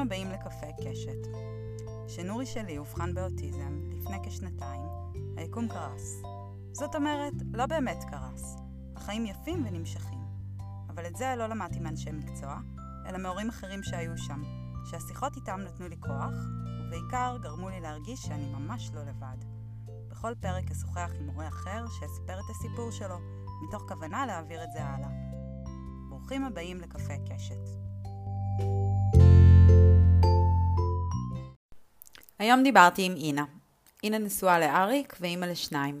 הבאים 0.00 0.30
לקפה 0.30 0.66
קשת. 0.84 1.26
כשנורי 2.06 2.46
שלי 2.46 2.78
אובחן 2.78 3.14
באוטיזם 3.14 3.80
לפני 3.90 4.16
כשנתיים, 4.22 4.82
היקום 5.36 5.68
קרס. 5.68 6.22
זאת 6.72 6.94
אומרת, 6.94 7.32
לא 7.52 7.66
באמת 7.66 8.04
קרס. 8.10 8.56
החיים 8.96 9.26
יפים 9.26 9.66
ונמשכים. 9.66 10.18
אבל 10.88 11.06
את 11.06 11.16
זה 11.16 11.34
לא 11.36 11.46
למדתי 11.46 11.80
מאנשי 11.80 12.10
מקצוע, 12.12 12.60
אלא 13.06 13.18
מהורים 13.18 13.48
אחרים 13.48 13.82
שהיו 13.82 14.18
שם, 14.18 14.42
שהשיחות 14.84 15.36
איתם 15.36 15.60
נתנו 15.60 15.88
לי 15.88 15.96
כוח, 16.00 16.34
ובעיקר 16.80 17.36
גרמו 17.42 17.68
לי 17.68 17.80
להרגיש 17.80 18.22
שאני 18.22 18.52
ממש 18.52 18.90
לא 18.94 19.02
לבד. 19.02 19.36
בכל 20.08 20.34
פרק 20.40 20.70
אשוחח 20.70 21.10
עם 21.18 21.26
מורה 21.26 21.48
אחר 21.48 21.84
שיספר 21.88 22.40
את 22.40 22.50
הסיפור 22.50 22.90
שלו, 22.90 23.16
מתוך 23.68 23.82
כוונה 23.88 24.26
להעביר 24.26 24.64
את 24.64 24.72
זה 24.72 24.84
הלאה. 24.84 25.10
ברוכים 26.08 26.44
הבאים 26.44 26.80
לקפה 26.80 27.14
קשת. 27.28 27.80
היום 32.40 32.62
דיברתי 32.62 33.02
עם 33.06 33.14
אינה. 33.16 33.44
אינה 34.02 34.18
נשואה 34.18 34.58
לאריק 34.58 35.16
ואימא 35.20 35.44
לשניים. 35.44 36.00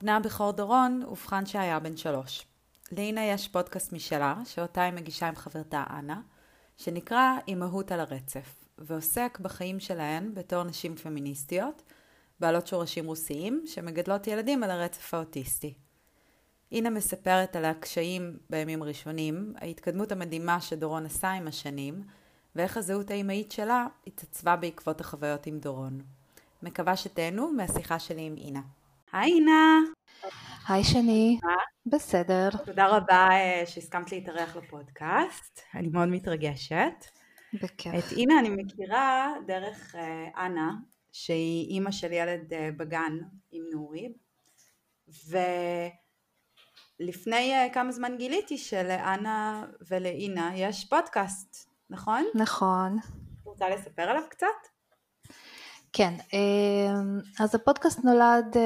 בנה 0.00 0.16
הבכור 0.16 0.52
דורון 0.52 1.02
אובחן 1.04 1.46
שהיה 1.46 1.78
בן 1.78 1.96
שלוש. 1.96 2.46
לאינה 2.92 3.24
יש 3.24 3.48
פודקאסט 3.48 3.92
משלה, 3.92 4.34
שאותה 4.44 4.82
היא 4.82 4.92
מגישה 4.92 5.28
עם 5.28 5.36
חברתה 5.36 5.84
אנה, 5.90 6.20
שנקרא 6.76 7.32
אימהות 7.48 7.92
על 7.92 8.00
הרצף, 8.00 8.54
ועוסק 8.78 9.38
בחיים 9.42 9.80
שלהן 9.80 10.34
בתור 10.34 10.62
נשים 10.62 10.96
פמיניסטיות, 10.96 11.82
בעלות 12.40 12.66
שורשים 12.66 13.06
רוסיים, 13.06 13.62
שמגדלות 13.66 14.26
ילדים 14.26 14.62
על 14.62 14.70
הרצף 14.70 15.14
האוטיסטי. 15.14 15.74
אינה 16.72 16.90
מספרת 16.90 17.56
על 17.56 17.64
הקשיים 17.64 18.38
בימים 18.50 18.82
הראשונים, 18.82 19.52
ההתקדמות 19.56 20.12
המדהימה 20.12 20.60
שדורון 20.60 21.06
עשה 21.06 21.30
עם 21.30 21.48
השנים, 21.48 22.02
ואיך 22.56 22.76
הזהות 22.76 23.10
האימהית 23.10 23.52
שלה 23.52 23.86
התעצבה 24.06 24.56
בעקבות 24.56 25.00
החוויות 25.00 25.46
עם 25.46 25.58
דורון. 25.58 26.00
מקווה 26.62 26.96
שתהנו 26.96 27.52
מהשיחה 27.52 27.98
שלי 27.98 28.22
עם 28.26 28.34
אינה. 28.36 28.60
היי 29.12 29.32
אינה! 29.32 29.78
היי 30.68 30.84
שני, 30.84 31.38
בסדר. 31.86 32.48
תודה 32.64 32.86
רבה 32.86 33.28
אה, 33.30 33.62
שהסכמת 33.66 34.12
להתארח 34.12 34.56
לפודקאסט, 34.56 35.60
אני 35.74 35.88
מאוד 35.88 36.08
מתרגשת. 36.08 37.04
בכיף. 37.54 37.94
את 37.94 38.12
אינה 38.18 38.38
אני 38.38 38.48
מכירה 38.48 39.34
דרך 39.46 39.94
אה, 39.94 40.46
אנה, 40.46 40.72
שהיא 41.12 41.70
אימא 41.70 41.90
של 41.90 42.12
ילד 42.12 42.52
אה, 42.52 42.70
בגן 42.76 43.18
עם 43.52 43.64
נורי, 43.72 44.12
ולפני 47.00 47.54
כמה 47.72 47.92
זמן 47.92 48.16
גיליתי 48.16 48.58
שלאנה 48.58 49.66
ולאינה 49.90 50.50
יש 50.54 50.84
פודקאסט, 50.84 51.75
נכון? 51.90 52.24
נכון. 52.34 52.98
רוצה 53.44 53.68
לספר 53.68 54.02
עליו 54.02 54.22
קצת? 54.30 54.46
כן, 55.92 56.14
אז 57.40 57.54
הפודקאסט 57.54 58.04
נולד 58.04 58.56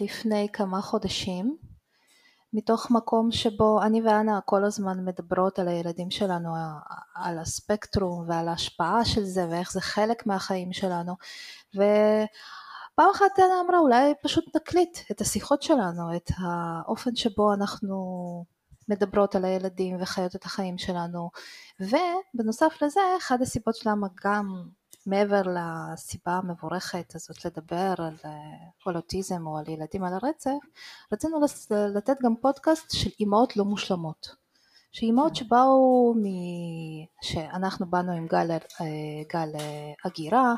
לפני 0.00 0.48
כמה 0.52 0.80
חודשים, 0.82 1.56
מתוך 2.52 2.90
מקום 2.90 3.32
שבו 3.32 3.82
אני 3.82 4.02
ואנה 4.02 4.40
כל 4.44 4.64
הזמן 4.64 5.04
מדברות 5.04 5.58
על 5.58 5.68
הילדים 5.68 6.10
שלנו, 6.10 6.54
על 7.14 7.38
הספקטרום 7.38 8.28
ועל 8.28 8.48
ההשפעה 8.48 9.04
של 9.04 9.24
זה 9.24 9.48
ואיך 9.50 9.72
זה 9.72 9.80
חלק 9.80 10.26
מהחיים 10.26 10.72
שלנו. 10.72 11.16
ופעם 11.74 13.10
אחת 13.14 13.38
אנה 13.38 13.60
אמרה 13.66 13.78
אולי 13.78 14.14
פשוט 14.22 14.56
נקליט 14.56 14.98
את 15.10 15.20
השיחות 15.20 15.62
שלנו, 15.62 16.16
את 16.16 16.30
האופן 16.38 17.16
שבו 17.16 17.54
אנחנו 17.54 17.96
מדברות 18.88 19.34
על 19.34 19.44
הילדים 19.44 20.02
וחיות 20.02 20.36
את 20.36 20.44
החיים 20.44 20.78
שלנו. 20.78 21.30
ובנוסף 21.80 22.82
לזה, 22.82 23.00
אחת 23.18 23.40
הסיבות 23.40 23.76
שלנו 23.76 24.06
גם 24.24 24.64
מעבר 25.06 25.42
לסיבה 25.42 26.32
המבורכת 26.32 27.14
הזאת 27.14 27.44
לדבר 27.44 27.94
על, 27.98 28.14
אה, 28.24 28.30
על 28.86 28.96
אוטיזם 28.96 29.46
או 29.46 29.58
על 29.58 29.68
ילדים 29.68 30.04
על 30.04 30.12
הרצף, 30.12 30.50
רצינו 31.12 31.40
לתת 31.70 32.16
גם 32.22 32.36
פודקאסט 32.36 32.90
של 32.90 33.10
אימהות 33.20 33.56
לא 33.56 33.64
מושלמות. 33.64 34.44
שאימהות 34.94 35.36
שבאו, 35.36 36.14
מ... 36.16 36.24
שאנחנו 37.22 37.86
באנו 37.86 38.12
עם 38.12 38.26
גל, 38.26 38.50
אה, 38.50 38.58
גל 39.32 39.48
אה, 39.60 39.92
הגירה 40.04 40.54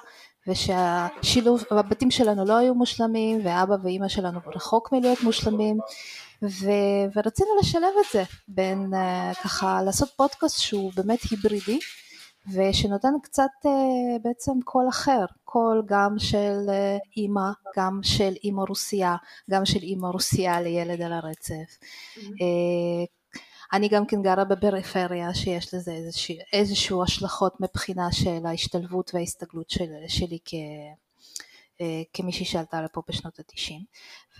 ושהשילוב, 0.48 1.64
הבתים 1.70 2.10
שלנו 2.10 2.44
לא 2.44 2.56
היו 2.56 2.74
מושלמים 2.74 3.40
ואבא 3.44 3.76
ואימא 3.82 4.08
שלנו 4.08 4.40
רחוק 4.54 4.92
מלהיות 4.92 5.20
מושלמים 5.22 5.78
ו... 6.42 6.70
ורצינו 7.16 7.48
לשלב 7.60 7.92
את 8.06 8.12
זה 8.12 8.22
בין 8.48 8.92
ככה 9.44 9.82
לעשות 9.82 10.08
פודקאסט 10.16 10.58
שהוא 10.58 10.92
באמת 10.96 11.18
היברידי 11.30 11.78
ושנותן 12.52 13.12
קצת 13.22 13.50
אה, 13.64 13.68
בעצם 14.22 14.52
קול 14.64 14.88
אחר, 14.88 15.24
קול 15.44 15.82
גם 15.86 16.14
של 16.18 16.56
אה, 16.66 17.08
אימא, 17.16 17.50
גם 17.76 18.00
של 18.02 18.34
אימא 18.44 18.62
רוסייה, 18.68 19.16
גם 19.50 19.64
של 19.64 19.82
אימא 19.82 20.06
רוסייה 20.06 20.60
לילד 20.60 21.02
על 21.02 21.12
הרצף. 21.12 21.52
אמ-הממ. 21.54 22.20
אה, 22.20 23.06
אני 23.72 23.88
גם 23.88 24.06
כן 24.06 24.22
גרה 24.22 24.44
בפריפריה 24.44 25.34
שיש 25.34 25.74
לזה 25.74 25.92
איזשהו, 25.92 26.34
איזשהו 26.52 27.02
השלכות 27.02 27.60
מבחינה 27.60 28.12
של 28.12 28.46
ההשתלבות 28.46 29.10
וההסתגלות 29.14 29.70
של, 29.70 29.88
שלי 30.08 30.38
כ... 30.44 30.54
כמישהי 32.12 32.44
שעלתה 32.44 32.82
לפה 32.82 33.02
בשנות 33.08 33.38
התשעים 33.38 33.80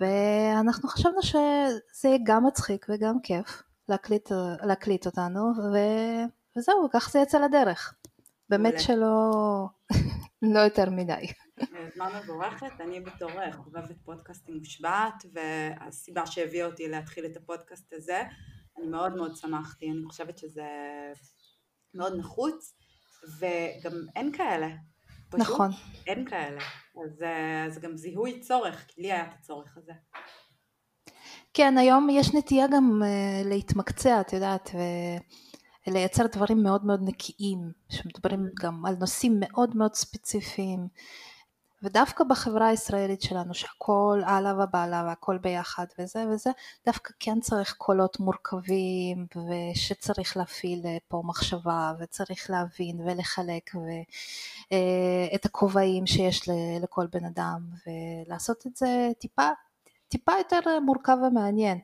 ואנחנו 0.01 0.89
חשבנו 0.89 1.23
שזה 1.23 2.09
יהיה 2.09 2.19
גם 2.25 2.47
מצחיק 2.47 2.87
וגם 2.89 3.21
כיף 3.23 3.63
להקליט, 3.89 4.31
להקליט 4.63 5.07
אותנו 5.07 5.41
ו... 5.41 5.77
וזהו, 6.57 6.85
וכך 6.85 7.11
זה 7.13 7.19
יצא 7.19 7.39
לדרך. 7.39 7.95
באמת 8.49 8.81
שלא 8.81 9.33
לא 10.55 10.61
יותר 10.61 10.91
מדי. 10.91 11.27
זמן 11.95 12.13
מבורכת, 12.23 12.81
אני 12.81 13.01
בתור 13.01 13.31
חובבת 13.53 13.97
פודקאסטים 14.05 14.57
מושבעת, 14.57 15.25
והסיבה 15.33 16.27
שהביאה 16.27 16.67
אותי 16.67 16.89
להתחיל 16.89 17.27
את 17.27 17.37
הפודקאסט 17.37 17.93
הזה, 17.93 18.23
אני 18.79 18.87
מאוד 18.87 19.17
מאוד 19.17 19.37
שמחתי, 19.37 19.91
אני 19.91 20.05
חושבת 20.09 20.39
שזה 20.39 20.67
מאוד 21.95 22.19
נחוץ, 22.19 22.75
וגם 23.39 23.93
אין 24.17 24.33
כאלה. 24.33 24.69
פשוט 25.29 25.41
נכון. 25.41 25.71
אין 26.07 26.25
כאלה. 26.25 26.61
אז 27.05 27.25
זה 27.75 27.81
גם 27.81 27.97
זיהוי 27.97 28.41
צורך, 28.41 28.85
כי 28.89 29.03
לי 29.03 29.13
היה 29.13 29.23
את 29.23 29.35
הצורך 29.39 29.77
הזה. 29.77 29.93
כן, 31.55 31.79
היום 31.79 32.09
יש 32.11 32.35
נטייה 32.35 32.67
גם 32.67 33.03
uh, 33.03 33.49
להתמקצע, 33.49 34.21
את 34.21 34.33
יודעת, 34.33 34.71
ו... 34.75 34.79
לייצר 35.87 36.27
דברים 36.27 36.63
מאוד 36.63 36.85
מאוד 36.85 37.01
נקיים, 37.05 37.73
שמדברים 37.89 38.49
גם 38.63 38.87
על 38.87 38.95
נושאים 39.01 39.37
מאוד 39.41 39.77
מאוד 39.77 39.95
ספציפיים, 39.95 40.89
ודווקא 41.87 42.25
בחברה 42.25 42.69
הישראלית 42.69 43.23
שלנו 43.23 43.55
שהכל 43.55 44.21
הלאה 44.27 44.65
ובעלה 44.65 45.05
והכל 45.07 45.39
ביחד 45.39 45.87
וזה 45.99 46.25
וזה, 46.29 46.51
דווקא 46.87 47.13
כן 47.21 47.41
צריך 47.41 47.75
קולות 47.79 48.21
מורכבים 48.21 49.27
ושצריך 49.37 50.37
להפעיל 50.37 50.83
פה 51.09 51.23
מחשבה 51.25 51.93
וצריך 51.99 52.51
להבין 52.51 53.01
ולחלק 53.01 53.71
ו, 53.75 53.79
אה, 54.73 55.35
את 55.35 55.45
הכובעים 55.45 56.07
שיש 56.07 56.49
לכל 56.83 57.07
בן 57.07 57.25
אדם 57.25 57.61
ולעשות 57.87 58.67
את 58.67 58.77
זה 58.77 59.11
טיפה, 59.19 59.49
טיפה 60.09 60.33
יותר 60.39 60.81
מורכב 60.81 61.17
ומעניין. 61.27 61.79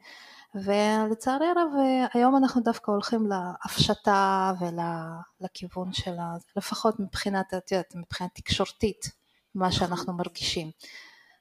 ולצערי 0.54 1.46
הרב 1.46 1.68
היום 2.14 2.36
אנחנו 2.36 2.62
דווקא 2.62 2.90
הולכים 2.90 3.26
להפשטה 3.26 4.52
ולכיוון 4.60 5.92
של 5.92 6.18
ה... 6.18 6.36
לפחות 6.56 7.00
מבחינת, 7.00 7.54
את 7.54 7.72
יודעת, 7.72 7.94
מבחינה 7.94 8.28
תקשורתית, 8.34 9.21
מה 9.54 9.72
שאנחנו 9.72 10.12
מרגישים. 10.12 10.70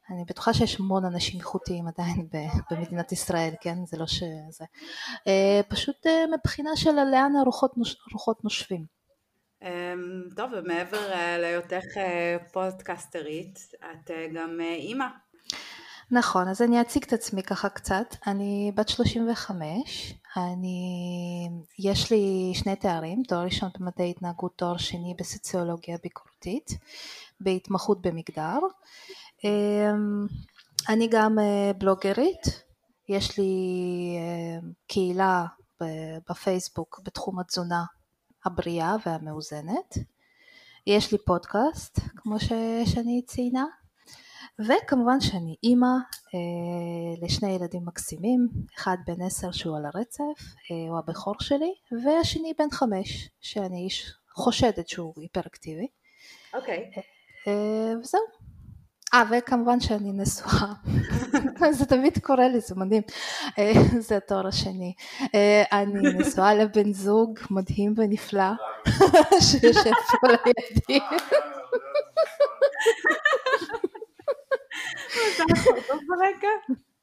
אני 0.10 0.24
בטוחה 0.26 0.54
שיש 0.54 0.80
המון 0.80 1.06
אנשים 1.06 1.40
איכותיים 1.40 1.88
עדיין 1.88 2.28
במדינת 2.72 3.12
ישראל, 3.12 3.54
כן? 3.62 3.86
זה 3.86 3.98
לא 3.98 4.08
שזה... 4.08 4.66
אה, 5.28 5.62
פשוט 5.68 6.08
אה, 6.08 6.26
מבחינה 6.34 6.76
של 6.76 6.92
לאן 7.12 7.36
הרוחות 7.36 7.78
נוש... 7.78 7.96
נושבים. 8.44 8.86
אמ, 9.62 9.68
טוב, 10.36 10.52
ומעבר 10.54 11.12
אה, 11.12 11.38
להיותך 11.38 11.86
פודקסטרית, 12.54 13.60
את 13.92 14.12
גם 14.34 14.60
אימא. 14.62 15.06
נכון, 16.12 16.48
אז 16.48 16.62
אני 16.62 16.82
אציג 16.82 17.04
את 17.04 17.14
עצמי 17.14 17.44
ככה 17.44 17.70
קצת. 17.70 18.16
אני 18.28 18.72
בת 18.76 18.90
35, 18.90 20.14
אני, 20.38 21.50
יש 21.80 22.12
לי 22.12 22.52
שני 22.56 22.76
תארים, 22.76 23.24
תואר 23.28 23.44
ראשון 23.44 23.70
במדעי 23.80 24.10
התנהגות, 24.10 24.54
תואר 24.56 24.78
שני 24.78 25.16
בסוציולוגיה 25.20 25.98
ביקורתית, 26.04 26.72
בהתמחות 27.44 28.02
במגדר. 28.02 28.60
אמ, 29.44 30.28
אני 30.90 31.08
גם 31.12 31.40
אה, 31.40 31.72
בלוגרית, 31.78 32.64
יש 33.10 33.38
לי 33.38 33.54
אה, 34.18 34.68
קהילה 34.88 35.46
בפייסבוק 36.30 37.02
בתחום 37.04 37.40
התזונה 37.40 37.84
הבריאה 38.46 38.96
והמאוזנת. 39.06 39.98
יש 40.88 41.12
לי 41.12 41.18
פודקאסט, 41.26 42.00
כמו 42.16 42.36
ששני 42.40 43.22
ציינה, 43.26 43.66
וכמובן 44.60 45.22
שאני 45.22 45.56
אימא 45.64 45.96
אה, 46.34 47.26
לשני 47.26 47.52
ילדים 47.52 47.86
מקסימים, 47.86 48.48
אחד 48.78 48.98
בן 49.08 49.22
עשר 49.22 49.52
שהוא 49.52 49.78
על 49.78 49.86
הרצף, 49.86 50.44
אה, 50.72 50.90
הוא 50.90 50.98
הבכור 50.98 51.36
שלי, 51.40 51.74
והשני 52.06 52.54
בן 52.60 52.70
חמש, 52.72 53.30
שאני 53.42 53.84
איש 53.84 54.14
חושדת 54.36 54.88
שהוא 54.88 55.14
היפראקטיבי. 55.18 55.88
אוקיי. 56.54 56.92
אה, 56.98 57.02
וזהו. 57.48 58.22
אה, 59.14 59.24
וכמובן 59.32 59.80
שאני 59.80 60.12
נשואה. 60.14 60.74
זה 61.78 61.86
תמיד 61.86 62.18
קורה 62.18 62.48
לי, 62.48 62.60
זה 62.60 62.76
מדהים. 62.76 63.02
אה, 63.60 63.72
זה 64.00 64.18
התואר 64.18 64.48
השני. 64.48 64.94
אה, 65.36 65.64
אני 65.72 66.14
נשואה 66.18 66.54
לבן 66.54 66.94
זוג 66.94 67.40
מדהים 67.50 67.94
ונפלא, 67.98 68.52
שיושב 69.50 69.92
פה 70.22 70.28
לידי. 70.28 71.00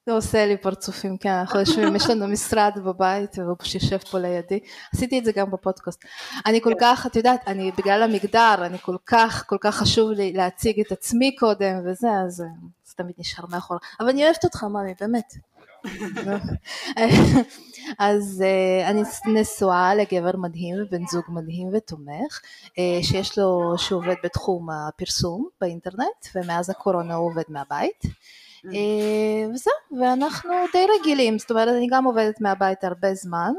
זה 0.09 0.13
עושה 0.13 0.47
לי 0.47 0.57
פרצופים, 0.57 1.17
כן, 1.19 1.31
אנחנו 1.31 1.61
יושבים, 1.61 1.97
יש 1.97 2.11
לנו 2.11 2.29
משרד 2.29 2.73
בבית 2.85 3.39
והוא 3.39 3.57
פשוט 3.59 3.83
יושב 3.83 3.99
פה 3.99 4.19
לידי. 4.19 4.61
עשיתי 4.95 5.19
את 5.19 5.25
זה 5.25 5.33
גם 5.33 5.51
בפודקאסט. 5.51 6.05
אני 6.47 6.61
כל 6.61 6.73
כך, 6.81 7.07
את 7.07 7.17
יודעת, 7.17 7.41
אני 7.47 7.71
בגלל 7.79 8.03
המגדר, 8.03 8.55
אני 8.67 8.79
כל 8.79 8.97
כך, 9.07 9.45
כל 9.47 9.57
כך 9.61 9.77
חשוב 9.77 10.11
לי 10.11 10.33
להציג 10.33 10.81
את 10.81 10.93
עצמי 10.93 11.37
קודם 11.37 11.75
וזה, 11.85 12.09
אז 12.27 12.37
זה 12.85 12.95
תמיד 12.97 13.15
נשאר 13.19 13.45
מאחור. 13.51 13.77
אבל 14.01 14.09
אני 14.09 14.25
אוהבת 14.25 14.45
אותך, 14.45 14.63
מאמי, 14.63 14.95
באמת. 15.01 15.35
אז 17.99 18.45
uh, 18.45 18.91
אני 18.91 19.03
נשואה 19.27 19.95
לגבר 19.95 20.37
מדהים 20.37 20.77
ובן 20.83 21.07
זוג 21.07 21.25
מדהים 21.29 21.69
ותומך, 21.73 22.41
uh, 22.67 22.73
שיש 23.03 23.39
לו, 23.39 23.75
שהוא 23.79 24.03
עובד 24.03 24.17
בתחום 24.25 24.71
הפרסום 24.71 25.49
באינטרנט, 25.61 26.27
ומאז 26.35 26.71
הקורונה 26.71 27.15
הוא 27.15 27.31
עובד 27.31 27.45
מהבית. 27.49 28.03
Mm. 28.65 28.69
Uh, 28.69 29.55
וזהו, 29.55 30.01
ואנחנו 30.01 30.51
די 30.73 30.87
רגילים, 31.01 31.39
זאת 31.39 31.51
אומרת 31.51 31.69
אני 31.69 31.87
גם 31.91 32.05
עובדת 32.05 32.41
מהבית 32.41 32.85
הרבה 32.85 33.15
זמן, 33.15 33.53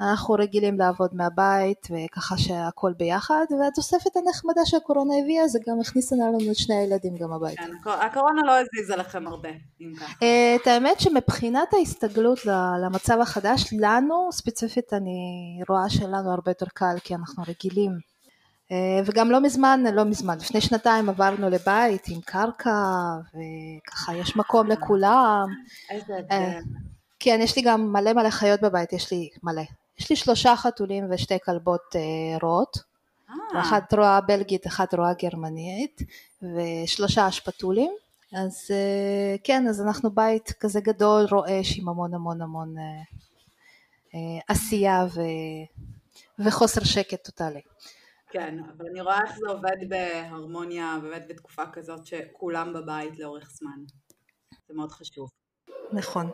אנחנו 0.00 0.34
רגילים 0.34 0.78
לעבוד 0.78 1.10
מהבית 1.14 1.86
וככה 1.90 2.38
שהכל 2.38 2.92
ביחד 2.96 3.44
והתוספת 3.60 4.16
הנחמדה 4.16 4.60
שהקורונה 4.64 5.14
הביאה 5.22 5.48
זה 5.48 5.58
גם 5.68 5.80
הכניסה 5.80 6.16
לנו 6.16 6.50
את 6.50 6.56
שני 6.56 6.74
הילדים 6.74 7.16
גם 7.16 7.32
הביתה. 7.32 7.62
כן, 7.62 7.90
הקורונה 7.90 8.42
לא 8.46 8.52
הזיזה 8.52 8.96
לכם 8.96 9.26
הרבה 9.26 9.48
אם 9.80 9.92
ככה. 10.00 10.12
אה, 10.22 10.56
את 10.62 10.66
האמת 10.66 11.00
שמבחינת 11.00 11.74
ההסתגלות 11.74 12.38
למצב 12.84 13.20
החדש 13.20 13.74
לנו 13.80 14.28
ספציפית 14.32 14.92
אני 14.92 15.60
רואה 15.68 15.90
שלנו 15.90 16.32
הרבה 16.32 16.50
יותר 16.50 16.66
קל 16.74 16.94
כי 17.04 17.14
אנחנו 17.14 17.44
רגילים 17.48 17.92
אה, 17.92 18.17
וגם 19.04 19.30
לא 19.30 19.40
מזמן, 19.40 19.80
לא 19.92 20.04
מזמן, 20.04 20.38
לפני 20.38 20.60
שנתיים 20.60 21.08
עברנו 21.08 21.50
לבית 21.50 22.08
עם 22.08 22.20
קרקע 22.20 22.70
וככה 23.28 24.16
יש 24.16 24.36
מקום 24.36 24.66
לכולם. 24.66 25.46
איזה 25.90 26.18
הבדל. 26.18 26.60
כן, 27.20 27.38
יש 27.42 27.56
לי 27.56 27.62
גם 27.62 27.92
מלא 27.92 28.12
מלא 28.12 28.30
חיות 28.30 28.60
בבית, 28.60 28.92
יש 28.92 29.12
לי 29.12 29.28
מלא. 29.42 29.62
יש 29.98 30.10
לי 30.10 30.16
שלושה 30.16 30.56
חתולים 30.56 31.04
ושתי 31.10 31.38
כלבות 31.44 31.96
אה, 31.96 32.38
אה. 33.54 33.60
אחת 33.60 33.94
רועה 33.94 34.20
בלגית, 34.20 34.66
אחת 34.66 34.94
רועה 34.94 35.12
גרמנית 35.22 36.02
ושלושה 36.42 37.28
אשפתולים. 37.28 37.92
אז 38.32 38.68
אה, 38.70 39.36
כן, 39.44 39.68
אז 39.68 39.80
אנחנו 39.80 40.10
בית 40.10 40.52
כזה 40.60 40.80
גדול, 40.80 41.26
רועש 41.30 41.78
עם 41.78 41.88
המון 41.88 42.14
המון 42.14 42.42
המון 42.42 42.74
אה, 42.78 42.82
אה, 44.14 44.40
עשייה 44.48 45.06
ו, 45.14 45.20
וחוסר 46.38 46.84
שקט 46.84 47.24
טוטאלי. 47.24 47.60
כן, 48.30 48.58
אבל 48.76 48.86
אני 48.90 49.00
רואה 49.00 49.22
איך 49.22 49.38
זה 49.38 49.48
עובד 49.48 49.88
בהרמוניה, 49.88 50.98
באמת 51.02 51.22
בתקופה 51.28 51.62
כזאת 51.72 52.06
שכולם 52.06 52.72
בבית 52.72 53.18
לאורך 53.18 53.50
זמן. 53.50 53.78
זה 54.68 54.74
מאוד 54.74 54.92
חשוב. 54.92 55.30
נכון. 55.92 56.30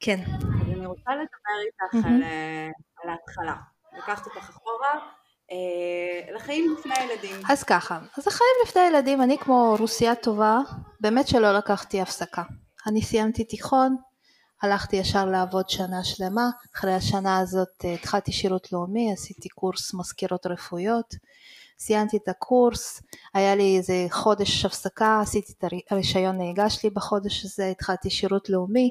כן. 0.00 0.18
אז 0.36 0.68
אני 0.72 0.86
רוצה 0.86 1.10
לדבר 1.10 1.56
איתך 1.66 2.06
על, 2.06 2.22
אה, 2.22 2.68
על 3.02 3.10
ההתחלה. 3.10 3.56
לקחת 3.98 4.26
אותך 4.26 4.48
אחורה 4.48 5.10
אה, 5.50 6.34
לחיים 6.34 6.74
לפני 6.78 6.94
הילדים. 6.98 7.36
אז 7.50 7.62
ככה, 7.62 7.98
אז 8.18 8.28
החיים 8.28 8.50
לפני 8.64 8.82
הילדים, 8.82 9.22
אני 9.22 9.38
כמו 9.38 9.76
רוסיה 9.78 10.14
טובה, 10.14 10.58
באמת 11.00 11.28
שלא 11.28 11.52
לקחתי 11.52 12.00
הפסקה. 12.00 12.42
אני 12.86 13.02
סיימתי 13.02 13.44
תיכון, 13.44 13.96
הלכתי 14.62 14.96
ישר 14.96 15.24
לעבוד 15.24 15.68
שנה 15.68 16.04
שלמה, 16.04 16.50
אחרי 16.76 16.94
השנה 16.94 17.38
הזאת 17.38 17.84
אה, 17.84 17.94
התחלתי 17.94 18.32
שירות 18.32 18.72
לאומי, 18.72 19.12
עשיתי 19.12 19.48
קורס 19.48 19.94
מזכירות 19.94 20.46
רפואיות, 20.46 21.14
סיימתי 21.78 22.16
את 22.16 22.28
הקורס, 22.28 23.02
היה 23.34 23.54
לי 23.54 23.76
איזה 23.76 24.06
חודש 24.10 24.64
הפסקה, 24.64 25.20
עשיתי 25.20 25.52
את 25.58 25.64
הרישיון 25.90 26.36
נהיגה 26.36 26.70
שלי 26.70 26.90
בחודש 26.90 27.44
הזה, 27.44 27.66
התחלתי 27.66 28.10
שירות 28.10 28.48
לאומי, 28.48 28.90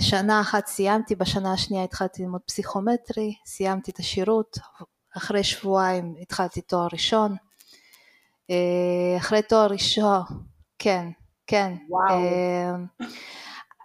שנה 0.00 0.40
אחת 0.40 0.66
סיימתי, 0.66 1.14
בשנה 1.14 1.52
השנייה 1.52 1.84
התחלתי 1.84 2.22
ללמוד 2.22 2.40
פסיכומטרי, 2.46 3.34
סיימתי 3.46 3.90
את 3.90 3.98
השירות, 3.98 4.58
אחרי 5.16 5.44
שבועיים 5.44 6.14
התחלתי 6.20 6.60
תואר 6.60 6.88
ראשון, 6.92 7.36
אה, 8.50 9.16
אחרי 9.16 9.42
תואר 9.42 9.66
ראשון, 9.66 10.22
כן, 10.78 11.08
כן. 11.46 11.74
וואו. 11.88 12.18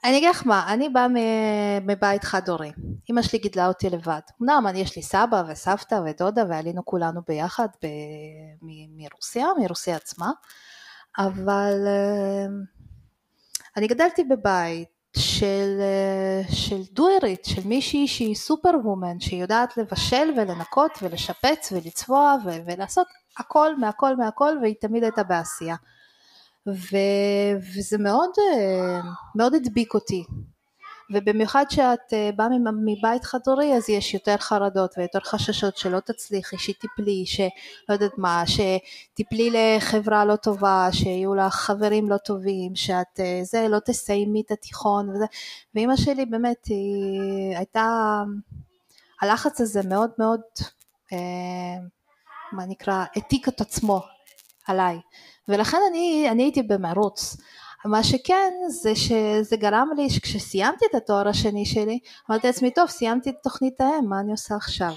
אני 0.06 0.18
אגיד 0.18 0.30
לך 0.30 0.48
מה, 0.48 0.74
אני 0.74 0.90
באה 0.90 1.08
מבית 1.82 2.24
חד 2.24 2.50
הורי, 2.50 2.72
אמא 3.10 3.22
שלי 3.22 3.40
גידלה 3.40 3.68
אותי 3.68 3.90
לבד, 3.90 4.20
אמנם 4.42 4.66
יש 4.76 4.96
לי 4.96 5.02
סבא 5.02 5.44
וסבתא 5.48 6.00
ודודה 6.06 6.44
ועלינו 6.50 6.86
כולנו 6.86 7.22
ביחד 7.28 7.68
ב- 7.84 7.88
מ- 8.62 8.98
מרוסיה, 8.98 9.48
מרוסיה 9.60 9.96
עצמה, 9.96 10.32
אבל 11.18 11.88
אה, 11.88 12.46
אני 13.78 13.88
גדלתי 13.88 14.24
בבית 14.24 14.88
של, 15.18 15.78
אה, 15.80 16.54
של 16.54 16.82
דוארית, 16.92 17.46
של 17.46 17.68
מישהי 17.68 18.08
שהיא 18.08 18.36
סופר 18.36 18.72
וומן, 18.84 19.20
שיודעת 19.20 19.78
לבשל 19.78 20.30
ולנקות 20.38 20.92
ולשפץ 21.02 21.72
ולצבוע 21.72 22.36
ו- 22.46 22.58
ולעשות 22.66 23.08
הכל 23.38 23.78
מהכל 23.78 24.16
מהכל 24.16 24.58
והיא 24.62 24.76
תמיד 24.82 25.04
הייתה 25.04 25.24
בעשייה. 25.24 25.76
ו- 26.68 27.56
וזה 27.76 27.98
מאוד, 27.98 28.30
אה, 28.40 29.02
מאוד 29.36 29.56
הדביק 29.56 29.94
אותי. 29.94 30.24
ובמיוחד 31.10 31.66
שאת 31.70 32.14
אה, 32.14 32.30
באה 32.36 32.48
מבית 32.86 33.24
חד-הורי 33.24 33.74
אז 33.74 33.90
יש 33.90 34.14
יותר 34.14 34.38
חרדות 34.38 34.98
ויותר 34.98 35.20
חששות 35.20 35.78
שלא 35.78 36.00
תצליחי, 36.00 36.58
שתיפלי, 36.58 37.26
שלא 37.26 37.48
יודעת 37.90 38.18
מה, 38.18 38.44
שתיפלי 38.48 39.50
לחברה 39.54 40.26
לא 40.26 40.36
טובה, 40.36 40.88
שיהיו 40.92 41.36
לך 41.36 41.56
חברים 41.56 42.10
לא 42.10 42.18
טובים, 42.18 42.76
שאת 42.76 43.20
אה, 43.20 43.40
זה, 43.44 43.68
לא 43.70 43.80
תסיימי 43.80 44.42
את 44.42 44.52
התיכון 44.52 45.10
וזה, 45.10 45.26
ואימא 45.76 45.96
שלי 45.96 46.26
באמת 46.26 46.66
היא 46.66 47.58
הייתה, 47.58 48.22
הלחץ 49.22 49.62
הזה 49.62 49.82
מאוד 49.90 50.10
מאוד, 50.20 50.42
אה, 51.14 51.18
מה 52.52 52.66
נקרא, 52.66 53.06
העתיק 53.16 53.48
את 53.48 53.62
עצמו 53.62 54.02
עליי, 54.68 55.00
ולכן 55.48 55.78
אני, 55.92 56.28
אני 56.32 56.44
הייתי 56.44 56.64
במרוץ. 56.64 57.38
מה 57.86 58.04
שכן 58.04 58.54
זה 58.68 58.96
שזה 58.96 59.58
גרם 59.58 59.90
לי 59.98 60.10
שכשסיימתי 60.10 60.86
את 60.90 60.96
התואר 60.96 61.28
השני 61.28 61.66
שלי 61.66 62.00
אמרתי 62.30 62.48
לעצמי 62.48 62.72
טוב 62.72 62.90
סיימתי 62.90 63.30
את 63.30 63.36
תוכנית 63.44 63.82
האם 63.82 64.10
מה 64.10 64.20
אני 64.20 64.32
עושה 64.32 64.56
עכשיו 64.56 64.94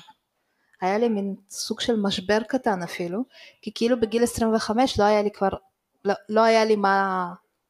היה 0.80 0.98
לי 0.98 1.08
מין 1.08 1.34
סוג 1.50 1.80
של 1.80 2.00
משבר 2.00 2.38
קטן 2.48 2.82
אפילו 2.82 3.24
כי 3.62 3.70
כאילו 3.74 4.00
בגיל 4.00 4.22
25 4.22 4.98
לא 4.98 5.04
היה 5.04 5.22
לי 5.22 5.30
כבר 5.30 5.48
לא, 6.04 6.14
לא 6.28 6.40
היה 6.40 6.64
לי 6.64 6.76
מה, 6.76 7.28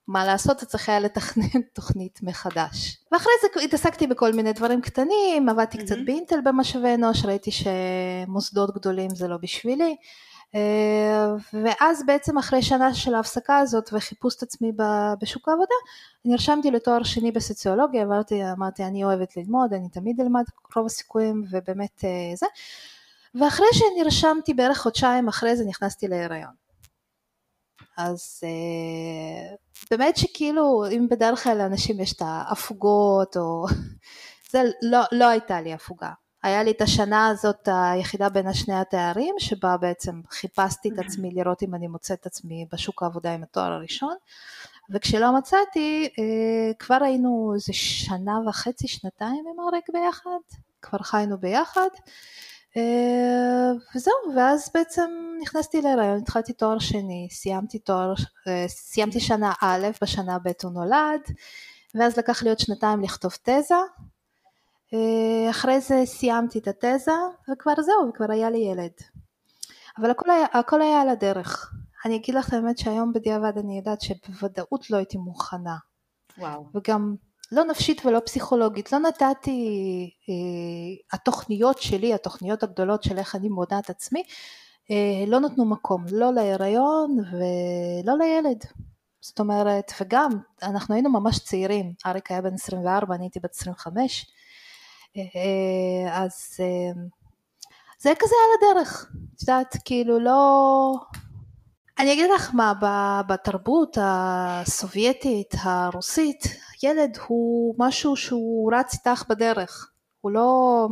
מה 0.08 0.24
לעשות 0.24 0.56
צריך 0.56 0.88
היה 0.88 1.00
לתכנן 1.00 1.60
תוכנית 1.74 2.20
מחדש 2.22 2.98
ואחרי 3.12 3.32
זה 3.42 3.64
התעסקתי 3.64 4.06
בכל 4.06 4.32
מיני 4.32 4.52
דברים 4.52 4.80
קטנים 4.80 5.48
עבדתי 5.48 5.78
mm-hmm. 5.78 5.84
קצת 5.84 5.96
באינטל 6.06 6.40
במשאבי 6.44 6.94
אנוש 6.94 7.24
ראיתי 7.24 7.50
שמוסדות 7.50 8.74
גדולים 8.74 9.10
זה 9.14 9.28
לא 9.28 9.36
בשבילי 9.36 9.96
ואז 11.52 12.06
בעצם 12.06 12.38
אחרי 12.38 12.62
שנה 12.62 12.94
של 12.94 13.14
ההפסקה 13.14 13.58
הזאת 13.58 13.90
וחיפוש 13.92 14.36
את 14.36 14.42
עצמי 14.42 14.72
בשוק 15.20 15.48
העבודה 15.48 15.74
נרשמתי 16.24 16.70
לתואר 16.70 17.02
שני 17.02 17.32
בסוציולוגיה 17.32 18.02
אמרתי, 18.02 18.42
אמרתי 18.52 18.84
אני 18.84 19.04
אוהבת 19.04 19.36
ללמוד 19.36 19.72
אני 19.72 19.88
תמיד 19.88 20.20
אלמד 20.20 20.44
רוב 20.76 20.86
הסיכויים 20.86 21.44
ובאמת 21.50 22.04
אה, 22.04 22.36
זה. 22.36 22.46
ואחרי 23.34 23.66
שנרשמתי 23.72 24.54
בערך 24.54 24.78
חודשיים 24.78 25.28
אחרי 25.28 25.56
זה 25.56 25.64
נכנסתי 25.64 26.08
להיריון. 26.08 26.52
אז 27.96 28.40
אה, 28.44 29.56
באמת 29.90 30.16
שכאילו 30.16 30.84
אם 30.90 31.06
בדרך 31.10 31.42
כלל 31.44 31.58
לאנשים 31.58 32.00
יש 32.00 32.12
את 32.12 32.22
ההפוגות 32.24 33.36
או 33.36 33.66
זה 34.52 34.62
לא, 34.82 35.00
לא 35.12 35.28
הייתה 35.28 35.60
לי 35.60 35.72
הפוגה 35.72 36.12
היה 36.42 36.62
לי 36.62 36.70
את 36.70 36.80
השנה 36.80 37.28
הזאת 37.28 37.68
היחידה 37.72 38.28
בין 38.28 38.46
השני 38.46 38.74
התארים 38.74 39.34
שבה 39.38 39.76
בעצם 39.76 40.20
חיפשתי 40.30 40.88
את 40.88 40.98
עצמי 40.98 41.30
לראות 41.30 41.62
אם 41.62 41.74
אני 41.74 41.86
מוצאת 41.86 42.20
את 42.20 42.26
עצמי 42.26 42.66
בשוק 42.72 43.02
העבודה 43.02 43.34
עם 43.34 43.42
התואר 43.42 43.72
הראשון. 43.72 44.14
וכשלא 44.90 45.38
מצאתי 45.38 46.08
אה, 46.18 46.74
כבר 46.78 46.98
היינו 47.04 47.52
איזה 47.54 47.72
שנה 47.72 48.38
וחצי 48.48 48.88
שנתיים 48.88 49.44
עם 49.52 49.68
אריק 49.68 49.84
ביחד 49.92 50.58
כבר 50.82 50.98
חיינו 50.98 51.38
ביחד. 51.38 51.88
אה, 52.76 53.70
וזהו 53.94 54.14
ואז 54.36 54.70
בעצם 54.74 55.10
נכנסתי 55.42 55.82
להיריון 55.82 56.18
התחלתי 56.18 56.52
תואר 56.52 56.78
שני 56.78 57.28
סיימתי 57.30 57.78
תואר 57.78 58.14
אה, 58.48 58.64
סיימתי 58.68 59.20
שנה 59.20 59.52
א' 59.62 59.86
בשנה 60.02 60.38
ב' 60.38 60.50
הוא 60.62 60.72
נולד 60.72 61.20
ואז 61.94 62.16
לקח 62.18 62.42
לי 62.42 62.48
עוד 62.48 62.58
שנתיים 62.58 63.02
לכתוב 63.02 63.32
תזה 63.42 63.74
אחרי 65.50 65.80
זה 65.80 66.02
סיימתי 66.04 66.58
את 66.58 66.68
התזה 66.68 67.12
וכבר 67.52 67.74
זהו, 67.82 68.12
כבר 68.14 68.32
היה 68.32 68.50
לי 68.50 68.58
ילד. 68.58 68.92
אבל 69.98 70.10
הכל 70.10 70.30
היה, 70.30 70.46
הכל 70.52 70.82
היה 70.82 71.00
על 71.00 71.08
הדרך. 71.08 71.72
אני 72.04 72.16
אגיד 72.16 72.34
לך 72.34 72.48
את 72.48 72.52
האמת 72.52 72.78
שהיום 72.78 73.12
בדיעבד 73.12 73.58
אני 73.58 73.76
יודעת 73.78 74.00
שבוודאות 74.00 74.90
לא 74.90 74.96
הייתי 74.96 75.18
מוכנה. 75.18 75.76
וואו. 76.38 76.66
וגם 76.74 77.14
לא 77.52 77.64
נפשית 77.64 78.06
ולא 78.06 78.20
פסיכולוגית, 78.26 78.92
לא 78.92 78.98
נתתי, 78.98 80.10
אה, 80.28 81.16
התוכניות 81.16 81.78
שלי, 81.78 82.14
התוכניות 82.14 82.62
הגדולות 82.62 83.02
של 83.02 83.18
איך 83.18 83.34
אני 83.34 83.48
מודעת 83.48 83.90
עצמי, 83.90 84.22
אה, 84.90 85.24
לא 85.26 85.40
נתנו 85.40 85.64
מקום, 85.64 86.04
לא 86.12 86.32
להיריון 86.32 87.16
ולא 87.18 88.18
לילד. 88.18 88.64
זאת 89.20 89.40
אומרת, 89.40 89.92
וגם, 90.00 90.30
אנחנו 90.62 90.94
היינו 90.94 91.10
ממש 91.10 91.38
צעירים, 91.38 91.92
אריק 92.06 92.30
היה 92.30 92.42
בן 92.42 92.54
24, 92.54 93.14
אני 93.14 93.24
הייתי 93.24 93.40
בת 93.40 93.54
25, 93.54 94.26
אה, 94.28 94.37
אז 96.12 96.60
אה, 96.60 97.00
זה 97.98 98.12
כזה 98.18 98.34
על 98.44 98.72
הדרך, 98.72 99.12
את 99.34 99.42
יודעת, 99.42 99.76
כאילו 99.84 100.18
לא... 100.18 100.94
אני 101.98 102.12
אגיד 102.12 102.30
לך 102.34 102.50
מה, 102.54 102.72
בתרבות 103.28 103.98
הסובייטית, 104.00 105.54
הרוסית, 105.58 106.42
ילד 106.82 107.18
הוא 107.26 107.74
משהו 107.78 108.16
שהוא 108.16 108.72
רץ 108.74 108.94
איתך 108.94 109.24
בדרך, 109.28 109.90
הוא 110.20 110.32
לא, 110.32 110.86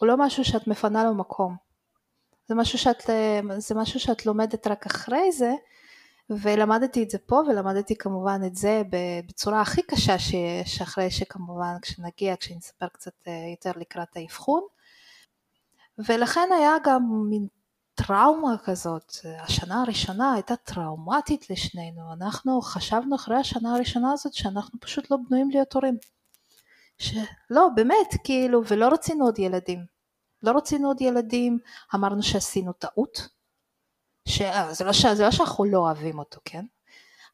הוא 0.00 0.08
לא 0.08 0.16
משהו 0.16 0.44
שאת 0.44 0.66
מפנה 0.66 1.04
לו 1.04 1.14
מקום. 1.14 1.56
זה 2.46 2.54
משהו 2.54 2.78
שאת, 2.78 3.10
זה 3.58 3.74
משהו 3.74 4.00
שאת 4.00 4.26
לומדת 4.26 4.66
רק 4.66 4.86
אחרי 4.86 5.32
זה, 5.32 5.52
ולמדתי 6.30 7.02
את 7.02 7.10
זה 7.10 7.18
פה, 7.18 7.42
ולמדתי 7.48 7.96
כמובן 7.96 8.40
את 8.46 8.56
זה 8.56 8.82
בצורה 9.28 9.60
הכי 9.60 9.82
קשה 9.82 10.18
שיש, 10.18 10.82
אחרי 10.82 11.10
שכמובן 11.10 11.74
כשנגיע, 11.82 12.34
כשנספר 12.36 12.88
קצת 12.88 13.14
אה, 13.26 13.32
יותר 13.50 13.80
לקראת 13.80 14.16
האבחון. 14.16 14.62
ולכן 15.98 16.48
היה 16.58 16.74
גם 16.84 17.02
מין 17.30 17.46
טראומה 17.94 18.56
כזאת, 18.64 19.12
השנה 19.40 19.82
הראשונה 19.82 20.32
הייתה 20.32 20.56
טראומטית 20.56 21.50
לשנינו, 21.50 22.12
אנחנו 22.12 22.60
חשבנו 22.60 23.16
אחרי 23.16 23.36
השנה 23.36 23.74
הראשונה 23.74 24.12
הזאת 24.12 24.34
שאנחנו 24.34 24.80
פשוט 24.80 25.10
לא 25.10 25.16
בנויים 25.28 25.50
להיות 25.50 25.72
הורים. 25.72 25.96
שלא, 26.98 27.68
באמת, 27.74 28.14
כאילו, 28.24 28.62
ולא 28.68 28.88
רצינו 28.88 29.24
עוד 29.24 29.38
ילדים. 29.38 29.84
לא 30.42 30.56
רצינו 30.56 30.88
עוד 30.88 31.00
ילדים, 31.00 31.58
אמרנו 31.94 32.22
שעשינו 32.22 32.72
טעות, 32.72 33.28
ש... 34.28 34.42
אה, 34.42 34.74
זה, 34.74 34.84
לא 34.84 34.92
ש... 34.92 35.06
זה 35.06 35.24
לא 35.24 35.30
שאנחנו 35.30 35.64
לא 35.64 35.78
אוהבים 35.78 36.18
אותו, 36.18 36.40
כן? 36.44 36.64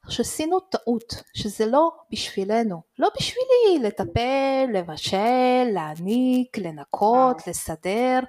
שעשינו 0.08 0.60
טעות, 0.60 1.14
שזה 1.34 1.66
לא 1.66 1.90
בשבילנו, 2.12 2.82
לא 2.98 3.08
בשבילי 3.16 3.88
לטפל, 3.88 4.66
לבשל, 4.74 5.64
להעניק, 5.72 6.58
לנקות, 6.58 7.36
אה. 7.40 7.50
לסדר, 7.50 8.20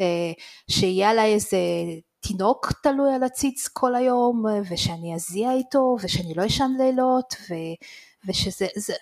אה, 0.00 0.32
שיהיה 0.70 1.14
לה 1.14 1.24
איזה 1.24 1.58
תינוק 2.20 2.72
תלוי 2.82 3.14
על 3.14 3.22
הציץ 3.22 3.68
כל 3.68 3.94
היום, 3.94 4.44
ושאני 4.70 5.14
אזיע 5.14 5.52
איתו, 5.52 5.96
ושאני 6.02 6.34
לא 6.34 6.46
אשן 6.46 6.70
לילות, 6.78 7.34
ו... 7.50 7.54
ושזה... 8.26 8.66
זה... 8.76 8.94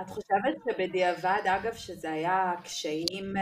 את 0.00 0.10
חושבת 0.10 0.56
שבדיעבד, 0.64 1.40
אגב, 1.44 1.74
שזה 1.74 2.12
היה 2.12 2.52
קשיים 2.64 3.34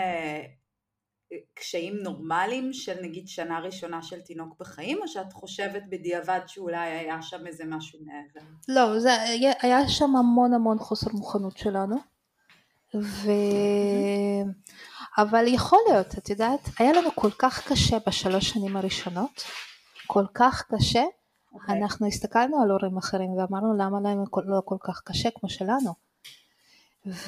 קשיים 1.55 1.97
נורמליים 1.97 2.73
של 2.73 2.97
נגיד 3.03 3.29
שנה 3.29 3.61
ראשונה 3.61 4.03
של 4.03 4.21
תינוק 4.21 4.55
בחיים, 4.61 4.99
או 5.03 5.09
שאת 5.09 5.33
חושבת 5.33 5.83
בדיעבד 5.89 6.41
שאולי 6.47 6.91
היה 6.91 7.23
שם 7.23 7.47
איזה 7.47 7.65
משהו 7.67 7.99
מעבר? 8.03 8.47
לא, 8.69 8.99
זה, 8.99 9.23
היה, 9.23 9.53
היה 9.63 9.89
שם 9.89 10.17
המון 10.17 10.55
המון 10.55 10.79
חוסר 10.79 11.11
מוכנות 11.13 11.59
שלנו, 11.59 11.97
ו... 12.95 13.31
אבל 15.19 15.45
יכול 15.47 15.79
להיות, 15.89 16.19
את 16.19 16.31
יודעת, 16.31 16.69
היה 16.79 16.93
לנו 16.93 17.09
כל 17.15 17.31
כך 17.39 17.69
קשה 17.73 17.97
בשלוש 18.07 18.51
שנים 18.51 18.77
הראשונות, 18.77 19.43
כל 20.07 20.25
כך 20.35 20.65
קשה, 20.75 21.03
okay. 21.03 21.55
אוקיי. 21.55 21.83
אנחנו 21.83 22.07
הסתכלנו 22.07 22.63
על 22.63 22.71
הורים 22.71 22.97
אחרים 22.97 23.31
ואמרנו 23.31 23.75
למה 23.77 24.01
להם 24.01 24.25
לא 24.45 24.63
כל 24.65 24.77
כך 24.81 25.03
קשה 25.05 25.29
כמו 25.31 25.49
שלנו. 25.49 26.08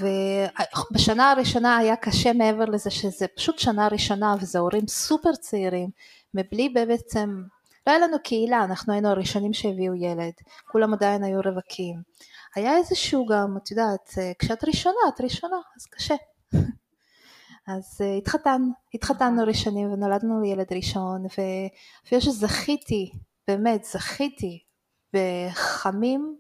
ובשנה 0.01 1.31
הראשונה 1.31 1.77
היה 1.77 1.97
קשה 1.97 2.33
מעבר 2.33 2.65
לזה 2.65 2.91
שזה 2.91 3.27
פשוט 3.37 3.59
שנה 3.59 3.89
ראשונה 3.89 4.35
וזה 4.41 4.59
הורים 4.59 4.89
סופר 4.89 5.33
צעירים, 5.35 5.91
מבלי 6.35 6.69
בעצם, 6.69 7.43
לא 7.87 7.93
היה 7.93 7.99
לנו 8.07 8.17
קהילה, 8.25 8.65
אנחנו 8.65 8.93
היינו 8.93 9.09
הראשונים 9.09 9.53
שהביאו 9.53 9.95
ילד, 9.95 10.33
כולם 10.73 10.95
עדיין 10.95 11.25
היו 11.25 11.41
רווקים. 11.45 12.03
היה 12.55 12.77
איזשהו 12.77 13.27
גם, 13.27 13.57
את 13.57 13.71
יודעת, 13.71 14.15
כשאת 14.39 14.65
ראשונה, 14.65 14.99
את 15.15 15.21
ראשונה, 15.21 15.57
אז 15.77 15.87
קשה. 15.87 16.15
אז 17.67 18.01
uh, 18.01 18.19
התחתן, 18.19 18.63
התחתנו 18.95 19.43
ראשונים 19.47 19.93
ונולדנו 19.93 20.41
לילד 20.41 20.73
ראשון, 20.73 21.23
ואפילו 21.23 22.21
שזכיתי, 22.21 23.11
באמת 23.49 23.85
זכיתי 23.85 24.63
בחמים 25.13 26.40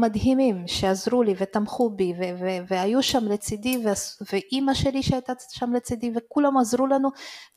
מדהימים 0.00 0.66
שעזרו 0.66 1.22
לי 1.22 1.34
ותמכו 1.38 1.90
בי 1.90 2.12
ו- 2.18 2.40
ו- 2.40 2.66
והיו 2.68 3.02
שם 3.02 3.24
לצידי 3.24 3.84
ואימא 4.32 4.74
שלי 4.74 5.02
שהייתה 5.02 5.32
שם 5.50 5.72
לצידי 5.72 6.12
וכולם 6.14 6.58
עזרו 6.58 6.86
לנו 6.86 7.08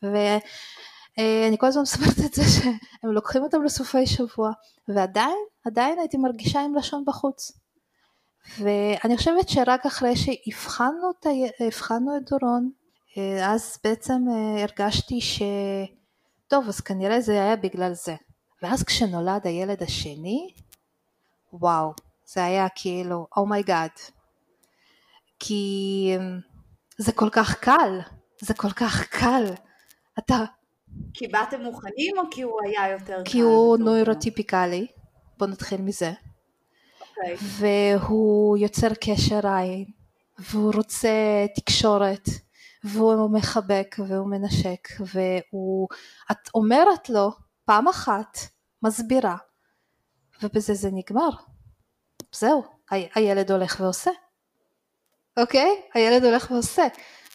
ואני 0.04 1.58
כל 1.58 1.68
הזמן 1.68 1.82
מספרת 1.82 2.26
את 2.26 2.34
זה 2.34 2.44
שהם 2.44 3.12
לוקחים 3.12 3.44
אותם 3.44 3.64
לסופי 3.64 4.08
שבוע 4.08 4.52
ועדיין, 4.88 5.38
עדיין 5.66 6.00
הייתי 6.00 6.18
מרגישה 6.18 6.62
עם 6.62 6.76
לשון 6.76 7.04
בחוץ. 7.08 7.52
ואני 8.60 9.18
חושבת 9.18 9.50
שרק 9.50 9.86
אחרי 9.86 10.14
שהבחנו 10.16 11.12
את, 11.20 11.28
את 12.18 12.30
דורון 12.30 12.72
אז 13.44 13.78
בעצם 13.84 14.26
אה, 14.32 14.64
הרגשתי 14.64 15.20
שטוב 15.22 16.68
אז 16.68 16.80
כנראה 16.80 17.22
זה 17.22 17.32
היה 17.32 17.56
בגלל 17.56 17.94
זה. 17.94 18.16
ואז 18.62 18.84
כשנולד 18.84 19.48
הילד 19.48 19.84
השני 19.84 20.54
וואו, 21.54 21.94
זה 22.26 22.46
היה 22.46 22.68
כאילו, 22.76 23.28
oh 23.38 23.64
my 23.64 23.90
god. 23.96 24.16
כי 25.40 26.12
אמ, 26.18 26.40
זה 26.98 27.12
כל 27.12 27.30
כך 27.32 27.56
קל, 27.56 28.00
זה 28.42 28.54
כל 28.54 28.72
כך 28.72 29.08
קל. 29.08 29.46
אתה... 30.20 30.36
כי 31.14 31.28
באתם 31.28 31.62
מוכנים 31.62 32.18
או 32.18 32.24
כי 32.32 32.42
הוא 32.42 32.60
היה 32.66 32.90
יותר 32.90 33.24
קל? 33.24 33.32
כי 33.32 33.40
הוא 33.40 33.78
נוירוטיפיקלי, 33.78 34.88
בוא 35.38 35.48
נתחיל 35.48 35.82
מזה. 35.82 36.12
אוקיי. 36.12 37.36
והוא 37.40 38.58
יוצר 38.58 38.94
קשר 39.02 39.48
עין, 39.48 39.86
והוא 40.40 40.74
רוצה 40.76 41.46
תקשורת, 41.56 42.30
והוא 42.84 43.32
מחבק 43.32 43.96
והוא 44.08 44.28
מנשק, 44.28 44.88
והוא... 45.00 45.88
את 46.32 46.50
אומרת 46.54 47.10
לו 47.10 47.32
פעם 47.66 47.88
אחת, 47.88 48.38
מסבירה, 48.84 49.38
ובזה 50.44 50.74
זה 50.74 50.90
נגמר. 50.94 51.30
זהו, 52.40 52.64
הילד 52.90 53.52
הולך 53.52 53.78
ועושה. 53.80 54.12
אוקיי? 55.38 55.82
הילד 55.94 56.24
הולך 56.24 56.52
ועושה. 56.52 56.88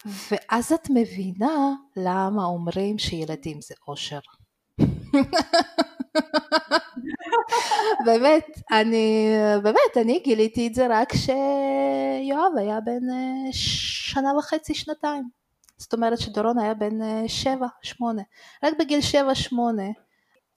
ואז 0.04 0.72
את 0.72 0.90
מבינה 0.90 1.72
למה 1.96 2.44
אומרים 2.44 2.98
שילדים 2.98 3.60
זה 3.60 3.74
אושר. 3.88 4.18
באמת, 8.06 8.46
אני, 8.72 9.28
באמת, 9.62 9.96
אני 9.96 10.20
גיליתי 10.24 10.66
את 10.66 10.74
זה 10.74 10.86
רק 10.90 11.12
כשיואב 11.12 12.52
היה 12.56 12.80
בן 12.80 13.10
אה, 13.10 13.52
שנה 13.52 14.36
וחצי, 14.38 14.74
שנתיים. 14.74 15.28
זאת 15.78 15.92
אומרת 15.92 16.18
שדורון 16.18 16.58
היה 16.58 16.74
בן 16.74 17.02
אה, 17.02 17.28
שבע, 17.28 17.66
שמונה. 17.82 18.22
רק 18.62 18.72
בגיל 18.78 19.00
שבע, 19.00 19.34
שמונה, 19.34 19.88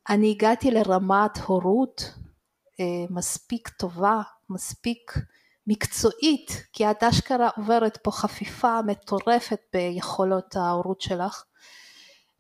אני 0.10 0.32
הגעתי 0.32 0.72
לרמת 0.72 1.38
הורות 1.46 2.14
אה, 2.80 3.06
מספיק 3.10 3.70
טובה, 3.70 4.22
מספיק 4.50 5.14
מקצועית, 5.68 6.64
כי 6.74 6.92
את 6.92 7.04
אשכרה 7.04 7.50
עוברת 7.58 7.98
פה 7.98 8.12
חפיפה 8.12 8.82
מטורפת 8.82 9.60
ביכולות 9.74 10.56
ההורות 10.56 11.02
שלך, 11.02 11.44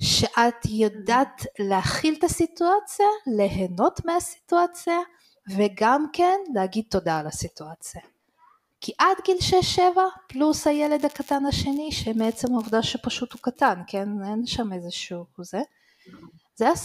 שאת 0.01 0.65
יודעת 0.65 1.45
להכיל 1.59 2.15
את 2.19 2.23
הסיטואציה, 2.23 3.05
ליהנות 3.27 4.05
מהסיטואציה, 4.05 4.97
וגם 5.49 6.05
כן 6.13 6.39
להגיד 6.53 6.85
תודה 6.89 7.19
על 7.19 7.27
הסיטואציה. 7.27 8.01
כי 8.81 8.91
עד 8.97 9.17
גיל 9.25 9.37
6-7 9.77 9.79
פלוס 10.27 10.67
הילד 10.67 11.05
הקטן 11.05 11.45
השני 11.45 11.91
שמעצם 11.91 12.53
העובדה 12.53 12.83
שפשוט 12.83 13.33
הוא 13.33 13.39
קטן, 13.41 13.81
כן? 13.87 14.09
אין 14.23 14.45
שם 14.45 14.73
איזשהו 14.73 15.25
זה. 15.37 15.61
זה 16.55 16.65
היה, 16.65 16.75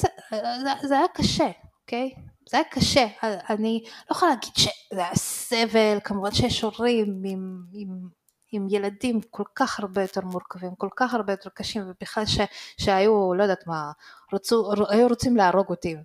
זה, 0.83 0.99
היה 0.99 1.09
קשה, 1.15 1.51
אוקיי? 1.83 2.11
זה 2.51 2.57
היה 2.57 2.65
קשה, 2.71 3.07
אני 3.51 3.85
לא 3.85 4.17
יכולה 4.17 4.31
להגיד 4.31 4.55
שזה 4.57 5.01
היה 5.05 5.15
סבל, 5.15 5.99
כמובן 6.05 6.31
שיש 6.31 6.63
הורים 6.63 7.23
עם, 7.25 7.63
עם, 7.73 8.09
עם 8.53 8.67
ילדים 8.71 9.21
כל 9.31 9.43
כך 9.55 9.81
הרבה 9.81 10.03
יותר 10.03 10.21
מורכבים, 10.21 10.75
כל 10.75 10.89
כך 10.97 11.15
הרבה 11.15 11.33
יותר 11.33 11.51
קשים, 11.51 11.83
ובכלל 11.89 12.27
ש, 12.27 12.39
שהיו, 12.77 13.35
לא 13.35 13.43
יודעת 13.43 13.67
מה, 13.67 13.93
רצו, 14.33 14.73
היו 14.89 15.09
רוצים 15.09 15.37
להרוג 15.37 15.67
אותי 15.71 15.97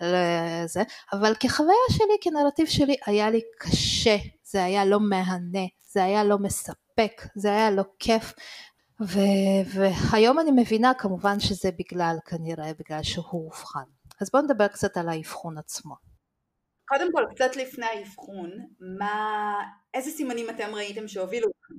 לזה, 0.00 0.82
אבל 1.12 1.34
כחוויה 1.40 1.76
שלי, 1.90 2.16
כנרטיב 2.20 2.66
שלי, 2.66 2.96
היה 3.06 3.30
לי 3.30 3.40
קשה, 3.58 4.16
זה 4.44 4.64
היה 4.64 4.84
לא 4.84 5.00
מהנה, 5.00 5.66
זה 5.90 6.04
היה 6.04 6.24
לא 6.24 6.38
מספק, 6.38 7.22
זה 7.34 7.48
היה 7.48 7.70
לא 7.70 7.84
כיף, 7.98 8.32
והיום 9.00 10.38
אני 10.38 10.50
מבינה 10.50 10.92
כמובן 10.98 11.40
שזה 11.40 11.70
בגלל, 11.78 12.16
כנראה 12.24 12.72
בגלל 12.78 13.02
שהוא 13.02 13.44
אובחן. 13.44 13.97
אז 14.20 14.30
בואו 14.30 14.42
נדבר 14.42 14.68
קצת 14.68 14.96
על 14.96 15.08
האבחון 15.08 15.58
עצמו. 15.58 15.94
קודם 16.88 17.12
כל, 17.12 17.24
קצת 17.34 17.56
לפני 17.56 17.86
האבחון, 17.86 18.50
מה... 18.98 19.54
איזה 19.94 20.10
סימנים 20.10 20.50
אתם 20.50 20.74
ראיתם 20.74 21.08
שהובילו 21.08 21.48
אתכם? 21.48 21.74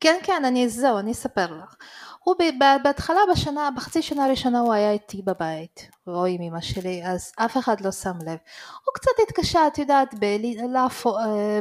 כן, 0.00 0.20
כן, 0.22 0.44
אני, 0.44 0.68
זהו, 0.68 0.98
אני 0.98 1.12
אספר 1.12 1.46
לך. 1.62 1.76
הוא 2.24 2.34
בהתחלה 2.82 3.20
בשנה, 3.32 3.70
בחצי 3.76 4.02
שנה 4.02 4.24
הראשונה 4.24 4.60
הוא 4.60 4.72
היה 4.72 4.92
איתי 4.92 5.22
בבית, 5.22 5.90
או 6.06 6.26
עם 6.26 6.42
אמא 6.42 6.60
שלי, 6.60 7.06
אז 7.06 7.32
אף 7.36 7.56
אחד 7.56 7.80
לא 7.80 7.90
שם 7.90 8.14
לב. 8.26 8.36
הוא 8.84 8.94
קצת 8.94 9.10
התקשה, 9.22 9.66
את 9.66 9.78
יודעת, 9.78 10.14
אה, 10.22 11.60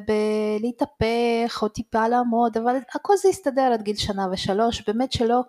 בלהתהפך, 0.60 1.60
או 1.62 1.68
טיפה 1.68 2.08
לעמוד, 2.08 2.58
אבל 2.58 2.76
הכל 2.96 3.18
זה 3.18 3.30
הסתדר 3.30 3.72
עד 3.74 3.82
גיל 3.82 3.96
שנה 3.96 4.28
ושלוש, 4.32 4.84
באמת 4.88 5.12
שלא, 5.12 5.42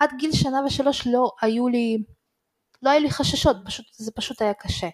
עד 0.00 0.10
גיל 0.18 0.32
שנה 0.32 0.60
ושלוש 0.66 1.06
לא 1.06 1.30
היו 1.42 1.68
לי, 1.68 2.02
לא 2.82 2.90
היו 2.90 3.00
לי 3.00 3.10
חששות, 3.10 3.56
פשוט, 3.64 3.86
זה 3.92 4.12
פשוט 4.12 4.42
היה 4.42 4.54
קשה. 4.54 4.88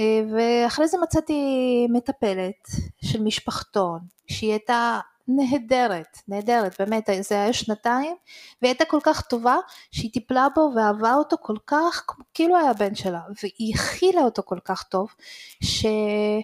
אה, 0.00 0.20
ואחרי 0.32 0.88
זה 0.88 0.98
מצאתי 1.02 1.42
מטפלת 1.90 2.68
של 3.04 3.22
משפחתון, 3.22 4.00
שהיא 4.26 4.50
הייתה 4.50 5.00
נהדרת, 5.28 6.18
נהדרת, 6.28 6.80
באמת, 6.80 7.10
זה 7.20 7.34
היה 7.34 7.52
שנתיים, 7.52 8.16
והיא 8.62 8.70
הייתה 8.70 8.84
כל 8.84 8.98
כך 9.02 9.20
טובה, 9.20 9.56
שהיא 9.90 10.12
טיפלה 10.12 10.48
בו 10.54 10.72
ואהבה 10.76 11.14
אותו 11.14 11.36
כל 11.42 11.56
כך, 11.66 12.06
כאילו 12.34 12.56
היה 12.56 12.72
בן 12.72 12.94
שלה, 12.94 13.20
והיא 13.42 13.74
הכילה 13.74 14.20
אותו 14.20 14.42
כל 14.42 14.58
כך 14.64 14.82
טוב, 14.82 15.14
שהיא 15.62 16.42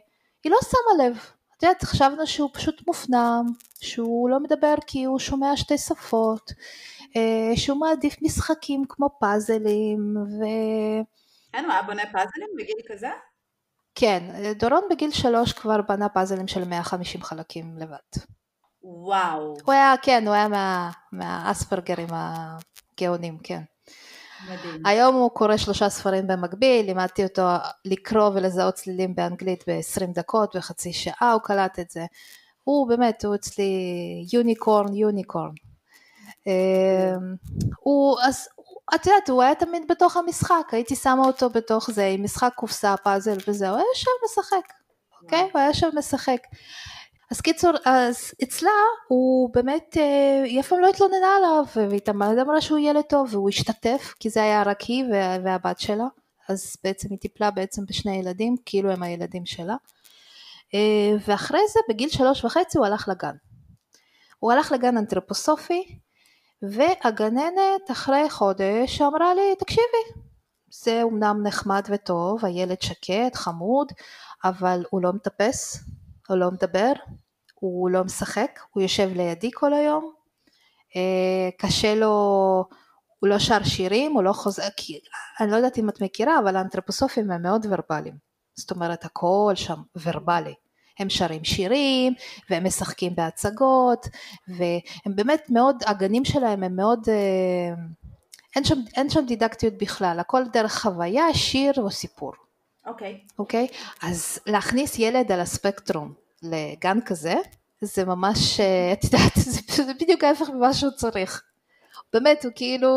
לא 0.52 0.58
שמה 0.62 1.04
לב. 1.04 1.35
את 1.56 1.62
יודעת, 1.62 1.84
חשבנו 1.84 2.26
שהוא 2.26 2.50
פשוט 2.52 2.82
מופנם, 2.86 3.44
שהוא 3.80 4.30
לא 4.30 4.40
מדבר 4.40 4.74
כי 4.86 5.04
הוא 5.04 5.18
שומע 5.18 5.56
שתי 5.56 5.78
שפות, 5.78 6.52
אה, 7.16 7.56
שהוא 7.56 7.80
מעדיף 7.80 8.16
משחקים 8.22 8.84
כמו 8.88 9.08
פאזלים, 9.20 10.16
ו... 10.16 10.44
כן, 11.52 11.64
הוא 11.64 11.72
היה 11.72 11.82
בונה 11.82 12.02
פאזלים 12.02 12.48
בגיל 12.58 12.76
כזה? 12.88 13.08
כן, 13.94 14.52
דורון 14.58 14.82
בגיל 14.90 15.10
שלוש 15.10 15.52
כבר 15.52 15.82
בנה 15.88 16.08
פאזלים 16.08 16.48
של 16.48 16.64
150 16.64 17.22
חלקים 17.22 17.78
לבד. 17.78 18.22
וואו. 18.82 19.56
הוא 19.64 19.72
היה, 19.72 19.94
כן, 20.02 20.26
הוא 20.26 20.34
היה 20.34 20.48
מה, 20.48 20.90
מהאספרגרים 21.12 22.08
הגאונים, 22.10 23.38
כן. 23.42 23.62
מדהים. 24.50 24.86
היום 24.86 25.14
הוא 25.14 25.30
קורא 25.30 25.56
שלושה 25.56 25.88
ספרים 25.88 26.26
במקביל, 26.26 26.86
לימדתי 26.86 27.24
אותו 27.24 27.42
לקרוא 27.84 28.28
ולזהות 28.28 28.74
צלילים 28.74 29.14
באנגלית 29.14 29.64
ב-20 29.68 30.06
דקות 30.14 30.56
וחצי 30.56 30.92
שעה, 30.92 31.32
הוא 31.32 31.42
קלט 31.42 31.78
את 31.78 31.90
זה. 31.90 32.04
הוא 32.64 32.88
באמת, 32.88 33.24
הוא 33.24 33.34
אצלי 33.34 33.72
יוניקורן, 34.32 34.94
יוניקורן. 34.94 35.50
אמ, 36.46 37.34
הוא, 37.80 38.16
אז 38.22 38.48
את 38.94 39.06
יודעת, 39.06 39.28
הוא 39.28 39.42
היה 39.42 39.54
תמיד 39.54 39.82
בתוך 39.88 40.16
המשחק, 40.16 40.62
הייתי 40.72 40.96
שמה 40.96 41.24
אותו 41.26 41.50
בתוך 41.50 41.90
זה, 41.90 42.06
עם 42.06 42.24
משחק 42.24 42.52
קופסה, 42.54 42.94
פאזל 42.96 43.36
וזהו, 43.48 43.68
הוא 43.68 43.76
היה 43.76 43.86
יושב 43.94 44.10
משחק, 44.24 44.72
אוקיי? 45.22 45.48
הוא 45.52 45.60
היה 45.60 45.68
יושב 45.68 45.88
משחק. 45.94 46.40
אז 47.30 47.40
קיצור, 47.40 47.72
אז 47.84 48.16
אצלה 48.42 48.70
הוא 49.08 49.50
באמת, 49.54 49.96
אה, 49.96 50.42
היא 50.44 50.60
אף 50.60 50.68
פעם 50.68 50.80
לא 50.80 50.88
התלוננה 50.88 51.36
עליו, 51.36 51.64
והיא 51.88 52.00
תמיד 52.00 52.38
אמרה 52.38 52.60
שהוא 52.60 52.78
ילד 52.78 53.04
טוב, 53.08 53.28
והוא 53.34 53.48
השתתף, 53.48 54.14
כי 54.20 54.30
זה 54.30 54.42
היה 54.42 54.62
רק 54.62 54.80
היא 54.80 55.04
והבת 55.44 55.80
שלה, 55.80 56.06
אז 56.48 56.76
בעצם 56.84 57.08
היא 57.10 57.18
טיפלה 57.18 57.50
בעצם 57.50 57.82
בשני 57.88 58.16
ילדים, 58.16 58.56
כאילו 58.66 58.92
הם 58.92 59.02
הילדים 59.02 59.46
שלה. 59.46 59.76
אה, 60.74 61.16
ואחרי 61.26 61.60
זה, 61.72 61.80
בגיל 61.88 62.08
שלוש 62.08 62.44
וחצי 62.44 62.78
הוא 62.78 62.86
הלך 62.86 63.08
לגן. 63.08 63.34
הוא 64.38 64.52
הלך 64.52 64.72
לגן 64.72 64.96
אנתרופוסופי, 64.96 65.98
והגננת 66.62 67.90
אחרי 67.90 68.30
חודש 68.30 69.00
אמרה 69.00 69.34
לי, 69.34 69.54
תקשיבי, 69.58 70.22
זה 70.70 71.02
אמנם 71.02 71.46
נחמד 71.46 71.82
וטוב, 71.88 72.44
הילד 72.44 72.82
שקט, 72.82 73.34
חמוד, 73.34 73.92
אבל 74.44 74.84
הוא 74.90 75.02
לא 75.02 75.12
מטפס, 75.12 75.84
הוא 76.28 76.36
לא 76.36 76.50
מדבר, 76.50 76.92
הוא 77.60 77.90
לא 77.90 78.04
משחק, 78.04 78.60
הוא 78.70 78.82
יושב 78.82 79.10
לידי 79.14 79.50
כל 79.54 79.74
היום, 79.74 80.12
אה, 80.96 81.50
קשה 81.58 81.94
לו, 81.94 82.64
הוא 83.18 83.28
לא 83.28 83.38
שר 83.38 83.64
שירים, 83.64 84.12
הוא 84.12 84.22
לא 84.22 84.32
חוזר, 84.32 84.68
כי 84.76 85.00
אני 85.40 85.50
לא 85.50 85.56
יודעת 85.56 85.78
אם 85.78 85.88
את 85.88 86.00
מכירה, 86.00 86.38
אבל 86.38 86.56
האנתרופוסופים 86.56 87.30
הם 87.30 87.42
מאוד 87.42 87.66
ורבליים, 87.70 88.14
זאת 88.54 88.70
אומרת 88.70 89.04
הכל 89.04 89.52
שם 89.54 89.82
ורבלי. 90.02 90.54
הם 90.98 91.10
שרים 91.10 91.44
שירים 91.44 92.14
והם 92.50 92.64
משחקים 92.66 93.14
בהצגות 93.14 94.06
והם 94.48 95.16
באמת 95.16 95.50
מאוד, 95.50 95.76
הגנים 95.86 96.24
שלהם 96.24 96.62
הם 96.62 96.76
מאוד, 96.76 97.08
אה, 97.08 97.74
אין 98.56 98.64
שם, 98.64 98.78
אין 98.96 99.10
שם 99.10 99.26
דידקטיות 99.26 99.74
בכלל, 99.74 100.20
הכל 100.20 100.42
דרך 100.52 100.82
חוויה, 100.82 101.34
שיר 101.34 101.72
או 101.78 101.90
סיפור. 101.90 102.32
אוקיי. 102.86 103.20
Okay. 103.24 103.32
אוקיי? 103.38 103.66
Okay? 103.70 104.06
אז 104.06 104.38
להכניס 104.46 104.98
ילד 104.98 105.32
על 105.32 105.40
הספקטרום 105.40 106.25
לגן 106.42 106.98
כזה, 107.06 107.34
זה 107.80 108.04
ממש, 108.04 108.60
אה, 108.60 108.92
את 108.92 109.04
יודעת, 109.04 109.32
זה, 109.36 109.84
זה 109.84 109.94
בדיוק 109.94 110.24
ההפך 110.24 110.48
ממה 110.48 110.74
שהוא 110.74 110.92
צריך. 110.92 111.42
באמת, 112.12 112.44
הוא 112.44 112.52
כאילו, 112.54 112.88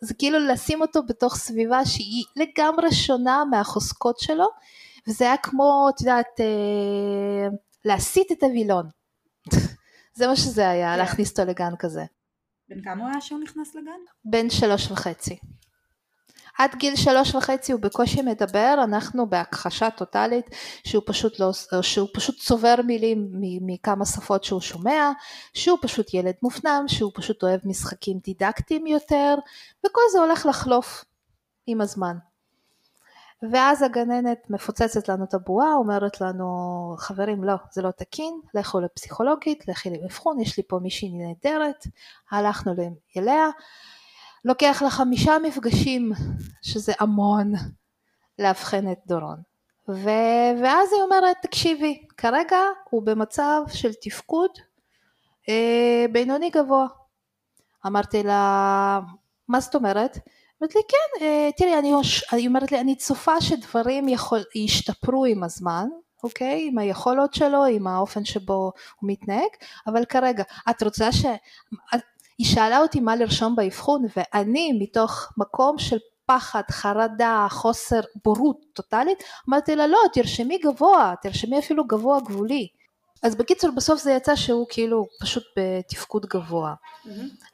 זה 0.00 0.14
כאילו 0.14 0.38
לשים 0.38 0.80
אותו 0.80 1.02
בתוך 1.06 1.36
סביבה 1.36 1.84
שהיא 1.84 2.24
לגמרי 2.36 2.92
שונה 2.92 3.44
מהחוזקות 3.50 4.18
שלו, 4.18 4.46
וזה 5.08 5.24
היה 5.24 5.36
כמו, 5.36 5.88
את 5.94 6.00
יודעת, 6.00 6.40
אה, 6.40 7.48
להסיט 7.84 8.32
את 8.32 8.42
הווילון. 8.42 8.88
זה 10.16 10.26
מה 10.26 10.36
שזה 10.36 10.68
היה. 10.68 10.92
כן. 10.92 10.98
להכניס 10.98 11.30
אותו 11.30 11.44
לגן 11.44 11.76
כזה. 11.78 12.04
בן 12.68 12.82
כמה 12.82 13.02
הוא 13.02 13.10
היה 13.10 13.20
שהוא 13.20 13.40
נכנס 13.40 13.74
לגן? 13.74 14.00
בן 14.24 14.50
שלוש 14.50 14.90
וחצי. 14.90 15.38
עד 16.58 16.74
גיל 16.74 16.96
שלוש 16.96 17.34
וחצי 17.34 17.72
הוא 17.72 17.80
בקושי 17.80 18.22
מדבר, 18.22 18.74
אנחנו 18.84 19.28
בהכחשה 19.28 19.90
טוטאלית 19.90 20.50
שהוא 20.84 21.02
פשוט, 21.06 21.40
לא, 21.40 21.52
שהוא 21.82 22.08
פשוט 22.14 22.38
צובר 22.38 22.74
מילים 22.86 23.28
מכמה 23.40 24.04
שפות 24.04 24.44
שהוא 24.44 24.60
שומע, 24.60 25.10
שהוא 25.54 25.78
פשוט 25.82 26.14
ילד 26.14 26.34
מופנם, 26.42 26.84
שהוא 26.86 27.12
פשוט 27.14 27.42
אוהב 27.42 27.60
משחקים 27.64 28.18
דידקטיים 28.18 28.86
יותר, 28.86 29.34
וכל 29.86 30.00
זה 30.12 30.18
הולך 30.18 30.46
לחלוף 30.46 31.04
עם 31.66 31.80
הזמן. 31.80 32.16
ואז 33.52 33.82
הגננת 33.82 34.38
מפוצצת 34.50 35.08
לנו 35.08 35.24
את 35.24 35.34
הבועה, 35.34 35.74
אומרת 35.74 36.20
לנו, 36.20 36.46
חברים 36.98 37.44
לא, 37.44 37.54
זה 37.72 37.82
לא 37.82 37.90
תקין, 37.90 38.40
לכו 38.54 38.80
לפסיכולוגית, 38.80 39.68
לכי 39.68 39.90
לאבחון, 39.90 40.40
יש 40.40 40.56
לי 40.56 40.62
פה 40.68 40.78
מישהי 40.82 41.08
נהדרת, 41.12 41.86
הלכנו 42.30 42.72
אליה, 43.16 43.46
לוקח 44.46 44.82
לה 44.82 44.90
חמישה 44.90 45.36
מפגשים, 45.42 46.12
שזה 46.62 46.92
המון, 47.00 47.52
לאבחן 48.38 48.92
את 48.92 48.98
דורון. 49.06 49.36
ו... 49.88 50.10
ואז 50.62 50.92
היא 50.92 51.02
אומרת, 51.02 51.36
תקשיבי, 51.42 52.06
כרגע 52.16 52.58
הוא 52.90 53.02
במצב 53.02 53.62
של 53.72 53.92
תפקוד 54.02 54.50
אה, 55.48 56.06
בינוני 56.12 56.50
גבוה. 56.50 56.86
אמרתי 57.86 58.22
לה, 58.22 59.00
מה 59.48 59.60
זאת 59.60 59.74
אומרת? 59.74 60.18
אומרת 60.60 60.74
לי, 60.74 60.80
כן, 60.88 61.24
אה, 61.24 61.48
תראי, 61.56 61.78
אני, 61.78 61.92
היא 62.32 62.48
אומרת 62.48 62.72
לי, 62.72 62.80
אני 62.80 62.96
צופה 62.96 63.40
שדברים 63.40 64.08
יכול, 64.08 64.44
ישתפרו 64.54 65.24
עם 65.24 65.44
הזמן, 65.44 65.88
אוקיי? 66.24 66.68
עם 66.68 66.78
היכולות 66.78 67.34
שלו, 67.34 67.64
עם 67.64 67.86
האופן 67.86 68.24
שבו 68.24 68.72
הוא 69.00 69.10
מתנהג, 69.10 69.50
אבל 69.86 70.04
כרגע, 70.04 70.44
את 70.70 70.82
רוצה 70.82 71.12
ש... 71.12 71.24
היא 72.38 72.46
שאלה 72.46 72.78
אותי 72.78 73.00
מה 73.00 73.16
לרשום 73.16 73.56
באבחון, 73.56 74.04
ואני 74.16 74.78
מתוך 74.80 75.32
מקום 75.36 75.78
של 75.78 75.96
פחד, 76.26 76.62
חרדה, 76.70 77.46
חוסר 77.50 78.00
בורות 78.24 78.56
טוטאלית, 78.72 79.22
אמרתי 79.48 79.76
לה, 79.76 79.86
לא, 79.86 79.98
תרשמי 80.12 80.58
גבוה, 80.58 81.14
תרשמי 81.22 81.58
אפילו 81.58 81.86
גבוה 81.86 82.20
גבולי. 82.20 82.68
אז 83.22 83.34
בקיצור 83.34 83.70
בסוף 83.70 84.02
זה 84.02 84.12
יצא 84.12 84.36
שהוא 84.36 84.66
כאילו 84.70 85.06
פשוט 85.20 85.44
בתפקוד 85.56 86.26
גבוה. 86.26 86.74
Mm-hmm. 86.74 87.10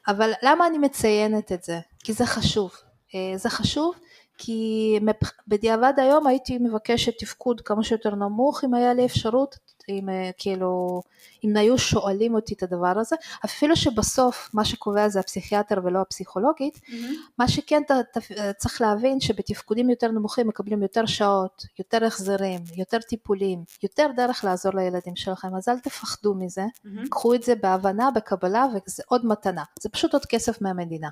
אבל 0.07 0.31
למה 0.43 0.67
אני 0.67 0.77
מציינת 0.77 1.51
את 1.51 1.63
זה? 1.63 1.79
כי 2.03 2.13
זה 2.13 2.25
חשוב. 2.25 2.71
אה, 3.15 3.37
זה 3.37 3.49
חשוב 3.49 3.95
כי 4.37 4.99
בדיעבד 5.47 5.93
היום 5.97 6.27
הייתי 6.27 6.57
מבקשת 6.57 7.13
תפקוד 7.19 7.61
כמה 7.61 7.83
שיותר 7.83 8.15
נמוך 8.15 8.63
אם 8.63 8.73
היה 8.73 8.93
לי 8.93 9.05
אפשרות, 9.05 9.57
אם 9.89 10.09
אה, 10.09 10.29
כאילו, 10.37 11.01
אם 11.43 11.57
היו 11.57 11.77
שואלים 11.77 12.35
אותי 12.35 12.53
את 12.53 12.63
הדבר 12.63 12.99
הזה, 12.99 13.15
אפילו 13.45 13.75
שבסוף 13.75 14.49
מה 14.53 14.65
שקובע 14.65 15.09
זה 15.09 15.19
הפסיכיאטר 15.19 15.75
ולא 15.83 16.01
הפסיכולוגית, 16.01 16.75
mm-hmm. 16.75 17.13
מה 17.37 17.47
שכן 17.47 17.81
ת, 17.87 17.91
ת, 17.91 18.17
צריך 18.57 18.81
להבין 18.81 19.19
שבתפקודים 19.19 19.89
יותר 19.89 20.07
נמוכים 20.07 20.47
מקבלים 20.47 20.83
יותר 20.83 21.05
שעות, 21.05 21.65
יותר 21.79 22.05
החזרים, 22.05 22.59
יותר 22.75 22.99
טיפולים, 22.99 23.63
יותר 23.83 24.07
דרך 24.15 24.43
לעזור 24.43 24.71
לילדים 24.75 25.15
שלכם, 25.15 25.55
אז 25.55 25.69
אל 25.69 25.79
תפחדו 25.79 26.35
מזה, 26.35 26.63
mm-hmm. 26.63 27.09
קחו 27.09 27.33
את 27.33 27.43
זה 27.43 27.55
בהבנה, 27.55 28.11
בקבלה 28.11 28.65
וזה 28.73 29.03
עוד 29.07 29.25
מתנה, 29.25 29.63
זה 29.79 29.89
פשוט 29.89 30.13
עוד 30.13 30.25
כסף 30.25 30.61
מהמדינה. 30.61 31.09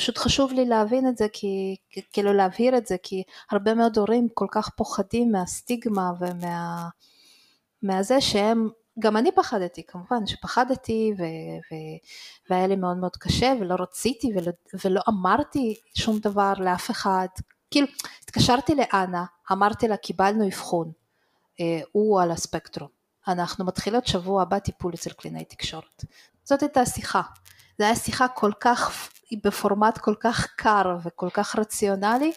פשוט 0.00 0.18
חשוב 0.18 0.52
לי 0.52 0.64
להבין 0.64 1.08
את 1.08 1.16
זה, 1.16 1.26
כי, 1.32 1.76
כאילו 2.12 2.32
להבהיר 2.32 2.76
את 2.76 2.86
זה, 2.86 2.96
כי 3.02 3.22
הרבה 3.50 3.74
מאוד 3.74 3.98
הורים 3.98 4.28
כל 4.34 4.46
כך 4.50 4.68
פוחדים 4.68 5.32
מהסטיגמה 5.32 6.10
ומה... 6.20 6.88
מהזה 7.82 8.20
שהם 8.20 8.68
גם 8.98 9.16
אני 9.16 9.32
פחדתי, 9.32 9.82
כמובן 9.86 10.26
שפחדתי 10.26 11.12
ו- 11.18 11.22
ו- 11.74 11.98
והיה 12.50 12.66
לי 12.66 12.76
מאוד 12.76 12.96
מאוד 12.96 13.16
קשה 13.16 13.52
ולא 13.60 13.74
רציתי 13.78 14.32
ולא, 14.36 14.52
ולא 14.84 15.00
אמרתי 15.08 15.74
שום 15.94 16.18
דבר 16.18 16.52
לאף 16.58 16.90
אחד. 16.90 17.28
כאילו, 17.70 17.86
התקשרתי 18.22 18.74
לאנה, 18.74 19.24
אמרתי 19.52 19.88
לה 19.88 19.96
קיבלנו 19.96 20.46
אבחון, 20.46 20.92
אה, 21.60 21.80
הוא 21.92 22.22
על 22.22 22.30
הספקטרום, 22.30 22.88
אנחנו 23.28 23.64
מתחילות 23.64 24.06
שבוע 24.06 24.42
הבא 24.42 24.58
טיפול 24.58 24.94
אצל 24.94 25.10
קלינאי 25.10 25.44
תקשורת. 25.44 26.04
זאת 26.44 26.62
הייתה 26.62 26.80
השיחה. 26.80 27.22
זו 27.80 27.84
הייתה 27.84 28.00
שיחה 28.00 28.28
כל 28.28 28.52
כך, 28.60 29.10
בפורמט 29.44 29.98
כל 29.98 30.14
כך 30.20 30.46
קר 30.56 30.96
וכל 31.04 31.30
כך 31.30 31.56
רציונלי, 31.56 32.32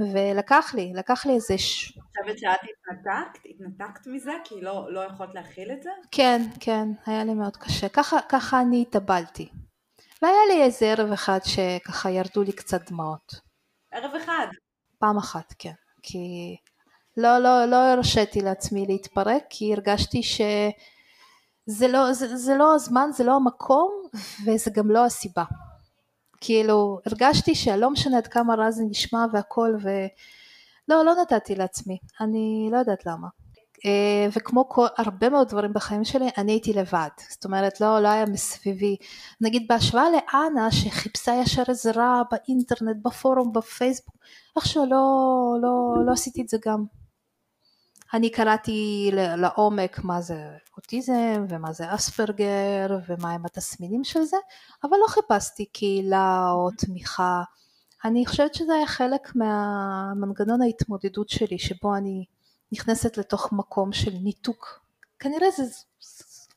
ולקח 0.00 0.74
לי, 0.74 0.92
לקח 0.94 1.26
לי 1.26 1.34
איזה... 1.34 1.58
ש... 1.58 1.86
חושבת 1.86 2.38
שאת 2.38 2.58
התנתקת? 2.62 3.40
התנתקת 3.50 4.06
מזה? 4.06 4.32
כי 4.44 4.60
לא, 4.60 4.92
לא 4.92 5.00
יכולת 5.00 5.34
להכיל 5.34 5.72
את 5.72 5.82
זה? 5.82 5.90
כן, 6.10 6.42
כן, 6.60 6.88
היה 7.06 7.24
לי 7.24 7.34
מאוד 7.34 7.56
קשה. 7.56 7.88
ככה, 7.88 8.16
ככה 8.28 8.60
אני 8.60 8.82
התאבלתי. 8.82 9.48
והיה 10.22 10.46
לי 10.48 10.62
איזה 10.62 10.86
ערב 10.86 11.12
אחד 11.12 11.38
שככה 11.44 12.10
ירדו 12.10 12.42
לי 12.42 12.52
קצת 12.52 12.90
דמעות. 12.90 13.32
ערב 13.92 14.14
אחד? 14.14 14.46
פעם 14.98 15.18
אחת, 15.18 15.54
כן. 15.58 15.74
כי 16.02 16.56
לא, 17.16 17.38
לא, 17.38 17.64
לא 17.64 17.76
הרשיתי 17.76 18.40
לעצמי 18.40 18.86
להתפרק, 18.86 19.42
כי 19.50 19.72
הרגשתי 19.74 20.22
שזה 21.70 21.88
לא, 21.88 22.12
זה, 22.12 22.36
זה 22.36 22.56
לא 22.56 22.74
הזמן, 22.74 23.10
זה 23.12 23.24
לא 23.24 23.36
המקום, 23.36 23.90
וזה 24.46 24.70
גם 24.70 24.90
לא 24.90 25.04
הסיבה. 25.04 25.44
כאילו, 26.40 26.98
הרגשתי 27.06 27.54
שלא 27.54 27.90
משנה 27.90 28.16
עד 28.16 28.26
כמה 28.26 28.54
רע 28.54 28.70
זה 28.70 28.82
נשמע 28.90 29.24
והכל, 29.32 29.74
ולא, 29.82 31.04
לא 31.04 31.14
נתתי 31.22 31.54
לעצמי, 31.54 31.98
אני 32.20 32.68
לא 32.72 32.78
יודעת 32.78 33.06
למה. 33.06 33.28
אה, 33.84 34.28
וכמו 34.36 34.68
כל, 34.68 34.86
הרבה 34.98 35.28
מאוד 35.28 35.48
דברים 35.48 35.72
בחיים 35.72 36.04
שלי, 36.04 36.28
אני 36.38 36.52
הייתי 36.52 36.72
לבד. 36.72 37.08
זאת 37.30 37.44
אומרת, 37.44 37.80
לא, 37.80 38.00
לא 38.00 38.08
היה 38.08 38.26
מסביבי. 38.26 38.96
נגיד 39.40 39.68
בהשוואה 39.68 40.04
לאנה, 40.10 40.70
שחיפשה 40.72 41.32
ישר 41.42 41.62
עזרה 41.68 42.22
באינטרנט, 42.30 42.96
בפורום, 43.02 43.52
בפייסבוק, 43.52 44.16
איכשהו 44.56 44.86
לא, 44.86 45.04
לא, 45.62 46.06
לא 46.06 46.12
עשיתי 46.12 46.42
את 46.42 46.48
זה 46.48 46.58
גם. 46.66 46.99
אני 48.14 48.30
קראתי 48.30 49.10
לעומק 49.12 50.04
מה 50.04 50.20
זה 50.20 50.56
אוטיזם 50.76 51.44
ומה 51.48 51.72
זה 51.72 51.94
אספרגר 51.94 52.98
ומה 53.08 53.32
הם 53.32 53.46
התסמינים 53.46 54.04
של 54.04 54.22
זה, 54.22 54.36
אבל 54.84 54.96
לא 55.02 55.06
חיפשתי 55.08 55.64
קהילה 55.64 56.50
או 56.52 56.70
תמיכה. 56.70 57.42
אני 58.04 58.26
חושבת 58.26 58.54
שזה 58.54 58.74
היה 58.74 58.86
חלק 58.86 59.32
מהמנגנון 59.34 60.62
ההתמודדות 60.62 61.28
שלי, 61.28 61.58
שבו 61.58 61.96
אני 61.96 62.24
נכנסת 62.72 63.18
לתוך 63.18 63.52
מקום 63.52 63.92
של 63.92 64.12
ניתוק. 64.22 64.80
כנראה 65.18 65.50
זה, 65.50 65.62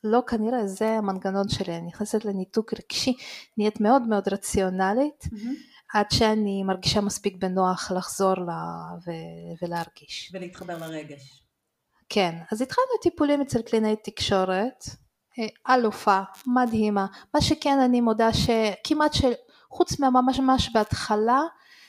לא 0.04 0.22
כנראה, 0.28 0.68
זה 0.68 0.90
המנגנון 0.90 1.50
שלי, 1.50 1.78
אני 1.78 1.88
נכנסת 1.88 2.26
לניתוק 2.26 2.74
רגשי, 2.74 3.14
נהיית 3.58 3.82
מאוד 3.82 4.02
מאוד 4.02 4.28
רציונלית, 4.28 5.24
mm-hmm. 5.24 5.74
עד 5.94 6.06
שאני 6.12 6.64
מרגישה 6.64 7.02
מספיק 7.02 7.36
בנוח 7.36 7.92
לחזור 7.92 8.34
לה 8.34 8.64
ו- 9.08 9.66
ולהרגיש. 9.66 10.32
ולהתחבר 10.34 10.78
לרגש. 10.78 11.43
כן, 12.10 12.36
אז 12.52 12.62
התחלנו 12.62 12.98
טיפולים 13.02 13.42
אצל 13.42 13.62
קלינאי 13.62 13.96
תקשורת, 14.04 14.84
אה, 15.40 15.76
אלופה, 15.76 16.20
מדהימה, 16.48 17.06
מה 17.34 17.42
שכן 17.42 17.80
אני 17.80 18.02
מודה 18.02 18.30
שכמעט 18.34 19.14
של, 19.14 19.32
חוץ 19.70 20.00
מממש 20.00 20.40
ממש 20.40 20.70
בהתחלה, 20.74 21.42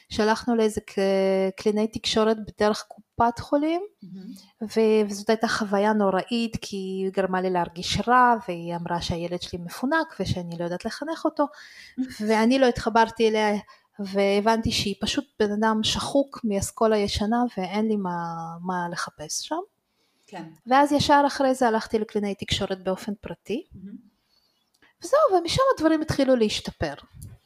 שלחנו 0.08 0.56
לאיזה 0.56 0.80
קלינאי 1.56 1.86
תקשורת 1.86 2.36
בדרך 2.46 2.84
קופת 2.88 3.38
חולים, 3.38 3.80
mm-hmm. 4.04 4.64
וזאת 5.10 5.30
הייתה 5.30 5.48
חוויה 5.48 5.92
נוראית 5.92 6.56
כי 6.60 6.76
היא 6.76 7.10
גרמה 7.12 7.40
לי 7.40 7.50
להרגיש 7.50 7.98
רע, 8.08 8.34
והיא 8.48 8.76
אמרה 8.76 9.02
שהילד 9.02 9.42
שלי 9.42 9.58
מפונק 9.58 10.16
ושאני 10.20 10.58
לא 10.58 10.64
יודעת 10.64 10.84
לחנך 10.84 11.24
אותו, 11.24 11.46
ואני 12.20 12.58
לא 12.58 12.66
התחברתי 12.66 13.28
אליה 13.28 13.60
והבנתי 13.98 14.72
שהיא 14.72 14.94
פשוט 15.00 15.24
בן 15.38 15.52
אדם 15.52 15.80
שחוק 15.82 16.40
מאסכולה 16.44 16.96
ישנה 16.96 17.42
ואין 17.58 17.88
לי 17.88 17.96
מה, 17.96 18.34
מה 18.60 18.88
לחפש 18.92 19.46
שם. 19.46 19.56
כן. 20.34 20.44
ואז 20.66 20.92
ישר 20.92 21.22
אחרי 21.26 21.54
זה 21.54 21.68
הלכתי 21.68 21.98
לקלינאי 21.98 22.34
תקשורת 22.34 22.84
באופן 22.84 23.12
פרטי, 23.20 23.66
mm-hmm. 23.72 23.96
וזהו, 25.02 25.18
ומשם 25.38 25.62
הדברים 25.74 26.02
התחילו 26.02 26.36
להשתפר. 26.36 26.94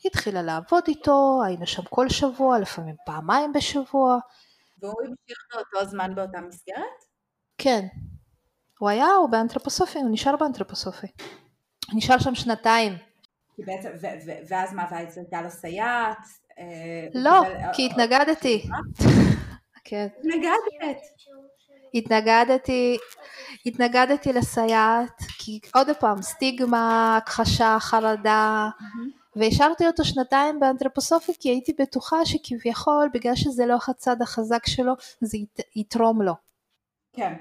היא 0.02 0.10
התחילה 0.10 0.42
לעבוד 0.42 0.84
איתו, 0.88 1.40
היינו 1.46 1.66
שם 1.66 1.82
כל 1.90 2.08
שבוע, 2.08 2.58
לפעמים 2.58 2.94
פעמיים 3.06 3.52
בשבוע. 3.52 4.18
והוא 4.78 4.94
המשיך 5.00 5.38
באותו 5.54 5.90
זמן 5.90 6.14
באותה 6.14 6.40
מסגרת? 6.40 6.84
כן. 7.58 7.86
הוא 8.78 8.88
היה, 8.88 9.06
הוא 9.06 9.28
באנתרופוסופי, 9.30 9.98
הוא 9.98 10.10
נשאר 10.10 10.36
באנתרופוסופי. 10.36 11.06
נשאר 11.94 12.18
שם 12.18 12.34
שנתיים. 12.34 12.92
בעצם, 13.58 13.88
ו- 14.00 14.26
ו- 14.26 14.48
ואז 14.48 14.72
מה, 14.72 14.84
ואז 14.90 15.18
הייתה 15.18 15.42
לו 15.42 15.50
סייעת? 15.50 16.18
אה, 16.58 17.08
לא, 17.14 17.42
כי 17.72 17.86
התנגדתי. 17.86 18.68
כן. 19.84 20.06
התנגדת. 20.18 21.02
התנגדתי, 21.94 22.98
התנגדתי 23.66 24.32
לסייעת, 24.32 25.22
כי 25.38 25.60
עוד 25.74 25.90
פעם, 26.00 26.22
סטיגמה, 26.22 27.16
הכחשה, 27.16 27.76
חרדה, 27.80 28.68
mm-hmm. 28.80 29.18
והשארתי 29.36 29.86
אותו 29.86 30.04
שנתיים 30.04 30.60
באנתרופוסופי 30.60 31.32
כי 31.40 31.48
הייתי 31.48 31.72
בטוחה 31.78 32.16
שכביכול 32.24 33.08
בגלל 33.14 33.34
שזה 33.34 33.66
לא 33.66 33.76
הצד 33.88 34.22
החזק 34.22 34.66
שלו 34.66 34.92
זה 35.20 35.38
ית, 35.38 35.60
יתרום 35.76 36.22
לו. 36.22 36.32
כן. 37.12 37.34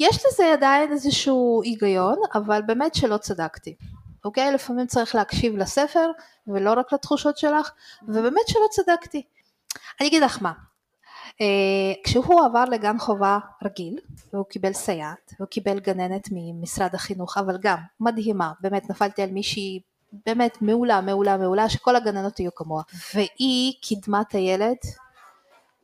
יש 0.00 0.26
לזה 0.26 0.52
עדיין 0.52 0.92
איזשהו 0.92 1.62
היגיון, 1.64 2.18
אבל 2.34 2.62
באמת 2.62 2.94
שלא 2.94 3.16
צדקתי. 3.16 3.76
אוקיי? 4.24 4.52
לפעמים 4.52 4.86
צריך 4.86 5.14
להקשיב 5.14 5.56
לספר 5.56 6.10
ולא 6.46 6.72
רק 6.72 6.92
לתחושות 6.92 7.38
שלך, 7.38 7.70
ובאמת 8.08 8.48
שלא 8.48 8.66
צדקתי. 8.70 9.22
אני 10.00 10.08
אגיד 10.08 10.22
לך 10.22 10.42
מה, 10.42 10.52
כשהוא 12.04 12.44
עבר 12.44 12.64
לגן 12.64 12.98
חובה 12.98 13.38
רגיל 13.64 13.98
והוא 14.32 14.46
קיבל 14.46 14.72
סייעת 14.72 15.34
והוא 15.38 15.48
קיבל 15.48 15.80
גננת 15.80 16.28
ממשרד 16.32 16.94
החינוך 16.94 17.38
אבל 17.38 17.58
גם 17.60 17.78
מדהימה 18.00 18.52
באמת 18.60 18.90
נפלתי 18.90 19.22
על 19.22 19.30
מישהי 19.30 19.80
באמת 20.26 20.62
מעולה 20.62 21.00
מעולה 21.00 21.36
מעולה 21.36 21.68
שכל 21.68 21.96
הגננות 21.96 22.40
יהיו 22.40 22.54
כמוה. 22.54 22.82
והיא 23.14 23.72
קידמה 23.82 24.20
את 24.20 24.32
הילד 24.32 24.76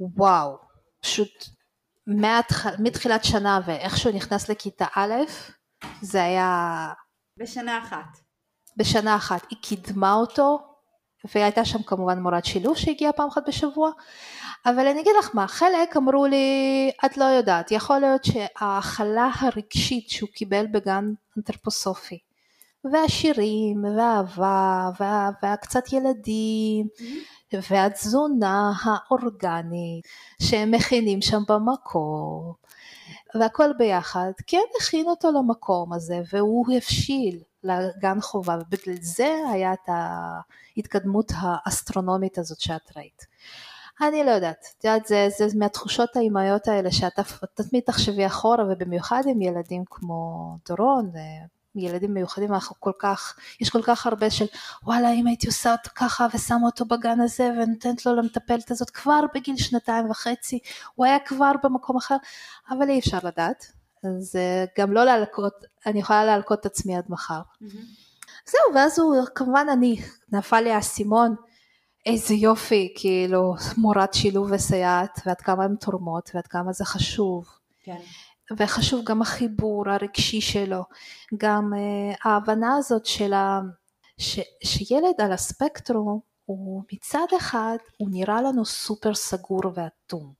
וואו 0.01 0.59
פשוט 1.01 1.45
מהתח... 2.07 2.67
מתחילת 2.79 3.25
שנה 3.25 3.61
ואיך 3.67 3.97
שהוא 3.97 4.15
נכנס 4.15 4.49
לכיתה 4.49 4.87
א' 4.95 5.15
זה 6.01 6.23
היה 6.23 6.93
בשנה 7.37 7.79
אחת. 7.79 8.19
בשנה 8.77 9.17
אחת. 9.17 9.47
היא 9.51 9.59
קידמה 9.63 10.15
אותו 10.15 10.59
והייתה 11.35 11.65
שם 11.65 11.83
כמובן 11.83 12.19
מורת 12.19 12.45
שילוב 12.45 12.77
שהגיעה 12.77 13.13
פעם 13.13 13.29
אחת 13.29 13.43
בשבוע 13.49 13.91
אבל 14.67 14.87
אני 14.87 15.01
אגיד 15.01 15.13
לך 15.19 15.31
מה, 15.35 15.49
חלק 15.49 15.97
אמרו 15.97 16.27
לי, 16.27 16.91
את 17.05 17.17
לא 17.17 17.25
יודעת, 17.25 17.71
יכול 17.71 17.99
להיות 17.99 18.25
שההכלה 18.25 19.31
הרגשית 19.41 20.11
שהוא 20.11 20.29
קיבל 20.29 20.67
בגן 20.67 21.13
אנתרפוסופי, 21.37 22.19
והשירים, 22.85 23.85
והאהבה, 23.85 24.91
וה, 25.01 25.31
והקצת 25.43 25.93
ילדים, 25.93 26.87
mm-hmm. 26.87 27.57
והתזונה 27.71 28.73
האורגנית 28.85 30.05
שהם 30.43 30.71
מכינים 30.71 31.23
שם 31.23 31.43
במקום, 31.49 32.53
והכל 33.35 33.71
ביחד, 33.79 34.33
כן 34.47 34.63
הכין 34.81 35.07
אותו 35.09 35.33
למקום 35.33 35.93
הזה, 35.93 36.21
והוא 36.33 36.67
הבשיל 36.77 37.41
לגן 37.65 38.21
חובה, 38.21 38.57
ובגלל 38.61 38.97
זה 39.01 39.37
היה 39.53 39.73
את 39.73 39.89
ההתקדמות 40.77 41.33
האסטרונומית 41.37 42.39
הזאת 42.39 42.61
שאת 42.61 42.97
ראית. 42.97 43.32
אני 44.09 44.25
לא 44.25 44.31
יודעת, 44.31 44.67
את 44.79 44.85
יודעת, 44.85 45.07
זה, 45.07 45.29
זה 45.37 45.59
מהתחושות 45.59 46.17
האימהיות 46.17 46.69
האלה 46.69 46.93
שאתה 46.93 47.23
תמיד 47.55 47.83
תחשבי 47.87 48.27
אחורה, 48.27 48.65
ובמיוחד 48.71 49.23
עם 49.27 49.43
ילדים 49.43 49.85
כמו 49.91 50.49
דורון, 50.69 51.11
אה, 51.17 51.47
ילדים 51.75 52.15
מיוחדים, 52.15 52.55
אנחנו 52.55 52.77
כל 52.81 52.93
כך, 52.99 53.37
יש 53.61 53.71
כל 53.71 53.83
כך 53.83 54.07
הרבה 54.07 54.31
של 54.31 54.45
וואלה 54.83 55.13
אם 55.13 55.27
הייתי 55.27 55.47
עושה 55.47 55.73
אותו 55.73 55.91
ככה 55.95 56.27
ושמה 56.35 56.67
אותו 56.67 56.85
בגן 56.85 57.21
הזה 57.21 57.51
ונותנת 57.59 58.07
לו 58.07 58.15
למטפלת 58.15 58.71
הזאת 58.71 58.91
כבר 58.91 59.21
בגיל 59.35 59.57
שנתיים 59.57 60.11
וחצי, 60.11 60.59
הוא 60.95 61.07
היה 61.07 61.19
כבר 61.19 61.53
במקום 61.65 61.97
אחר, 61.97 62.17
אבל 62.71 62.89
אי 62.89 62.99
אפשר 62.99 63.19
לדעת, 63.23 63.73
אז 64.05 64.37
גם 64.79 64.93
לא 64.93 65.05
להלקות, 65.05 65.53
אני 65.87 66.01
יכולה 66.01 66.25
להלקות 66.25 66.61
את 66.61 66.67
עצמי 66.67 66.97
עד 66.97 67.05
מחר. 67.09 67.41
Mm-hmm. 67.41 67.67
זהו, 68.47 68.75
ואז 68.75 68.99
הוא, 68.99 69.17
כמובן 69.35 69.67
אני, 69.73 70.03
נפל 70.33 70.61
לי 70.61 70.73
האסימון, 70.73 71.35
איזה 72.07 72.35
יופי, 72.35 72.93
כאילו, 72.97 73.55
מורת 73.77 74.15
שילוב 74.15 74.49
וסייעת, 74.53 75.21
ועד 75.27 75.41
כמה 75.41 75.65
הן 75.65 75.77
תורמות, 75.77 76.31
ועד 76.35 76.47
כמה 76.47 76.73
זה 76.73 76.85
חשוב. 76.85 77.49
כן. 77.83 77.99
וחשוב 78.59 79.05
גם 79.05 79.23
החיבור 79.23 79.85
הרגשי 79.91 80.41
שלו, 80.41 80.83
גם 81.37 81.73
uh, 81.73 82.17
ההבנה 82.25 82.77
הזאת 82.77 83.07
של 83.07 83.33
ה... 83.33 83.61
ש... 84.19 84.41
שילד 84.65 85.15
על 85.19 85.33
הספקטרום, 85.33 86.21
הוא 86.45 86.83
מצד 86.93 87.27
אחד, 87.37 87.77
הוא 87.97 88.09
נראה 88.11 88.43
לנו 88.43 88.65
סופר 88.65 89.15
סגור 89.15 89.63
ואטום. 89.75 90.33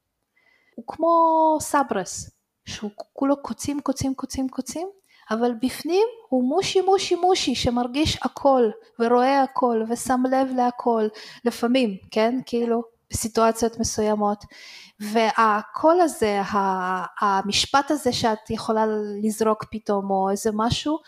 הוא 0.75 0.85
כמו 0.87 1.57
סברס, 1.61 2.31
שהוא 2.65 2.91
כולו 3.13 3.43
קוצים, 3.43 3.81
קוצים, 3.81 4.15
קוצים, 4.15 4.49
קוצים, 4.49 4.89
אבל 5.31 5.53
בפנים 5.63 6.07
הוא 6.29 6.45
מושי 6.45 6.81
מושי 6.81 7.15
מושי 7.15 7.55
שמרגיש 7.55 8.19
הכל 8.23 8.71
ורואה 8.99 9.43
הכל 9.43 9.83
ושם 9.89 10.23
לב 10.31 10.49
להכל 10.57 11.07
לפעמים 11.45 11.97
כן? 12.11 12.39
כאילו 12.47 12.83
בסיטואציות 13.11 13.81
מסוימות. 13.81 14.45
והקול 15.01 16.01
הזה 16.01 16.41
המשפט 17.21 17.91
הזה 17.91 18.13
שאת 18.13 18.51
יכולה 18.51 18.85
לזרוק 19.23 19.65
פתאום 19.71 20.11
או 20.11 20.31
איזה 20.31 20.51
משהו 20.55 20.99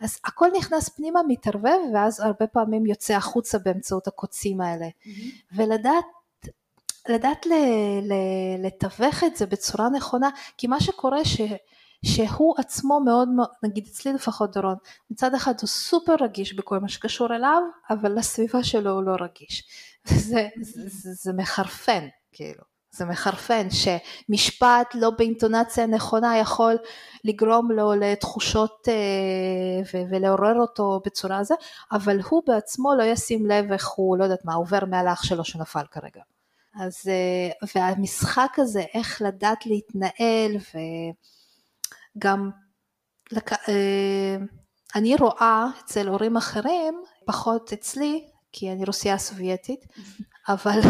אז 0.00 0.18
הכל 0.24 0.48
נכנס 0.58 0.88
פנימה 0.88 1.20
מתערבב 1.28 1.78
ואז 1.94 2.20
הרבה 2.20 2.46
פעמים 2.46 2.86
יוצא 2.86 3.14
החוצה 3.14 3.58
באמצעות 3.58 4.08
הקוצים 4.08 4.60
האלה. 4.60 4.86
Mm-hmm. 4.86 5.54
ולדעת 5.56 6.04
לדעת 7.08 7.46
לתווך 8.58 9.24
את 9.24 9.36
זה 9.36 9.46
בצורה 9.46 9.88
נכונה 9.88 10.30
כי 10.58 10.66
מה 10.66 10.80
שקורה 10.80 11.24
ש... 11.24 11.40
שהוא 12.06 12.54
עצמו 12.58 13.00
מאוד 13.00 13.28
מאוד, 13.28 13.48
נגיד 13.62 13.86
אצלי 13.86 14.12
לפחות 14.12 14.52
דורון, 14.52 14.76
מצד 15.10 15.34
אחד 15.34 15.54
הוא 15.60 15.68
סופר 15.68 16.14
רגיש 16.20 16.54
בכל 16.54 16.78
מה 16.78 16.88
שקשור 16.88 17.34
אליו, 17.34 17.62
אבל 17.90 18.18
לסביבה 18.18 18.64
שלו 18.64 18.90
הוא 18.90 19.02
לא 19.02 19.16
רגיש. 19.20 19.64
וזה 20.06 20.48
זה, 20.60 20.82
זה, 20.86 21.10
זה 21.12 21.32
מחרפן, 21.32 22.06
כאילו. 22.32 22.62
זה 22.96 23.04
מחרפן 23.04 23.66
שמשפט 23.70 24.94
לא 24.94 25.10
באינטונציה 25.10 25.86
נכונה 25.86 26.38
יכול 26.38 26.76
לגרום 27.24 27.72
לו 27.72 27.92
לתחושות 27.92 28.88
אה, 28.88 30.02
ולעורר 30.10 30.60
אותו 30.60 31.00
בצורה 31.06 31.38
הזו, 31.38 31.54
אבל 31.92 32.20
הוא 32.30 32.42
בעצמו 32.46 32.94
לא 32.94 33.02
ישים 33.02 33.46
לב 33.46 33.72
איך 33.72 33.88
הוא, 33.88 34.18
לא 34.18 34.24
יודעת 34.24 34.44
מה, 34.44 34.54
עובר 34.54 34.84
מעל 34.84 35.08
האח 35.08 35.22
שלו 35.22 35.44
שנפל 35.44 35.84
כרגע. 35.90 36.22
אז, 36.80 37.08
אה, 37.08 37.66
והמשחק 37.74 38.50
הזה, 38.58 38.84
איך 38.94 39.22
לדעת 39.22 39.66
להתנהל 39.66 40.56
ו... 40.56 40.78
גם 42.18 42.50
לק... 43.32 43.52
אה, 43.52 44.36
אני 44.94 45.16
רואה 45.16 45.66
אצל 45.84 46.08
הורים 46.08 46.36
אחרים, 46.36 47.02
פחות 47.26 47.72
אצלי, 47.72 48.24
כי 48.52 48.72
אני 48.72 48.84
רוסיה 48.84 49.18
סובייטית, 49.18 49.80
אבל 50.48 50.80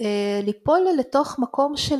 אה, 0.00 0.40
ליפול 0.42 0.80
לתוך 0.98 1.38
מקום 1.38 1.76
של 1.76 1.98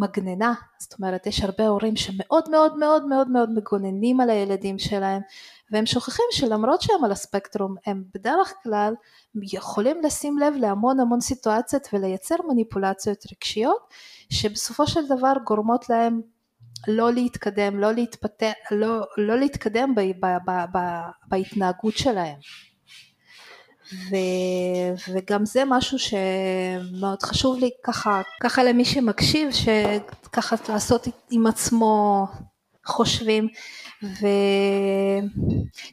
מגננה, 0.00 0.54
זאת 0.78 0.94
אומרת 0.98 1.26
יש 1.26 1.40
הרבה 1.40 1.66
הורים 1.68 1.96
שמאוד 1.96 2.50
מאוד 2.50 2.78
מאוד 2.78 3.06
מאוד 3.06 3.30
מאוד 3.30 3.50
מגוננים 3.50 4.20
על 4.20 4.30
הילדים 4.30 4.78
שלהם 4.78 5.22
והם 5.70 5.86
שוכחים 5.86 6.24
שלמרות 6.30 6.82
שהם 6.82 7.04
על 7.04 7.12
הספקטרום 7.12 7.74
הם 7.86 8.04
בדרך 8.14 8.54
כלל 8.62 8.94
יכולים 9.42 10.02
לשים 10.02 10.38
לב 10.38 10.54
להמון 10.56 11.00
המון 11.00 11.20
סיטואציות 11.20 11.88
ולייצר 11.92 12.34
מניפולציות 12.48 13.18
רגשיות 13.32 13.94
שבסופו 14.30 14.86
של 14.86 15.06
דבר 15.08 15.32
גורמות 15.44 15.88
להם 15.88 16.20
לא 16.88 17.12
להתקדם, 17.12 17.80
לא 17.80 17.92
להתפתח, 17.92 18.52
לא, 18.70 19.00
לא 19.16 19.38
להתקדם 19.38 19.94
ב, 19.94 20.00
ב, 20.00 20.26
ב, 20.46 20.50
ב, 20.74 20.78
בהתנהגות 21.28 21.96
שלהם. 21.96 22.36
ו, 23.92 24.16
וגם 25.12 25.46
זה 25.46 25.62
משהו 25.66 25.98
שמאוד 25.98 27.22
חשוב 27.22 27.58
לי 27.58 27.70
ככה, 27.84 28.22
ככה 28.42 28.64
למי 28.64 28.84
שמקשיב, 28.84 29.48
שככה 29.52 30.56
לעשות 30.68 31.06
עם 31.30 31.46
עצמו 31.46 32.26
חושבים. 32.86 33.48
ו... 34.02 34.26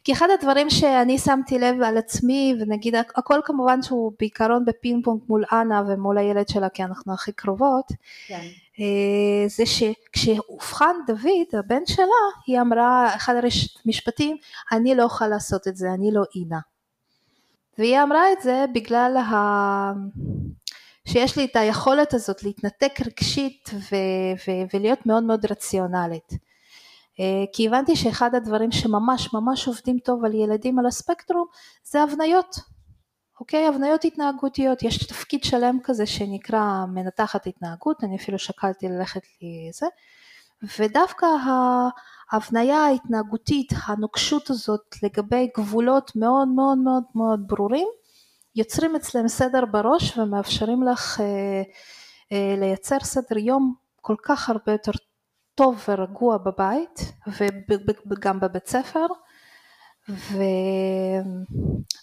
כי 0.04 0.14
אחד 0.14 0.28
הדברים 0.40 0.70
שאני 0.70 1.18
שמתי 1.18 1.60
לב 1.60 1.82
על 1.82 1.98
עצמי, 1.98 2.56
ונגיד 2.60 2.96
הכל 2.96 3.40
כמובן 3.46 3.82
שהוא 3.82 4.12
בעיקרון 4.20 4.66
בפינג 4.66 5.06
פונג 5.06 5.22
מול 5.30 5.44
אנה 5.52 5.84
ומול 5.88 6.18
הילד 6.18 6.48
שלה 6.48 6.70
כי 6.70 6.84
אנחנו 6.84 7.14
הכי 7.14 7.32
קרובות, 7.32 7.92
כן. 8.28 8.42
אה, 8.80 9.48
זה 9.48 9.64
שכשאובחן 9.66 10.96
דוד, 11.08 11.60
הבן 11.60 11.86
שלה, 11.86 12.06
היא 12.48 12.62
אמרה, 12.62 13.16
אחד 13.16 13.34
המשפטים, 13.86 14.38
אני 14.72 14.96
לא 14.96 15.04
אוכל 15.04 15.28
לעשות 15.28 15.68
את 15.68 15.76
זה, 15.76 15.88
אני 15.94 16.12
לא 16.12 16.24
אינה. 16.36 16.60
והיא 17.78 18.00
אמרה 18.04 18.32
את 18.32 18.42
זה 18.42 18.66
בגלל 18.74 19.18
ה... 19.18 19.94
שיש 21.08 21.38
לי 21.38 21.46
את 21.46 21.56
היכולת 21.56 22.14
הזאת 22.14 22.44
להתנתק 22.44 22.92
רגשית 23.06 23.70
ו... 23.74 23.96
ו... 24.48 24.52
ולהיות 24.74 25.06
מאוד 25.06 25.24
מאוד 25.24 25.46
רציונלית. 25.52 26.34
אה, 27.20 27.44
כי 27.54 27.68
הבנתי 27.68 27.96
שאחד 27.96 28.36
הדברים 28.36 28.72
שממש 28.72 29.34
ממש 29.34 29.68
עובדים 29.68 30.00
טוב 30.00 30.26
על 30.26 30.34
ילדים 30.34 30.80
על 30.80 30.86
הספקטרום 30.86 31.46
זה 31.84 32.04
הבניות. 32.04 32.56
אוקיי? 33.40 33.68
הבניות 33.68 34.06
התנהגותיות, 34.06 34.84
יש 34.84 35.08
תפקיד 35.08 35.44
שלם 35.44 35.78
כזה 35.84 36.06
שנקרא 36.06 36.86
מנתחת 36.94 37.48
התנהגות, 37.48 38.04
אני 38.04 38.16
אפילו 38.16 38.40
שקלתי 38.40 38.88
ללכת 38.88 39.22
לזה, 39.42 39.86
ודווקא 40.80 41.26
ההבניה 42.32 42.78
ההתנהגותית, 42.78 43.74
הנוקשות 43.88 44.50
הזאת 44.50 44.96
לגבי 45.04 45.50
גבולות 45.58 46.12
מאוד 46.16 46.48
מאוד 46.48 46.78
מאוד 46.78 47.04
מאוד 47.16 47.40
ברורים, 47.48 47.88
יוצרים 48.56 48.96
אצלם 48.96 49.28
סדר 49.28 49.66
בראש 49.66 50.18
ומאפשרים 50.18 50.84
לך 50.84 51.22
אה, 51.22 51.62
אה, 52.32 52.56
לייצר 52.60 53.00
סדר 53.00 53.38
יום 53.38 53.74
כל 54.02 54.16
כך 54.24 54.50
הרבה 54.50 54.72
יותר 54.72 54.92
טוב 55.56 55.84
ורגוע 55.90 56.38
בבית 56.38 57.14
וגם 58.12 58.40
בבית 58.40 58.68
ספר 58.68 59.06
ו... 60.10 60.38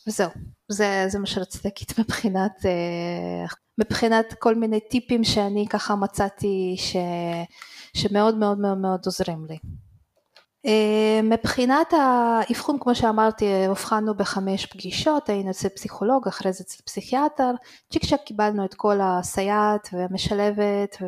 וזהו, 0.06 0.30
זה, 0.68 1.04
זה 1.08 1.18
מה 1.18 1.26
שרציתי 1.26 1.68
להגיד 1.68 1.88
מבחינת, 1.98 2.66
אה, 2.66 3.46
מבחינת 3.78 4.34
כל 4.38 4.54
מיני 4.54 4.80
טיפים 4.90 5.24
שאני 5.24 5.66
ככה 5.70 5.96
מצאתי 5.96 6.74
ש... 6.78 6.96
שמאוד 7.94 8.36
מאוד 8.36 8.58
מאוד 8.58 8.78
מאוד 8.78 9.00
עוזרים 9.06 9.46
לי. 9.48 9.58
אה, 10.66 11.20
מבחינת 11.22 11.92
האבחון, 11.92 12.77
כמו 12.81 12.94
שאמרתי, 12.94 13.66
אובחנו 13.68 14.14
בחמש 14.14 14.66
פגישות, 14.66 15.29
היינו 15.29 15.51
אצל 15.51 15.68
פסיכולוג, 15.68 16.29
אחרי 16.29 16.53
זה 16.53 16.64
אצל 16.64 16.83
פסיכיאטר, 16.83 17.51
צ'יק 17.92 18.05
צ'ק 18.05 18.20
קיבלנו 18.25 18.64
את 18.64 18.75
כל 18.75 18.98
הסייעת 19.03 19.88
והמשלבת. 19.92 20.96
ו... 21.01 21.05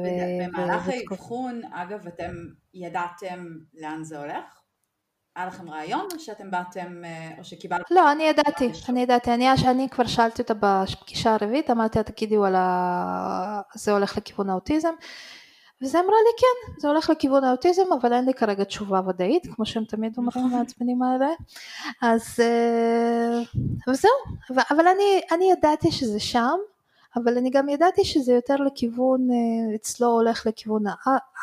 במהלך 0.47 0.89
האבחון, 0.89 1.61
אגב, 1.73 2.07
אתם 2.07 2.33
ידעתם 2.75 3.47
לאן 3.75 4.05
זה 4.05 4.19
הולך? 4.19 4.65
היה 5.37 5.47
לכם 5.47 5.71
רעיון 5.71 6.09
או 6.15 6.19
שאתם 6.21 6.51
באתם, 6.51 7.05
אה, 7.05 7.31
או 7.39 7.45
שקיבלתם? 7.45 7.95
לא, 7.95 8.13
אני 8.13 8.23
ידעתי, 8.23 8.71
אני 8.89 9.01
ידעתי, 9.01 9.35
אני, 9.35 9.49
אני 9.67 9.89
כבר 9.89 10.07
שאלתי 10.07 10.43
אותה 10.43 10.55
בפגישה 10.55 11.35
הרביעית, 11.35 11.71
אמרתי 11.71 11.99
לה 11.99 12.05
תגידי 12.05 12.39
וואלה, 12.39 13.61
זה 13.75 13.93
הולך 13.93 14.17
לכיוון 14.17 14.51
האוטיזם, 14.51 14.93
וזה 15.83 15.99
אמרה 15.99 16.17
לי 16.25 16.31
כן, 16.39 16.81
זה 16.81 16.89
הולך 16.89 17.11
לכיוון 17.11 17.45
האוטיזם, 17.45 17.93
אבל 18.01 18.13
אין 18.13 18.25
לי 18.25 18.35
כרגע 18.35 18.65
תשובה 18.65 19.01
ודאית, 19.09 19.47
כמו 19.55 19.67
שהם 19.67 19.85
תמיד 19.85 20.17
אומרים 20.17 20.51
לעצמנים 20.59 21.03
האלה, 21.03 21.29
אז 22.03 22.41
אה, 22.41 23.43
וזהו, 23.89 24.11
אבל 24.71 24.89
אני, 24.89 25.21
אני 25.33 25.53
ידעתי 25.53 25.93
שזה 25.93 26.21
שם, 26.21 26.57
אבל 27.17 27.39
אני 27.39 27.51
גם 27.51 27.69
ידעתי 27.69 28.05
שזה 28.05 28.33
יותר 28.33 28.57
לכיוון, 28.57 29.29
אה, 29.31 29.75
אצלו 29.75 30.09
הולך 30.09 30.47
לכיוון 30.47 30.85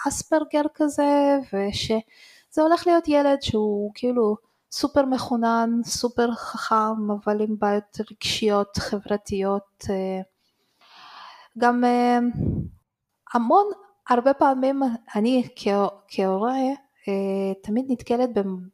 האספרגר 0.06 0.64
כזה, 0.74 1.40
וש... 1.54 1.92
זה 2.54 2.62
הולך 2.62 2.88
להיות 2.88 3.08
ילד 3.08 3.42
שהוא 3.42 3.92
כאילו 3.96 4.36
סופר 4.72 5.06
מחונן, 5.06 5.70
סופר 5.86 6.32
חכם, 6.32 7.12
אבל 7.12 7.42
עם 7.42 7.56
בעיות 7.60 7.98
רגשיות, 8.12 8.78
חברתיות. 8.78 9.86
אה, 9.90 10.22
גם 11.58 11.84
המון, 13.34 13.66
הרבה 14.10 14.34
פעמים 14.34 14.82
אני 15.16 15.48
כהורה 16.08 16.56
אה, 17.08 17.54
תמיד 17.64 17.86
נתקלת 17.90 18.30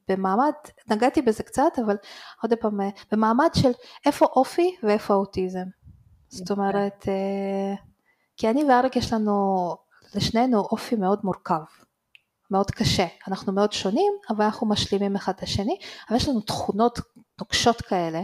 במעמד, 0.10 0.54
נגעתי 0.90 1.22
בזה 1.22 1.44
קצת, 1.44 1.72
אבל 1.86 1.96
עוד 2.42 2.54
פעם, 2.54 2.80
במעמד 3.12 3.50
של 3.56 3.72
איפה 4.06 4.26
אופי 4.26 4.76
ואיפה 4.84 5.14
אוטיזם. 5.14 5.66
זאת 6.30 6.52
אומרת, 6.52 7.06
כי 8.38 8.50
אני 8.50 8.64
ואריק 8.64 8.96
יש 8.96 9.14
לנו, 9.14 9.68
לשנינו 10.16 10.60
אופי 10.60 10.96
מאוד 10.96 11.20
מורכב. 11.24 11.64
מאוד 12.52 12.72
קשה, 12.72 13.06
אנחנו 13.28 13.54
מאוד 13.54 13.74
שונים 13.74 14.14
אבל 14.30 14.46
אנחנו 14.46 14.68
משלימים 14.68 15.16
אחד 15.16 15.34
את 15.36 15.44
השני, 15.44 15.78
אבל 16.10 16.18
יש 16.18 16.28
לנו 16.28 16.42
תכונות 16.42 17.00
נוקשות 17.40 17.82
כאלה 17.82 18.22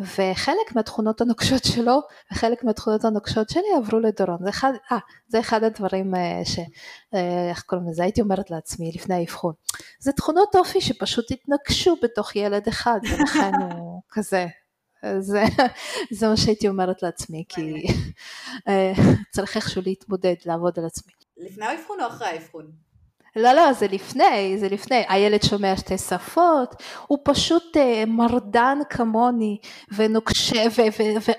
וחלק 0.00 0.74
מהתכונות 0.74 1.20
הנוקשות 1.20 1.64
שלו 1.64 2.00
וחלק 2.32 2.64
מהתכונות 2.64 3.04
הנוקשות 3.04 3.50
שלי 3.50 3.74
עברו 3.76 3.98
לדורון, 3.98 4.38
זה 4.42 4.48
אחד, 4.48 4.72
아, 4.90 4.94
זה 5.28 5.40
אחד 5.40 5.64
הדברים 5.64 6.14
אה, 6.14 6.44
ש... 6.44 6.58
אה, 7.14 7.50
איך 7.50 7.62
קוראים 7.62 7.88
לזה? 7.88 8.02
הייתי 8.02 8.20
אומרת 8.20 8.50
לעצמי 8.50 8.92
לפני 8.94 9.14
האבחון, 9.14 9.52
זה 10.00 10.12
תכונות 10.12 10.56
אופי 10.56 10.80
שפשוט 10.80 11.24
התנגשו 11.30 11.96
בתוך 12.02 12.36
ילד 12.36 12.68
אחד 12.68 13.00
ולכן 13.10 13.52
הוא 13.70 14.02
כזה 14.14 14.46
זה, 15.18 15.42
זה 16.10 16.28
מה 16.28 16.36
שהייתי 16.36 16.68
אומרת 16.68 17.02
לעצמי, 17.02 17.44
כי 17.48 17.86
אה, 18.68 18.92
צריך 19.30 19.56
איכשהו 19.56 19.82
להתמודד, 19.82 20.34
לעבוד 20.46 20.78
על 20.78 20.86
עצמי. 20.86 21.12
לפני 21.36 21.64
האבחון 21.64 22.00
או 22.00 22.06
אחרי 22.06 22.26
האבחון? 22.26 22.72
לא, 23.36 23.52
לא, 23.52 23.72
זה 23.72 23.86
לפני, 23.86 24.58
זה 24.58 24.68
לפני. 24.68 25.04
הילד 25.08 25.42
שומע 25.42 25.76
שתי 25.76 25.98
שפות, 25.98 26.82
הוא 27.06 27.18
פשוט 27.24 27.76
uh, 27.76 28.06
מרדן 28.06 28.78
כמוני, 28.90 29.58
ונוקשה, 29.96 30.64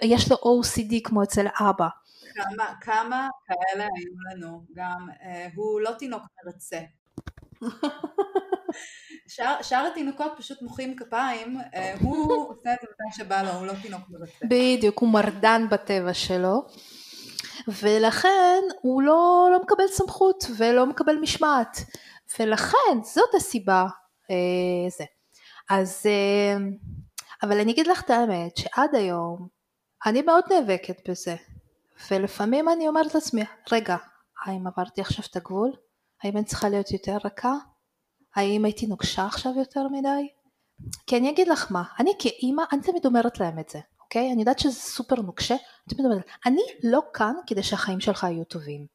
ויש 0.02 0.32
לו 0.32 0.38
OCD 0.38 0.94
כמו 1.04 1.24
אצל 1.24 1.48
אבא. 1.60 1.88
כמה, 2.34 2.66
כמה 2.82 3.30
כאלה 3.46 3.84
היו 3.96 4.14
לנו, 4.32 4.64
גם 4.76 5.08
uh, 5.10 5.26
הוא 5.56 5.82
לא 5.82 5.92
תינוק 5.92 6.24
מרצה. 6.46 6.80
שאר 9.62 9.88
התינוקות 9.92 10.32
פשוט 10.38 10.62
מוחאים 10.62 10.96
כפיים, 10.96 11.58
אה, 11.76 11.96
הוא 12.02 12.50
עושה 12.50 12.74
את 12.74 12.78
זה 12.82 12.88
מתי 12.92 13.18
שבא 13.18 13.42
לו, 13.42 13.50
הוא 13.50 13.68
לא 13.68 13.74
תינוק 13.82 14.02
מרצה. 14.10 14.46
בדיוק, 14.46 15.00
הוא 15.00 15.10
מרדן 15.10 15.66
בטבע 15.70 16.14
שלו. 16.14 16.64
ולכן 17.68 18.62
הוא 18.82 19.02
לא, 19.02 19.50
לא 19.52 19.62
מקבל 19.62 19.88
סמכות 19.88 20.44
ולא 20.58 20.86
מקבל 20.86 21.16
משמעת 21.16 21.78
ולכן 22.40 23.04
זאת 23.04 23.36
הסיבה 23.36 23.86
אה, 24.32 24.90
זה. 24.98 25.04
אז 25.70 26.06
אה, 26.06 26.58
אבל 27.44 27.60
אני 27.60 27.72
אגיד 27.72 27.88
לך 27.88 28.02
את 28.02 28.10
האמת 28.10 28.58
שעד 28.58 28.96
היום 28.96 29.48
אני 30.06 30.22
מאוד 30.22 30.44
נאבקת 30.50 31.10
בזה 31.10 31.36
ולפעמים 32.12 32.70
אני 32.70 32.88
אומרת 32.88 33.16
לעצמי 33.16 33.44
רגע 33.72 33.98
האם 34.46 34.68
עברתי 34.68 35.02
עכשיו 35.02 35.26
את 35.32 35.36
הגבול? 35.36 35.72
האם 36.24 36.38
אני 36.38 36.46
צריכה 36.46 36.70
להיות 36.70 36.92
יותר 36.92 37.18
רכה? 37.26 37.54
האם 38.36 38.66
הייתי 38.66 38.88
נוקשה 38.88 39.26
עכשיו 39.26 39.52
יותר 39.58 39.88
מדי? 39.88 40.28
כי 41.08 41.18
אני 41.18 41.30
אגיד 41.30 41.48
לך 41.48 41.72
מה, 41.72 41.84
אני 42.00 42.12
כאימא, 42.20 42.64
אני 42.72 42.82
תמיד 42.82 43.06
אומרת 43.06 43.40
להם 43.40 43.60
את 43.60 43.70
זה, 43.70 43.80
אוקיי? 44.06 44.32
אני 44.32 44.42
יודעת 44.42 44.60
שזה 44.60 44.74
סופר 44.74 45.16
נוקשה, 45.16 45.56
אני 46.46 46.62
לא 46.84 47.02
כאן 47.14 47.34
כדי 47.48 47.64
שהחיים 47.64 48.00
שלך 48.00 48.24
יהיו 48.24 48.44
טובים. 48.44 48.86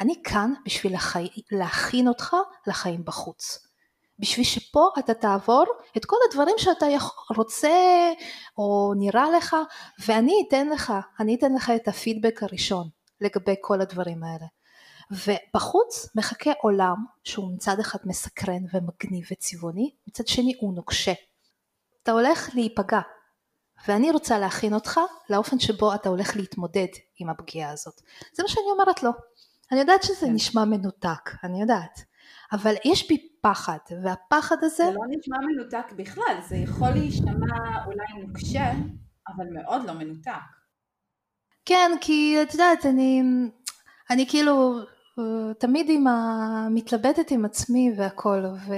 אני 0.00 0.14
כאן 0.24 0.52
בשביל 0.64 0.94
החי... 0.94 1.28
להכין 1.52 2.08
אותך 2.08 2.36
לחיים 2.66 3.04
בחוץ. 3.04 3.66
בשביל 4.18 4.46
שפה 4.46 4.88
אתה 4.98 5.14
תעבור 5.14 5.64
את 5.96 6.04
כל 6.04 6.16
הדברים 6.28 6.54
שאתה 6.58 6.86
רוצה 7.36 7.70
או 8.58 8.92
נראה 8.96 9.30
לך 9.30 9.56
ואני 10.06 10.44
אתן 10.48 10.68
לך, 10.68 10.92
אני 11.20 11.34
אתן 11.34 11.54
לך 11.54 11.72
את 11.76 11.88
הפידבק 11.88 12.42
הראשון 12.42 12.88
לגבי 13.20 13.54
כל 13.60 13.80
הדברים 13.80 14.24
האלה. 14.24 14.46
ובחוץ 15.10 16.08
מחכה 16.14 16.50
עולם 16.62 16.96
שהוא 17.24 17.54
מצד 17.54 17.80
אחד 17.80 17.98
מסקרן 18.04 18.62
ומגניב 18.72 19.26
וצבעוני, 19.32 19.90
מצד 20.08 20.26
שני 20.26 20.54
הוא 20.60 20.74
נוקשה. 20.74 21.12
אתה 22.02 22.12
הולך 22.12 22.50
להיפגע, 22.54 23.00
ואני 23.88 24.10
רוצה 24.10 24.38
להכין 24.38 24.74
אותך 24.74 25.00
לאופן 25.30 25.58
שבו 25.58 25.94
אתה 25.94 26.08
הולך 26.08 26.36
להתמודד 26.36 26.86
עם 27.18 27.28
הפגיעה 27.30 27.70
הזאת. 27.70 28.00
זה 28.32 28.42
מה 28.42 28.48
שאני 28.48 28.66
אומרת 28.72 29.02
לו. 29.02 29.10
אני 29.72 29.80
יודעת 29.80 30.02
שזה 30.02 30.26
כן. 30.26 30.32
נשמע 30.32 30.64
מנותק, 30.64 31.30
אני 31.44 31.60
יודעת, 31.60 32.04
אבל 32.52 32.74
יש 32.84 33.08
בי 33.08 33.28
פחד, 33.40 33.78
והפחד 34.02 34.56
הזה... 34.62 34.84
זה 34.84 34.90
לא 34.90 35.18
נשמע 35.18 35.36
מנותק 35.38 35.92
בכלל, 35.96 36.40
זה 36.48 36.56
יכול 36.56 36.90
להישמע 36.90 37.30
אולי 37.86 38.26
נוקשה, 38.26 38.70
אבל 39.28 39.44
מאוד 39.52 39.82
לא 39.86 39.92
מנותק. 39.92 40.30
כן, 41.64 41.90
כי 42.00 42.42
את 42.42 42.52
יודעת, 42.52 42.86
אני, 42.86 43.22
אני 44.10 44.26
כאילו 44.28 44.78
תמיד 45.58 45.86
עם 45.90 46.06
ה... 46.06 46.68
מתלבטת 46.70 47.30
עם 47.30 47.44
עצמי 47.44 47.92
והכל, 47.96 48.44
ו... 48.66 48.74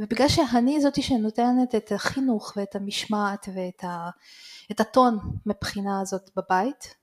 ובגלל 0.00 0.28
שאני 0.28 0.80
זאתי 0.80 1.02
שנותנת 1.02 1.74
את 1.74 1.92
החינוך 1.92 2.52
ואת 2.56 2.76
המשמעת 2.76 3.48
ואת 3.54 3.84
ה... 3.84 4.10
את 4.70 4.80
הטון 4.80 5.18
מבחינה 5.46 6.00
הזאת 6.00 6.30
בבית, 6.36 6.94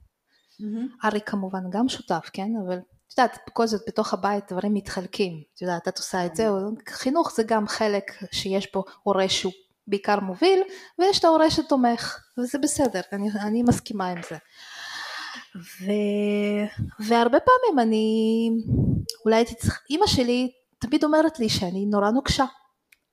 mm-hmm. 0.61 1.05
ארי 1.05 1.21
כמובן 1.21 1.69
גם 1.69 1.89
שותף, 1.89 2.29
כן? 2.33 2.49
אבל 2.65 2.77
את 2.77 3.17
יודעת, 3.17 3.37
בכל 3.47 3.67
זאת 3.67 3.81
בתוך 3.87 4.13
הבית 4.13 4.51
דברים 4.51 4.73
מתחלקים, 4.73 5.41
את 5.55 5.61
יודעת, 5.61 5.87
את 5.87 5.97
עושה 5.97 6.25
את 6.25 6.35
זה, 6.35 6.47
חינוך 6.89 7.31
זה 7.35 7.43
גם 7.43 7.67
חלק 7.67 8.11
שיש 8.31 8.73
בו 8.73 8.83
הורה 9.03 9.29
שהוא 9.29 9.53
בעיקר 9.87 10.19
מוביל, 10.19 10.61
ויש 10.99 11.19
את 11.19 11.25
ההורה 11.25 11.51
שתומך, 11.51 12.19
וזה 12.37 12.57
בסדר, 12.57 13.01
אני, 13.11 13.29
אני 13.39 13.63
מסכימה 13.63 14.07
עם 14.07 14.17
זה. 14.29 14.37
ו... 15.55 15.91
והרבה 16.99 17.37
פעמים 17.39 17.79
אני, 17.79 18.49
אולי 19.25 19.35
הייתי 19.35 19.55
צריכה, 19.55 19.79
אימא 19.89 20.07
שלי 20.07 20.51
תמיד 20.79 21.03
אומרת 21.03 21.39
לי 21.39 21.49
שאני 21.49 21.85
נורא 21.85 22.11
נוקשה, 22.11 22.45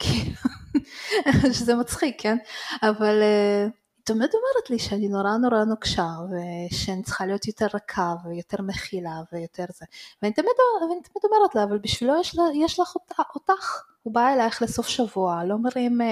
שזה 1.56 1.74
מצחיק, 1.74 2.22
כן? 2.22 2.36
אבל 2.82 3.22
uh, 3.22 3.70
היא 3.96 4.04
תמיד 4.04 4.30
אומרת 4.34 4.70
לי 4.70 4.78
שאני 4.78 5.08
נורא 5.08 5.36
נורא 5.36 5.64
נוקשה, 5.64 6.06
ושאני 6.30 7.02
צריכה 7.02 7.26
להיות 7.26 7.46
יותר 7.46 7.66
רכה 7.74 8.14
ויותר 8.24 8.62
מכילה 8.62 9.20
ויותר 9.32 9.64
זה. 9.74 9.86
ואני 10.22 10.34
תמיד, 10.34 10.48
ואני 10.80 11.02
תמיד 11.02 11.24
אומרת 11.24 11.54
לה, 11.54 11.64
אבל 11.64 11.78
בשבילו 11.78 12.20
יש, 12.20 12.36
לה, 12.36 12.44
יש 12.54 12.80
לך 12.80 12.96
אותך. 13.34 13.82
הוא 14.02 14.14
בא 14.14 14.32
אלייך 14.32 14.62
לסוף 14.62 14.88
שבוע, 14.88 15.44
לא 15.44 15.58
מרים... 15.58 16.00
Uh, 16.00 16.04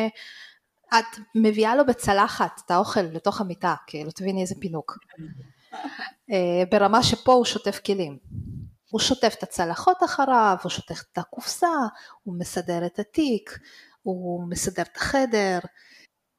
את 0.98 1.18
מביאה 1.34 1.76
לו 1.76 1.86
בצלחת 1.86 2.60
את 2.66 2.70
האוכל 2.70 3.00
לתוך 3.00 3.40
המיטה, 3.40 3.74
כאילו 3.86 4.10
תביני 4.10 4.42
איזה 4.42 4.54
פינוק. 4.60 4.98
אה, 6.30 6.62
ברמה 6.70 7.02
שפה 7.02 7.32
הוא 7.32 7.44
שוטף 7.44 7.80
כלים. 7.86 8.18
הוא 8.90 9.00
שוטף 9.00 9.34
את 9.38 9.42
הצלחות 9.42 10.02
אחריו, 10.04 10.56
הוא 10.62 10.70
שוטף 10.70 11.02
את 11.12 11.18
הקופסה, 11.18 11.68
הוא 12.22 12.34
מסדר 12.38 12.86
את 12.86 12.98
התיק, 12.98 13.58
הוא 14.02 14.48
מסדר 14.48 14.82
את 14.82 14.96
החדר, 14.96 15.58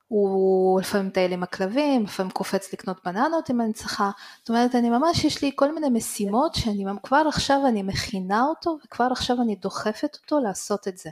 הוא 0.07 0.81
לפעמים 0.81 1.07
מטייל 1.07 1.33
עם 1.33 1.43
הכלבים, 1.43 2.03
לפעמים 2.03 2.31
קופץ 2.31 2.73
לקנות 2.73 2.97
בננות 3.05 3.49
אם 3.49 3.61
אני 3.61 3.73
צריכה, 3.73 4.11
זאת 4.39 4.49
אומרת 4.49 4.75
אני 4.75 4.89
ממש 4.89 5.23
יש 5.23 5.41
לי 5.41 5.51
כל 5.55 5.73
מיני 5.73 5.89
משימות 5.89 6.55
שאני 6.55 6.85
כבר 7.03 7.23
עכשיו 7.27 7.67
אני 7.67 7.83
מכינה 7.83 8.43
אותו 8.43 8.77
וכבר 8.85 9.07
עכשיו 9.11 9.41
אני 9.41 9.55
דוחפת 9.55 10.17
אותו 10.21 10.39
לעשות 10.39 10.87
את 10.87 10.97
זה. 10.97 11.09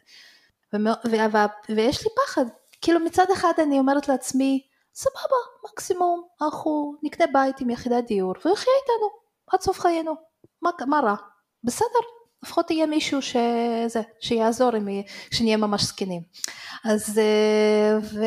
ויש 1.69 2.03
לי 2.03 2.09
פחד, 2.25 2.45
כאילו 2.81 2.99
מצד 2.99 3.25
אחד 3.33 3.53
אני 3.63 3.79
אומרת 3.79 4.07
לעצמי 4.07 4.61
סבבה, 4.99 5.69
מקסימום 5.71 6.23
אנחנו 6.41 6.95
נקנה 7.03 7.25
בית 7.33 7.59
עם 7.61 7.69
יחידת 7.69 8.03
דיור 8.07 8.33
ויחיה 8.33 8.73
איתנו 8.81 9.09
עד 9.47 9.61
סוף 9.61 9.79
חיינו, 9.79 10.15
מה, 10.61 10.69
מה 10.87 10.99
רע? 10.99 11.15
בסדר, 11.63 11.99
לפחות 12.43 12.71
יהיה 12.71 12.85
מישהו 12.85 13.21
שזה, 13.21 14.01
שיעזור 14.19 14.77
אם 14.77 14.87
כשנהיה 15.29 15.57
ממש 15.57 15.83
זקנים. 15.83 16.21
אז, 16.85 17.19
אה, 17.19 17.97
ו... 18.13 18.23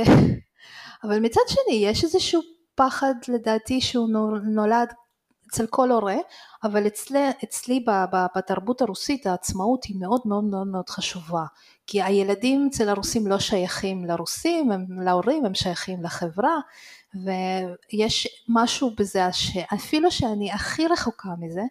אבל 1.04 1.20
מצד 1.20 1.40
שני 1.48 1.74
יש 1.74 2.04
איזשהו 2.04 2.42
פחד 2.74 3.14
לדעתי 3.28 3.80
שהוא 3.80 4.08
נולד 4.44 4.92
אצל 5.50 5.66
כל 5.66 5.90
הורה, 5.90 6.16
אבל 6.64 6.87
אצלי, 6.87 7.30
אצלי 7.44 7.85
בתרבות 8.37 8.82
הרוסית 8.82 9.26
העצמאות 9.26 9.85
היא 9.85 9.96
מאוד 10.00 10.20
מאוד 10.24 10.44
מאוד 10.44 10.66
מאוד 10.66 10.88
חשובה, 10.88 11.44
כי 11.87 12.03
הילדים 12.03 12.68
אצל 12.71 12.88
הרוסים 12.88 13.27
לא 13.27 13.38
שייכים 13.38 14.05
לרוסים, 14.05 14.73
הם 14.73 15.01
להורים, 15.01 15.45
הם 15.45 15.55
שייכים 15.55 16.03
לחברה, 16.03 16.61
ויש 17.14 18.45
משהו 18.49 18.90
בזה 18.99 19.33
שאפילו 19.33 20.11
שאני 20.11 20.53
הכי 20.53 20.87
רחוקה 20.87 21.29
מזה, 21.38 21.62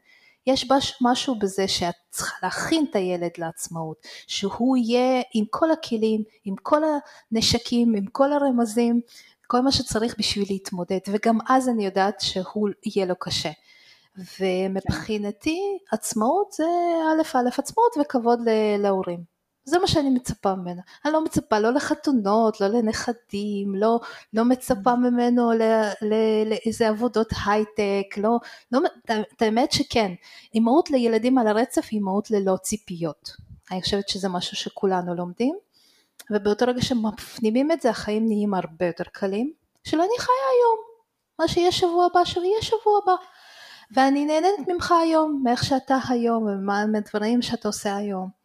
יש 0.48 0.72
משהו 1.02 1.40
בזה 1.40 1.68
שאת 1.68 1.96
צריכה 2.10 2.36
להכין 2.44 2.86
את 2.90 2.96
הילד 2.96 3.32
לעצמאות, 3.38 4.08
שהוא 4.28 4.78
יהיה 4.78 5.22
עם 5.34 5.46
כל 5.50 5.72
הכלים, 5.72 6.24
עם 6.46 6.56
כל 6.64 6.82
הנשקים, 7.32 7.96
עם 7.96 8.06
כל 8.06 8.34
הרמזים, 8.34 9.02
כל 9.48 9.62
מה 9.62 9.72
שצריך 9.72 10.16
בשביל 10.20 10.46
להתמודד, 10.50 11.00
וגם 11.08 11.38
אז 11.50 11.70
אני 11.70 11.86
יודעת 11.86 12.22
שהוא 12.22 12.70
יהיה 12.86 13.06
לו 13.06 13.16
קשה. 13.20 13.52
ומבחינתי 14.40 15.78
עצמאות 15.92 16.52
זה 16.52 16.64
א' 17.12 17.38
א' 17.38 17.50
עצמאות 17.58 17.92
וכבוד 18.02 18.40
להורים. 18.80 19.31
זה 19.66 19.80
מה 19.80 19.88
שאני 19.88 20.10
מצפה 20.10 20.56
ממנו. 20.56 20.82
אני 21.06 21.14
לא 21.14 21.24
מצפה 21.24 21.60
לא 21.60 21.74
לחתונות, 21.74 22.62
לא 22.62 22.68
לנכדים, 22.68 23.76
לא, 23.76 24.00
לא 24.34 24.46
מצפה 24.46 24.96
ממנו 24.96 25.52
ל, 25.52 25.62
ל, 26.02 26.14
לאיזה 26.46 26.90
עבודות 26.90 27.28
הייטק, 27.46 28.18
לא, 28.18 28.38
לא, 28.72 28.80
את 29.36 29.42
האמת 29.42 29.72
שכן, 29.72 30.12
אימהות 30.54 30.92
לילדים 30.92 31.38
על 31.38 31.48
הרצף 31.48 31.88
היא 31.92 32.00
אימהות 32.00 32.32
ללא 32.32 32.58
ציפיות. 32.58 33.30
אני 33.72 33.82
חושבת 33.82 34.10
שזה 34.10 34.30
משהו 34.30 34.58
שכולנו 34.58 35.16
לומדים, 35.16 35.56
ובאותו 36.32 36.66
רגע 36.66 36.82
שמפנימים 36.82 37.72
את 37.72 37.82
זה 37.82 37.90
החיים 37.90 38.28
נהיים 38.28 38.54
הרבה 38.54 38.86
יותר 38.86 39.04
קלים, 39.04 39.54
שלא 39.84 40.04
אני 40.04 40.20
חיה 40.20 40.50
היום, 40.52 40.78
מה 41.40 41.48
שיהיה 41.48 41.72
שבוע 41.72 42.06
הבא 42.06 42.26
שיהיה 42.26 42.62
שבוע 42.62 43.00
הבא. 43.04 43.16
ואני 43.92 44.26
נהנית 44.26 44.68
ממך 44.68 44.92
היום, 44.92 45.42
מאיך 45.44 45.64
שאתה 45.64 45.98
היום, 46.10 46.44
ומהדברים 46.44 47.42
שאתה 47.42 47.68
עושה 47.68 47.96
היום. 47.96 48.41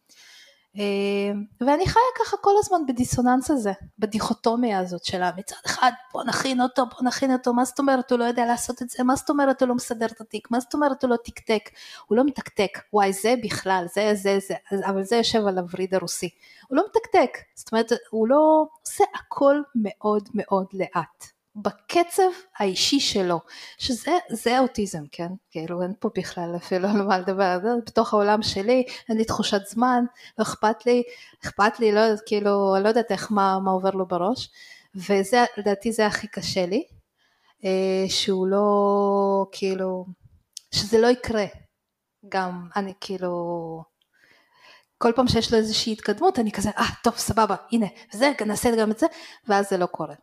אה, 0.77 1.39
ואני 1.61 1.87
חיה 1.87 2.01
ככה 2.19 2.37
כל 2.37 2.51
הזמן 2.59 2.77
בדיסוננס 2.87 3.51
הזה, 3.51 3.71
בדיכוטומיה 3.99 4.79
הזאת 4.79 5.03
שלה, 5.03 5.31
מצד 5.37 5.55
אחד 5.65 5.91
בוא 6.13 6.23
נכין 6.23 6.61
אותו, 6.61 6.85
בוא 6.85 7.07
נכין 7.07 7.33
אותו, 7.33 7.53
מה 7.53 7.65
זאת 7.65 7.79
אומרת 7.79 8.11
הוא 8.11 8.19
לא 8.19 8.23
יודע 8.23 8.45
לעשות 8.45 8.81
את 8.81 8.89
זה, 8.89 9.03
מה 9.03 9.15
זאת 9.15 9.29
אומרת 9.29 9.61
הוא 9.61 9.69
לא 9.69 9.75
מסדר 9.75 10.05
את 10.05 10.21
התיק, 10.21 10.51
מה 10.51 10.59
זאת 10.59 10.73
אומרת 10.73 11.03
הוא 11.03 11.09
לא 11.09 11.15
תקתק, 11.23 11.69
הוא 12.07 12.17
לא 12.17 12.23
מתקתק, 12.23 12.79
וואי 12.93 13.13
זה 13.13 13.35
בכלל, 13.43 13.85
זה 13.95 14.11
זה 14.15 14.37
זה, 14.47 14.55
אבל 14.85 15.03
זה 15.03 15.15
יושב 15.15 15.47
על 15.47 15.57
הווריד 15.57 15.95
הרוסי, 15.95 16.29
הוא 16.67 16.77
לא 16.77 16.83
מתקתק, 16.89 17.37
זאת 17.55 17.71
אומרת 17.71 17.91
הוא 18.09 18.27
לא 18.27 18.65
עושה 18.81 19.03
הכל 19.15 19.61
מאוד 19.75 20.29
מאוד 20.33 20.67
לאט. 20.73 21.36
בקצב 21.61 22.29
האישי 22.59 22.99
שלו, 22.99 23.39
שזה 23.77 24.59
אוטיזם, 24.59 25.03
כן? 25.11 25.27
כאילו 25.51 25.81
אין 25.81 25.93
פה 25.99 26.09
בכלל 26.17 26.55
אפילו 26.55 26.87
על 26.87 27.01
מה 27.01 27.19
לדבר, 27.19 27.59
זה 27.63 27.69
בתוך 27.85 28.13
העולם 28.13 28.41
שלי, 28.41 28.83
אין 29.09 29.17
לי 29.17 29.25
תחושת 29.25 29.61
זמן, 29.67 30.03
לא 30.37 30.43
אכפת 30.43 30.85
לי, 30.85 31.03
אכפת 31.43 31.79
לי, 31.79 31.91
לא, 31.91 32.01
כאילו, 32.25 32.75
לא 32.83 32.87
יודעת 32.87 33.11
איך, 33.11 33.31
מה, 33.31 33.59
מה 33.59 33.71
עובר 33.71 33.91
לו 33.91 34.07
בראש, 34.07 34.49
וזה, 34.95 35.45
לדעתי 35.57 35.91
זה 35.91 36.05
הכי 36.05 36.27
קשה 36.27 36.65
לי, 36.65 36.83
אה, 37.65 38.09
שהוא 38.09 38.47
לא, 38.47 39.45
כאילו, 39.51 40.05
שזה 40.71 41.01
לא 41.01 41.07
יקרה, 41.07 41.45
גם, 42.29 42.67
אני 42.75 42.93
כאילו, 43.01 43.83
כל 44.97 45.11
פעם 45.15 45.27
שיש 45.27 45.51
לו 45.53 45.57
איזושהי 45.57 45.93
התקדמות 45.93 46.39
אני 46.39 46.51
כזה, 46.51 46.69
אה, 46.69 46.83
ah, 46.83 47.03
טוב, 47.03 47.17
סבבה, 47.17 47.55
הנה, 47.71 47.87
וזה, 48.13 48.31
נעשה 48.45 48.75
גם 48.75 48.91
את 48.91 48.99
זה, 48.99 49.07
ואז 49.47 49.69
זה 49.69 49.77
לא 49.77 49.85
קורה. 49.85 50.15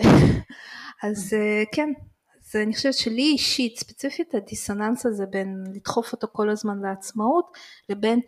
אז 1.08 1.34
אה, 1.34 1.62
כן, 1.72 1.92
אז 2.40 2.56
אני 2.56 2.74
חושבת 2.74 2.94
שלי 2.94 3.22
אישית, 3.22 3.78
ספציפית 3.78 4.34
הדיסוננס 4.34 5.06
הזה 5.06 5.26
בין 5.26 5.64
לדחוף 5.74 6.12
אותו 6.12 6.26
כל 6.32 6.50
הזמן 6.50 6.80
לעצמאות, 6.82 7.56
לבין 7.88 8.20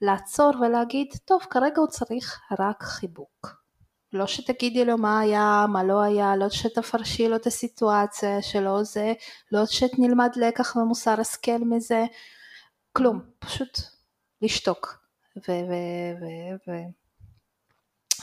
לעצור 0.00 0.50
ולהגיד, 0.60 1.06
טוב, 1.24 1.42
כרגע 1.50 1.80
הוא 1.80 1.88
צריך 1.88 2.40
רק 2.60 2.82
חיבוק. 2.82 3.58
לא 4.12 4.26
שתגידי 4.26 4.84
לו 4.84 4.98
מה 4.98 5.20
היה, 5.20 5.66
מה 5.72 5.84
לא 5.84 6.00
היה, 6.00 6.36
לא 6.36 6.48
שתפרשי 6.50 7.28
לו 7.28 7.36
את 7.36 7.46
הסיטואציה 7.46 8.42
שלו, 8.42 8.84
זה, 8.84 9.12
לא 9.52 9.66
שנלמד 9.66 10.30
לקח 10.36 10.76
ומוסר 10.76 11.20
השכל 11.20 11.58
מזה, 11.58 12.04
כלום, 12.92 13.20
פשוט 13.38 13.78
לשתוק 14.42 14.98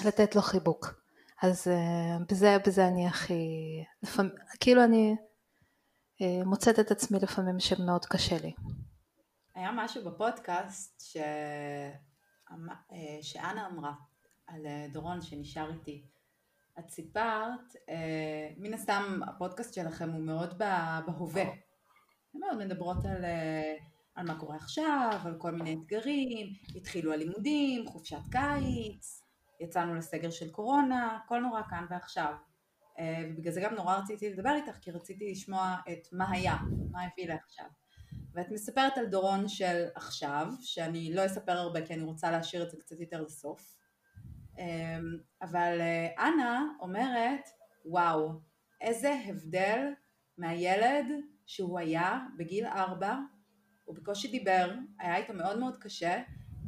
ולתת 0.04 0.36
לו 0.36 0.42
חיבוק. 0.42 1.05
אז 1.42 1.68
uh, 1.68 2.24
בזה, 2.30 2.58
בזה 2.68 2.88
אני 2.88 3.08
הכי, 3.08 3.34
לפעמים, 4.04 4.32
כאילו 4.60 4.84
אני 4.84 5.16
uh, 5.16 6.46
מוצאת 6.46 6.80
את 6.80 6.92
עצמי 6.92 7.20
לפעמים 7.22 7.60
שמאוד 7.60 8.06
קשה 8.06 8.38
לי. 8.44 8.54
היה 9.56 9.72
משהו 9.74 10.06
בפודקאסט 10.06 11.02
ש... 11.02 11.18
אה, 12.52 13.18
שאנה 13.22 13.68
אמרה 13.68 13.94
על 14.48 14.66
דורון 14.92 15.22
שנשאר 15.22 15.74
איתי. 15.74 16.06
את 16.80 16.90
סיפרת, 16.90 17.76
מן 18.58 18.74
הסתם 18.74 19.20
הפודקאסט 19.28 19.74
שלכם 19.74 20.10
הוא 20.10 20.22
מאוד 20.22 20.58
בהווה. 20.58 21.44
אתם 21.44 22.40
מאוד 22.40 22.58
מדברות 22.58 23.06
על, 23.06 23.26
על 24.16 24.28
מה 24.28 24.40
קורה 24.40 24.56
עכשיו, 24.56 25.20
על 25.26 25.36
כל 25.38 25.52
מיני 25.52 25.74
אתגרים, 25.74 26.48
התחילו 26.76 27.14
הלימודים, 27.14 27.88
חופשת 27.88 28.22
קיץ, 28.32 29.25
יצאנו 29.60 29.96
לסגר 29.96 30.30
של 30.30 30.52
קורונה, 30.52 31.20
הכל 31.24 31.40
נורא 31.40 31.62
כאן 31.70 31.86
ועכשיו. 31.90 32.34
אה, 33.00 33.24
ובגלל 33.30 33.54
זה 33.54 33.62
גם 33.62 33.76
נורא 33.76 33.96
רציתי 33.96 34.30
לדבר 34.30 34.56
איתך, 34.56 34.78
כי 34.82 34.92
רציתי 34.92 35.32
לשמוע 35.32 35.76
את 35.92 36.08
מה 36.12 36.32
היה, 36.32 36.58
מה 36.92 37.04
הביא 37.04 37.28
לעכשיו. 37.28 37.66
ואת 38.34 38.52
מספרת 38.52 38.98
על 38.98 39.06
דורון 39.06 39.48
של 39.48 39.86
עכשיו, 39.96 40.48
שאני 40.62 41.14
לא 41.14 41.26
אספר 41.26 41.52
הרבה 41.52 41.86
כי 41.86 41.94
אני 41.94 42.04
רוצה 42.04 42.32
להשאיר 42.32 42.64
את 42.64 42.72
זה 42.72 42.78
קצת 42.78 43.00
יותר 43.00 43.22
לסוף. 43.22 43.76
אה, 44.60 44.98
אבל 45.42 45.78
אה, 45.82 46.28
אנה 46.28 46.66
אומרת, 46.80 47.50
וואו, 47.86 48.32
איזה 48.82 49.20
הבדל 49.28 49.80
מהילד 50.38 51.06
שהוא 51.46 51.80
היה 51.80 52.20
בגיל 52.38 52.66
ארבע, 52.66 53.18
הוא 53.86 53.96
בקושי 53.96 54.28
דיבר, 54.28 54.72
היה 55.00 55.16
איתו 55.16 55.34
מאוד 55.34 55.60
מאוד 55.60 55.78
קשה, 55.78 56.22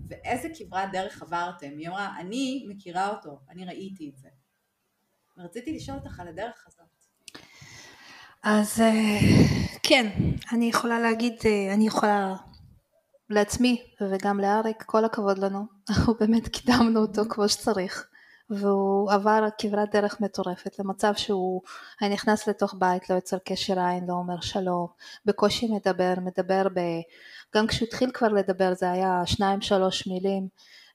ואיזה 0.07 0.47
כברת 0.57 0.91
דרך 0.91 1.21
עברתם. 1.21 1.77
היא 1.77 1.89
אמרה, 1.89 2.19
אני 2.19 2.65
מכירה 2.69 3.09
אותו, 3.09 3.39
אני 3.49 3.65
ראיתי 3.65 4.11
את 4.13 4.17
זה. 4.17 4.29
ורציתי 5.37 5.75
לשאול 5.75 5.97
אותך 5.97 6.19
על 6.19 6.27
הדרך 6.27 6.67
הזאת. 6.67 6.87
אז 8.43 8.81
אה, 8.81 9.19
כן, 9.83 10.09
אני 10.51 10.65
יכולה 10.65 10.99
להגיד, 10.99 11.33
אה, 11.45 11.73
אני 11.73 11.87
יכולה 11.87 12.35
לעצמי 13.29 13.83
וגם 14.01 14.39
לאריק, 14.39 14.83
כל 14.83 15.05
הכבוד 15.05 15.37
לנו, 15.37 15.65
אנחנו 15.89 16.13
באמת 16.19 16.47
קידמנו 16.47 16.99
אותו 16.99 17.21
כמו 17.29 17.49
שצריך. 17.49 18.07
והוא 18.49 19.11
עבר 19.11 19.47
כברת 19.57 19.95
דרך 19.95 20.21
מטורפת 20.21 20.79
למצב 20.79 21.13
שהוא 21.15 21.61
היה 22.01 22.13
נכנס 22.13 22.47
לתוך 22.47 22.75
בית, 22.79 23.09
לא 23.09 23.15
יוצר 23.15 23.37
קשר 23.37 23.79
עין, 23.79 24.05
לא 24.07 24.13
אומר 24.13 24.41
שלום, 24.41 24.87
בקושי 25.25 25.67
מדבר, 25.67 26.13
מדבר 26.17 26.67
ב... 26.69 26.79
גם 27.55 27.67
כשהוא 27.67 27.87
התחיל 27.87 28.11
כבר 28.11 28.27
לדבר 28.27 28.73
זה 28.73 28.91
היה 28.91 29.21
שניים 29.25 29.61
שלוש 29.61 30.07
מילים. 30.07 30.47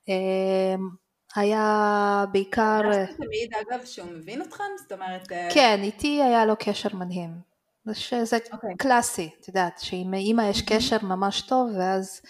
אמ, 0.08 0.88
היה 1.36 2.24
בעיקר... 2.32 2.80
אתה 3.04 3.12
תמיד 3.14 3.54
אגב 3.54 3.84
שהוא 3.84 4.08
מבין 4.12 4.42
אתכם? 4.42 4.64
זאת 4.82 4.92
אומרת... 4.92 5.32
אה, 5.32 5.48
כן, 5.54 5.80
איתי 5.82 6.22
היה 6.22 6.44
לו 6.46 6.54
קשר 6.58 6.96
מדהים. 6.96 7.52
שזה 7.92 8.36
okay. 8.36 8.52
אוקיי. 8.52 8.76
קלאסי, 8.78 9.30
את 9.40 9.48
יודעת, 9.48 9.78
שעם 9.78 10.14
אימא 10.14 10.42
יש 10.42 10.62
קשר 10.62 10.96
ממש 11.02 11.40
טוב 11.40 11.70
ואז 11.78 12.22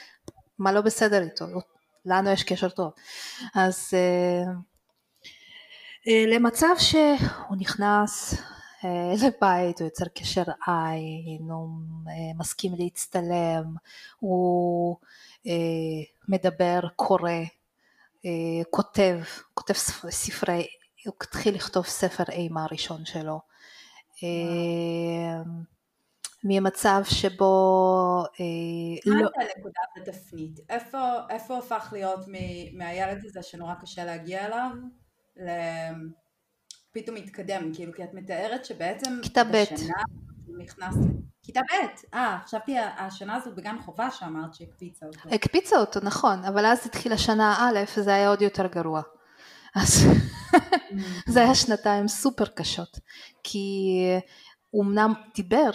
מה 0.59 0.73
לא 0.73 0.81
בסדר 0.81 1.23
איתו, 1.23 1.45
לנו 2.07 2.31
יש 2.31 2.45
קשר 2.45 2.69
טוב. 2.69 2.93
אז 3.55 3.91
uh, 3.91 4.49
למצב 6.07 6.75
שהוא 6.79 7.57
נכנס 7.59 8.35
אה, 8.85 9.13
לבית, 9.27 9.81
הוא 9.81 9.87
יוצר 9.87 10.05
קשר 10.15 10.43
עין, 10.67 11.51
הוא 11.51 11.69
אה, 12.09 12.39
מסכים 12.39 12.73
להצטלם, 12.79 13.75
הוא 14.19 14.97
אה, 15.47 15.53
מדבר, 16.29 16.81
קורא, 16.97 17.33
כותב, 18.71 19.19
כותב 19.55 19.75
ספרי, 20.11 20.67
הוא 21.07 21.15
התחיל 21.23 21.55
לכתוב 21.55 21.87
ספר 21.87 22.25
אימה 22.29 22.65
הראשון 22.65 23.05
שלו. 23.05 23.41
ממצב 26.45 27.03
שבו... 27.05 28.25
מה 29.07 29.15
לא... 29.23 29.29
הייתה 29.39 29.59
נקודת 29.59 30.09
התפנית? 30.09 30.61
איפה 31.31 31.59
הפך 31.59 31.89
להיות 31.93 32.21
מהילד 32.73 33.25
הזה 33.25 33.43
שנורא 33.43 33.75
קשה 33.75 34.05
להגיע 34.05 34.47
אליו? 34.47 34.71
פתאום 36.93 37.17
התקדם, 37.17 37.75
כאילו, 37.75 37.93
כי 37.93 38.05
את 38.05 38.15
מתארת 38.15 38.65
שבעצם... 38.65 39.21
כיתה 39.23 39.45
ב'. 39.45 39.65
נכנס... 40.59 40.95
כיתה 41.43 41.61
ב', 41.61 42.15
אה, 42.15 42.39
חשבתי 42.45 42.79
השנה 42.79 43.35
הזאת 43.37 43.55
בגן 43.55 43.77
חובה 43.85 44.11
שאמרת 44.11 44.55
שהקפיצה 44.55 45.07
אותו. 45.07 45.29
הקפיצה 45.35 45.77
אותו, 45.77 46.01
נכון, 46.03 46.45
אבל 46.45 46.67
אז 46.67 46.87
התחילה 46.87 47.19
שנה 47.19 47.57
א', 47.61 47.99
וזה 47.99 48.15
היה 48.15 48.29
עוד 48.29 48.43
יותר 48.43 48.67
גרוע. 48.67 49.03
אז 49.75 50.05
זה 51.33 51.41
היה 51.41 51.55
שנתיים 51.55 52.09
סופר 52.09 52.47
קשות, 52.47 52.99
כי 53.43 53.99
אמנם 54.81 55.13
דיבר, 55.35 55.71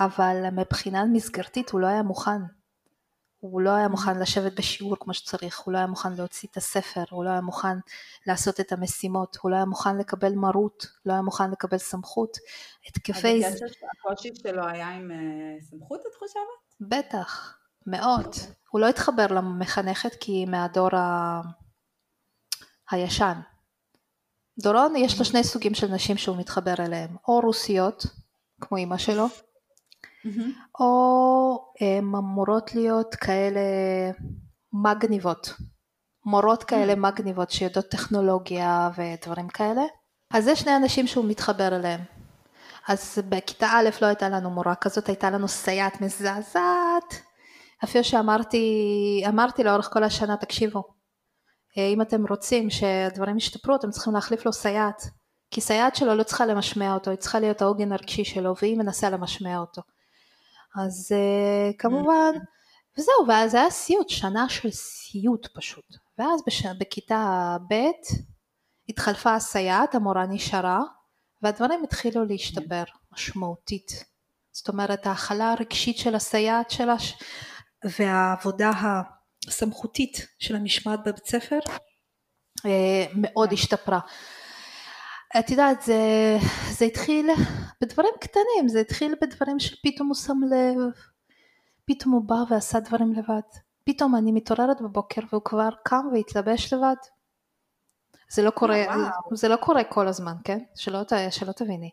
אבל 0.00 0.50
מבחינה 0.50 1.04
מסגרתית 1.04 1.70
הוא 1.70 1.80
לא 1.80 1.86
היה 1.86 2.02
מוכן. 2.02 2.57
הוא 3.40 3.60
לא 3.60 3.70
היה 3.70 3.88
מוכן 3.88 4.18
לשבת 4.18 4.52
בשיעור 4.58 4.96
כמו 5.00 5.14
שצריך, 5.14 5.58
הוא 5.58 5.72
לא 5.72 5.78
היה 5.78 5.86
מוכן 5.86 6.12
להוציא 6.12 6.48
את 6.52 6.56
הספר, 6.56 7.04
הוא 7.10 7.24
לא 7.24 7.30
היה 7.30 7.40
מוכן 7.40 7.78
לעשות 8.26 8.60
את 8.60 8.72
המשימות, 8.72 9.36
הוא 9.42 9.50
לא 9.50 9.56
היה 9.56 9.64
מוכן 9.64 9.98
לקבל 9.98 10.32
מרות, 10.32 10.86
לא 11.06 11.12
היה 11.12 11.22
מוכן 11.22 11.50
לקבל 11.50 11.78
סמכות. 11.78 12.36
התקפי... 12.86 13.46
אז 13.46 13.60
הקושי 14.04 14.30
שלו 14.42 14.66
היה 14.66 14.88
עם 14.88 15.10
uh, 15.10 15.64
סמכות 15.64 16.00
את 16.00 16.14
חושבת? 16.18 16.88
בטח, 16.88 17.58
מאוד. 17.86 18.34
Okay. 18.34 18.52
הוא 18.70 18.80
לא 18.80 18.88
התחבר 18.88 19.26
למחנכת 19.26 20.14
כי 20.20 20.32
היא 20.32 20.46
מהדור 20.46 20.96
ה... 20.96 21.40
הישן. 22.90 23.40
דורון 24.62 24.96
יש 24.96 25.18
לו 25.18 25.24
שני 25.24 25.44
סוגים 25.44 25.74
של 25.74 25.86
נשים 25.86 26.16
שהוא 26.16 26.36
מתחבר 26.36 26.74
אליהם, 26.78 27.16
או 27.28 27.40
רוסיות, 27.40 28.06
כמו 28.60 28.76
אימא 28.76 28.98
שלו, 28.98 29.26
mm-hmm. 30.28 30.80
או 30.80 31.72
הן 31.80 32.04
אמורות 32.04 32.74
להיות 32.74 33.14
כאלה 33.14 33.60
מגניבות, 34.72 35.54
מורות 36.24 36.64
כאלה 36.64 36.92
mm-hmm. 36.92 36.96
מגניבות 36.96 37.50
שיודעות 37.50 37.86
טכנולוגיה 37.88 38.90
ודברים 38.96 39.48
כאלה. 39.48 39.82
אז 40.34 40.44
זה 40.44 40.56
שני 40.56 40.76
אנשים 40.76 41.06
שהוא 41.06 41.24
מתחבר 41.28 41.76
אליהם. 41.76 42.00
אז 42.88 43.18
בכיתה 43.28 43.66
א' 43.66 43.88
לא 44.02 44.06
הייתה 44.06 44.28
לנו 44.28 44.50
מורה 44.50 44.74
כזאת, 44.74 45.08
הייתה 45.08 45.30
לנו 45.30 45.48
סייעת 45.48 46.00
מזעזעת. 46.00 47.22
אפילו 47.84 48.04
שאמרתי, 48.04 49.22
אמרתי 49.28 49.64
לאורך 49.64 49.88
כל 49.92 50.04
השנה, 50.04 50.36
תקשיבו, 50.36 50.82
אה, 51.78 51.86
אם 51.86 52.02
אתם 52.02 52.26
רוצים 52.26 52.70
שהדברים 52.70 53.36
ישתפרו, 53.36 53.74
אתם 53.74 53.90
צריכים 53.90 54.14
להחליף 54.14 54.46
לו 54.46 54.52
סייעת. 54.52 55.02
כי 55.50 55.60
סייעת 55.60 55.96
שלו 55.96 56.14
לא 56.14 56.22
צריכה 56.22 56.46
למשמע 56.46 56.94
אותו, 56.94 57.10
היא 57.10 57.18
צריכה 57.18 57.40
להיות 57.40 57.62
העוגן 57.62 57.92
הרגשי 57.92 58.24
שלו, 58.24 58.54
והיא 58.62 58.78
מנסה 58.78 59.10
למשמע 59.10 59.58
אותו. 59.58 59.82
אז 60.78 61.12
uh, 61.12 61.76
כמובן, 61.78 62.32
וזהו, 62.98 63.26
ואז 63.28 63.54
היה 63.54 63.70
סיוט, 63.70 64.08
שנה 64.08 64.48
של 64.48 64.70
סיוט 64.70 65.46
פשוט. 65.54 65.84
ואז 66.18 66.40
בש... 66.46 66.66
בכיתה 66.66 67.56
ב' 67.70 67.74
התחלפה 68.88 69.34
הסייעת, 69.34 69.94
המורה 69.94 70.26
נשארה, 70.26 70.80
והדברים 71.42 71.84
התחילו 71.84 72.24
להשתפר 72.24 72.84
משמעותית. 73.12 74.04
זאת 74.52 74.68
אומרת, 74.68 75.06
ההכלה 75.06 75.52
הרגשית 75.52 75.98
של 75.98 76.14
הסייעת 76.14 76.70
שלה 76.70 76.96
והעבודה 77.98 78.70
הסמכותית 79.46 80.26
של 80.38 80.56
המשמעת 80.56 81.00
בבית 81.06 81.26
ספר 81.26 81.58
אה, 82.66 83.06
מאוד 83.14 83.52
השתפרה. 83.52 84.00
את 85.38 85.50
יודעת, 85.50 85.82
זה, 85.82 85.96
זה 86.70 86.84
התחיל 86.84 87.30
בדברים 87.80 88.12
קטנים, 88.20 88.68
זה 88.68 88.80
התחיל 88.80 89.14
בדברים 89.22 89.58
שפתאום 89.60 90.08
הוא 90.08 90.14
שם 90.14 90.40
לב, 90.50 90.76
פתאום 91.84 92.14
הוא 92.14 92.22
בא 92.24 92.34
ועשה 92.50 92.80
דברים 92.80 93.12
לבד. 93.12 93.40
פתאום 93.84 94.16
אני 94.16 94.32
מתעוררת 94.32 94.80
בבוקר 94.80 95.20
והוא 95.32 95.42
כבר 95.44 95.68
קם 95.84 96.06
והתלבש 96.12 96.72
לבד. 96.72 96.94
זה 98.30 98.42
לא 98.42 98.50
קורה, 98.50 98.84
וואו. 98.86 99.36
זה 99.36 99.48
לא 99.48 99.56
קורה 99.56 99.84
כל 99.84 100.08
הזמן, 100.08 100.34
כן? 100.44 100.58
שלא, 100.74 101.00
שלא 101.30 101.52
תביני. 101.52 101.90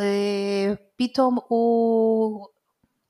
אה, 0.00 0.74
פתאום 0.96 1.38
הוא 1.48 2.46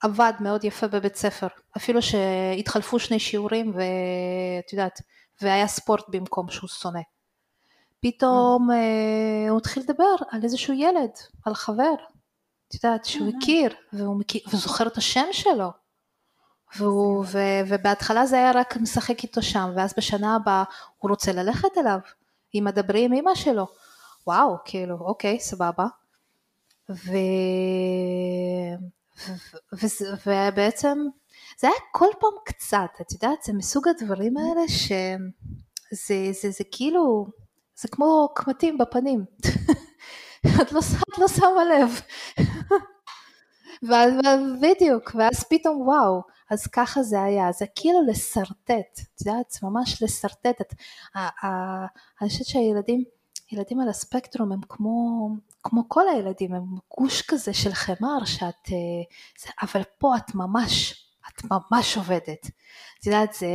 עבד 0.00 0.32
מאוד 0.40 0.64
יפה 0.64 0.86
בבית 0.86 1.16
ספר, 1.16 1.46
אפילו 1.76 2.00
שהתחלפו 2.02 2.98
שני 2.98 3.18
שיעורים 3.18 3.72
ואת 3.74 4.72
יודעת, 4.72 5.00
והיה 5.42 5.66
ספורט 5.66 6.04
במקום 6.08 6.50
שהוא 6.50 6.68
שונא. 6.68 7.00
פתאום 8.06 8.70
mm. 8.70 9.50
הוא 9.50 9.58
התחיל 9.58 9.82
לדבר 9.82 10.14
על 10.30 10.42
איזשהו 10.42 10.74
ילד, 10.74 11.10
על 11.44 11.54
חבר, 11.54 11.94
את 12.68 12.74
יודעת, 12.74 13.04
שהוא 13.04 13.30
mm-hmm. 13.30 13.36
הכיר, 13.42 13.74
והוא 13.92 14.16
מכיר, 14.16 14.40
וזוכר 14.52 14.86
את 14.86 14.96
השם 14.96 15.26
שלו. 15.32 15.70
והוא, 16.76 17.24
ו, 17.28 17.38
ובהתחלה 17.68 18.26
זה 18.26 18.36
היה 18.36 18.52
רק 18.54 18.76
משחק 18.76 19.22
איתו 19.22 19.42
שם, 19.42 19.72
ואז 19.76 19.94
בשנה 19.96 20.34
הבאה 20.36 20.64
הוא 20.98 21.10
רוצה 21.10 21.32
ללכת 21.32 21.78
אליו, 21.78 21.98
אם 22.54 22.64
מדברים 22.64 23.12
עם 23.12 23.18
אמא 23.18 23.34
שלו. 23.34 23.66
וואו, 24.26 24.56
כאילו, 24.64 24.96
אוקיי, 25.00 25.40
סבבה. 25.40 25.86
ו... 26.90 27.12
ו... 29.26 29.30
ו... 29.72 29.86
ובעצם 30.26 30.98
זה 31.58 31.66
היה 31.66 31.76
כל 31.92 32.08
פעם 32.20 32.30
קצת, 32.44 33.00
את 33.00 33.12
יודעת, 33.12 33.42
זה 33.42 33.52
מסוג 33.52 33.88
הדברים 33.88 34.36
האלה 34.36 34.68
שזה 34.68 36.32
זה, 36.42 36.50
זה 36.50 36.64
כאילו, 36.72 37.26
זה 37.76 37.88
כמו 37.88 38.28
קמטים 38.34 38.78
בפנים, 38.78 39.24
את, 40.62 40.72
לא, 40.72 40.80
את 41.12 41.18
לא 41.18 41.28
שמה 41.28 41.64
לב. 41.64 42.00
ואז 43.88 44.12
בדיוק, 44.62 45.10
ואז 45.14 45.44
פתאום 45.50 45.80
וואו, 45.80 46.22
אז 46.50 46.66
ככה 46.66 47.02
זה 47.02 47.22
היה, 47.22 47.52
זה 47.52 47.66
כאילו 47.74 47.98
לשרטט, 48.06 49.00
את 49.14 49.20
יודעת, 49.26 49.58
ממש 49.62 50.02
לשרטט, 50.02 50.60
את, 50.60 50.74
אני 52.20 52.28
חושבת 52.28 52.46
שהילדים, 52.46 53.04
ילדים 53.52 53.80
על 53.80 53.88
הספקטרום 53.88 54.52
הם 54.52 54.60
כמו, 54.68 55.28
כמו 55.62 55.88
כל 55.88 56.08
הילדים, 56.08 56.54
הם 56.54 56.64
גוש 56.98 57.22
כזה 57.22 57.54
של 57.54 57.74
חמר 57.74 58.24
שאת, 58.24 58.68
אה, 58.72 59.02
זה, 59.40 59.48
אבל 59.62 59.82
פה 59.98 60.16
את 60.16 60.34
ממש, 60.34 61.04
את 61.28 61.42
ממש 61.44 61.96
עובדת, 61.96 62.46
את 62.98 63.06
יודעת, 63.06 63.32
זה, 63.32 63.46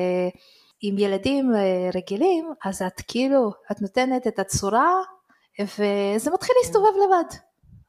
עם 0.81 0.97
ילדים 0.97 1.55
אה, 1.55 1.89
רגילים, 1.95 2.53
אז 2.65 2.81
את 2.81 3.01
כאילו, 3.07 3.51
את 3.71 3.81
נותנת 3.81 4.27
את 4.27 4.39
הצורה 4.39 4.93
וזה 5.59 6.31
מתחיל 6.33 6.55
להסתובב 6.61 6.91
לבד, 7.05 7.37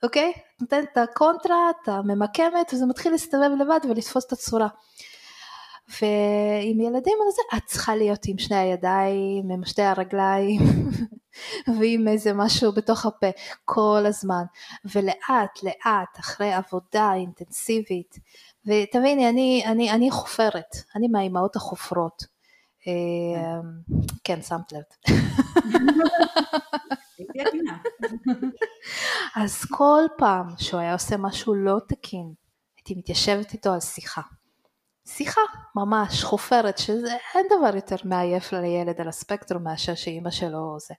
אוקיי? 0.03 0.31
את 0.31 0.61
נותנת 0.61 0.89
את 0.93 0.97
הקונטרה, 0.97 1.71
את 1.71 1.89
הממקמת 1.89 2.73
וזה 2.73 2.87
מתחיל 2.87 3.13
להסתובב 3.13 3.51
לבד 3.59 3.81
ולתפוס 3.89 4.25
את 4.27 4.33
הצורה. 4.33 4.69
ועם 5.89 6.81
ילדים 6.81 7.19
על 7.27 7.31
זה 7.31 7.57
את 7.57 7.63
צריכה 7.67 7.97
להיות 7.97 8.21
עם 8.27 8.39
שני 8.39 8.57
הידיים, 8.57 9.51
עם 9.51 9.65
שתי 9.65 9.83
הרגליים 9.83 10.61
ועם 11.81 12.09
איזה 12.09 12.33
משהו 12.33 12.73
בתוך 12.73 13.07
הפה 13.07 13.27
כל 13.65 14.05
הזמן. 14.07 14.43
ולאט 14.85 15.63
לאט 15.63 16.21
אחרי 16.21 16.53
עבודה 16.53 17.13
אינטנסיבית. 17.15 18.19
ותביני 18.67 19.29
אני, 19.29 19.63
אני, 19.67 19.91
אני 19.91 20.11
חופרת, 20.11 20.77
אני 20.97 21.09
מהאימהות 21.09 21.57
החופרות 21.57 22.32
אה, 22.87 23.61
כן. 24.25 24.43
שמת 24.43 24.73
לב. 24.73 24.83
אז 29.37 29.65
כל 29.71 30.03
פעם 30.19 30.47
שהוא 30.59 30.81
היה 30.81 30.93
עושה 30.93 31.17
משהו 31.17 31.55
לא 31.55 31.79
תקין 31.89 32.33
הייתי 32.77 32.95
מתיישבת 32.95 33.53
איתו 33.53 33.73
על 33.73 33.81
שיחה. 33.81 34.23
שיחה 35.07 35.41
ממש 35.75 36.25
חופרת 36.25 36.79
שזה 36.79 37.17
אין 37.35 37.47
דבר 37.59 37.77
יותר 37.77 37.97
מעייף 38.05 38.53
לילד 38.53 39.01
על 39.01 39.09
הספקטרום 39.09 39.63
מאשר 39.63 39.95
שאימא 39.95 40.31
שלו 40.31 40.77
זה. 40.81 40.95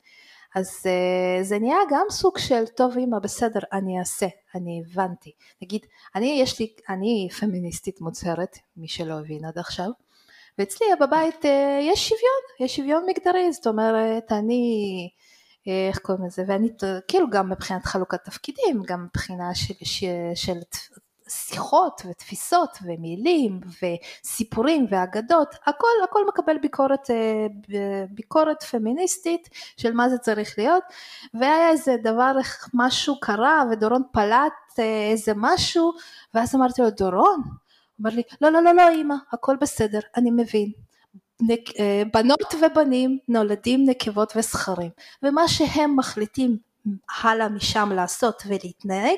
אז 0.56 0.80
uh, 0.84 1.44
זה 1.44 1.60
נהיה 1.60 1.78
גם 1.90 2.06
סוג 2.10 2.38
של 2.38 2.66
טוב 2.68 2.98
אימא 2.98 3.20
בסדר 3.20 3.60
אני 3.74 4.00
אעשה 4.00 4.28
אני 4.56 4.84
הבנתי. 4.86 5.32
נגיד 5.62 5.86
אני 6.16 6.40
יש 6.42 6.60
לי 6.60 6.74
אני 6.90 7.28
פמיניסטית 7.40 8.02
מוצהרת 8.02 8.58
מי 8.78 8.88
שלא 8.88 9.20
הבין 9.20 9.46
עד 9.46 9.58
עכשיו 9.58 9.90
ואצלי 10.58 10.88
בבית 11.02 11.46
uh, 11.46 11.48
יש 11.82 12.10
שוויון 12.10 12.42
יש 12.60 12.76
שוויון 12.76 13.06
מגדרי 13.08 13.54
זאת 13.54 13.68
אומרת 13.68 14.32
אני 14.32 15.10
אה, 15.68 15.88
איך 15.90 16.00
קוראים 16.00 16.26
לזה? 16.26 16.44
ואני 16.48 16.70
כאילו 17.08 17.30
גם 17.30 17.50
מבחינת 17.50 17.86
חלוקת 17.86 18.24
תפקידים 18.24 18.84
גם 18.86 19.04
מבחינה 19.04 19.56
של, 19.56 19.74
של, 19.84 20.08
של 20.36 20.60
שיחות 21.28 22.02
ותפיסות 22.10 22.78
ומילים 22.84 23.60
וסיפורים 23.82 24.86
ואגדות, 24.90 25.56
הכל, 25.66 25.88
הכל 26.04 26.28
מקבל 26.28 26.58
ביקורת, 26.58 27.10
אה, 27.10 27.48
ביקורת 28.10 28.64
פמיניסטית 28.64 29.50
של 29.78 29.94
מה 29.94 30.10
זה 30.10 30.18
צריך 30.18 30.56
להיות. 30.58 30.84
והיה 31.34 31.70
איזה 31.70 31.96
דבר, 32.04 32.32
משהו 32.74 33.20
קרה 33.20 33.64
ודורון 33.72 34.02
פלט 34.12 34.80
אה, 34.80 35.10
איזה 35.12 35.32
משהו 35.36 35.94
ואז 36.34 36.56
אמרתי 36.56 36.82
לו 36.82 36.90
דורון, 36.90 37.42
אומר 38.04 38.16
לי 38.16 38.24
לא 38.42 38.52
לא 38.52 38.64
לא 38.64 38.74
לא 38.74 38.94
אמא 38.96 39.16
הכל 39.32 39.56
בסדר 39.62 40.00
אני 40.18 40.32
מבין 40.32 40.72
נק, 41.42 41.80
אה, 41.80 42.04
בנות 42.14 42.54
ובנים 42.62 43.18
נולדים 43.28 43.90
נקבות 43.90 44.34
וזכרים 44.36 44.90
ומה 45.24 45.48
שהם 45.48 45.96
מחליטים 45.96 46.58
הלאה 47.22 47.50
משם 47.50 47.92
לעשות 47.96 48.44
ולהתנהג 48.48 49.18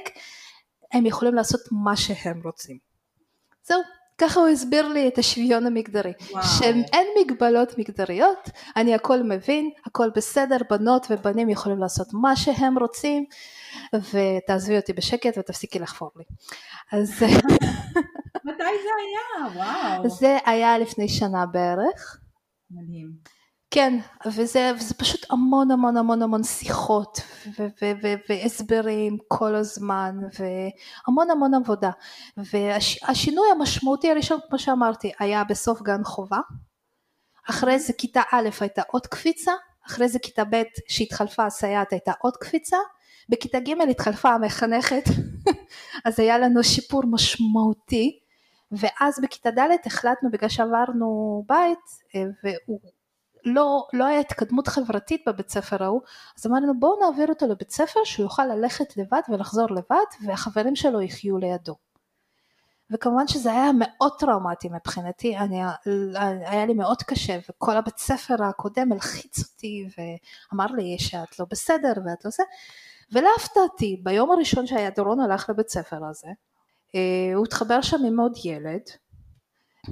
הם 0.91 1.05
יכולים 1.05 1.35
לעשות 1.35 1.61
מה 1.71 1.95
שהם 1.95 2.41
רוצים. 2.43 2.77
זהו, 3.63 3.81
ככה 4.17 4.39
הוא 4.39 4.47
הסביר 4.47 4.87
לי 4.87 5.07
את 5.07 5.17
השוויון 5.17 5.65
המגדרי, 5.65 6.13
שאין 6.59 7.07
מגבלות 7.21 7.77
מגדריות, 7.77 8.49
אני 8.75 8.95
הכל 8.95 9.23
מבין, 9.23 9.69
הכל 9.85 10.09
בסדר, 10.15 10.57
בנות 10.69 11.07
ובנים 11.09 11.49
יכולים 11.49 11.79
לעשות 11.79 12.07
מה 12.13 12.35
שהם 12.35 12.77
רוצים, 12.77 13.25
ותעזבי 13.93 14.77
אותי 14.77 14.93
בשקט 14.93 15.37
ותפסיקי 15.37 15.79
לחפור 15.79 16.11
לי. 16.15 16.23
אז... 16.91 17.23
מתי 18.65 18.83
זה 18.83 18.89
היה? 19.01 19.55
וואו. 19.55 20.09
זה 20.09 20.37
היה 20.45 20.77
לפני 20.77 21.09
שנה 21.09 21.45
בערך. 21.45 22.17
מדהים. 22.71 23.11
כן, 23.71 23.99
וזה, 24.27 24.71
וזה 24.75 24.93
פשוט 24.93 25.25
המון 25.31 25.71
המון 25.71 25.97
המון 25.97 26.21
המון 26.21 26.43
שיחות 26.43 27.21
והסברים 28.29 29.17
כל 29.27 29.55
הזמן 29.55 30.15
והמון 30.39 31.31
המון 31.31 31.53
עבודה 31.53 31.91
והשינוי 32.37 33.47
המשמעותי 33.51 34.11
הראשון 34.11 34.39
כמו 34.49 34.59
שאמרתי 34.59 35.11
היה 35.19 35.43
בסוף 35.43 35.81
גן 35.81 36.03
חובה 36.03 36.39
אחרי 37.49 37.79
זה 37.79 37.93
כיתה 37.93 38.21
א' 38.31 38.49
הייתה 38.61 38.81
עוד 38.91 39.07
קפיצה 39.07 39.51
אחרי 39.87 40.09
זה 40.09 40.19
כיתה 40.19 40.43
ב' 40.43 40.63
שהתחלפה 40.87 41.45
הסייעת 41.45 41.91
הייתה 41.91 42.11
עוד 42.21 42.37
קפיצה 42.37 42.77
בכיתה 43.29 43.59
ג' 43.59 43.89
התחלפה 43.89 44.29
המחנכת 44.29 45.03
אז 46.05 46.19
היה 46.19 46.37
לנו 46.37 46.63
שיפור 46.63 47.03
משמעותי 47.11 48.19
ואז 48.79 49.19
בכיתה 49.23 49.51
ד' 49.51 49.69
החלטנו 49.85 50.31
בגלל 50.31 50.49
שעברנו 50.49 51.43
בית 51.47 51.79
אה, 52.15 52.23
והוא 52.43 52.79
לא, 53.45 53.87
לא 53.93 54.05
היה 54.05 54.19
התקדמות 54.19 54.67
חברתית 54.67 55.23
בבית 55.27 55.49
ספר 55.49 55.83
ההוא, 55.83 56.01
אז 56.37 56.47
אמרנו 56.47 56.79
בואו 56.79 56.99
נעביר 56.99 57.27
אותו 57.27 57.47
לבית 57.47 57.71
ספר 57.71 57.99
שהוא 58.03 58.23
יוכל 58.23 58.45
ללכת 58.45 58.97
לבד 58.97 59.21
ולחזור 59.29 59.67
לבד 59.71 60.25
והחברים 60.25 60.75
שלו 60.75 61.01
יחיו 61.01 61.37
לידו. 61.37 61.75
וכמובן 62.91 63.27
שזה 63.27 63.51
היה 63.51 63.71
מאוד 63.79 64.11
טראומטי 64.19 64.69
מבחינתי, 64.69 65.37
אני, 65.37 65.61
היה 66.45 66.65
לי 66.65 66.73
מאוד 66.73 67.03
קשה 67.03 67.39
וכל 67.49 67.77
הבית 67.77 67.97
ספר 67.97 68.43
הקודם 68.43 68.91
הלחיץ 68.91 69.39
אותי 69.39 69.87
ואמר 69.97 70.65
לי 70.65 70.95
שאת 70.99 71.39
לא 71.39 71.45
בסדר 71.49 71.93
ואת 72.05 72.25
לא 72.25 72.31
זה 72.31 72.43
ולהפתעתי 73.11 74.01
ביום 74.03 74.31
הראשון 74.31 74.67
שהיה 74.67 74.89
דורון 74.89 75.19
הלך 75.19 75.49
לבית 75.49 75.69
ספר 75.69 76.05
הזה 76.09 76.27
הוא 77.35 77.45
התחבר 77.45 77.81
שם 77.81 78.05
עם 78.07 78.19
עוד 78.19 78.33
ילד 78.45 78.81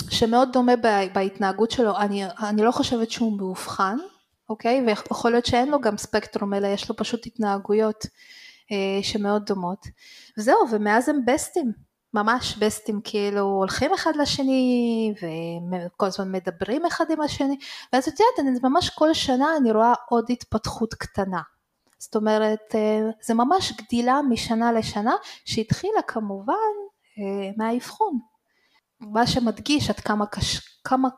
שמאוד 0.10 0.50
דומה 0.54 0.76
בהתנהגות 1.14 1.72
שלו, 1.72 1.98
אני, 1.98 2.24
אני 2.26 2.62
לא 2.62 2.72
חושבת 2.72 3.12
שהוא 3.12 3.38
מאובחן, 3.38 3.98
אוקיי? 4.50 4.84
ויכול 4.88 5.32
להיות 5.32 5.46
שאין 5.46 5.70
לו 5.70 5.82
גם 5.82 5.98
ספקטרום, 5.98 6.54
אלא 6.54 6.68
יש 6.68 6.90
לו 6.90 6.96
פשוט 6.96 7.26
התנהגויות 7.26 8.06
אה, 8.72 9.04
שמאוד 9.04 9.46
דומות. 9.46 9.88
וזהו, 10.38 10.58
ומאז 10.72 11.10
הם 11.10 11.20
בסטים, 11.26 11.72
ממש 12.14 12.58
בסטים, 12.58 13.02
כאילו 13.04 13.42
הולכים 13.42 13.94
אחד 13.94 14.16
לשני, 14.16 15.14
וכל 15.72 16.06
הזמן 16.06 16.32
מדברים 16.32 16.86
אחד 16.86 17.06
עם 17.12 17.22
השני, 17.22 17.58
ואז 17.94 18.08
את 18.08 18.20
יודעת, 18.20 18.40
אני, 18.40 18.60
ממש 18.64 18.90
כל 18.90 19.14
שנה 19.14 19.48
אני 19.62 19.72
רואה 19.72 19.94
עוד 20.10 20.26
התפתחות 20.30 20.94
קטנה. 20.94 21.42
זאת 22.04 22.16
אומרת, 22.16 22.76
אה, 22.76 23.00
זה 23.22 23.34
ממש 23.34 23.74
גדילה 23.82 24.20
משנה 24.30 24.72
לשנה, 24.72 25.16
שהתחילה 25.46 26.02
כמובן 26.08 26.54
אה, 27.20 27.52
מהאבחון. 27.58 28.20
מה 29.00 29.28
שמדגיש 29.28 29.90
עד 29.90 30.00
כמה, 30.00 30.26
קש, 30.26 30.80
כמה 30.84 31.10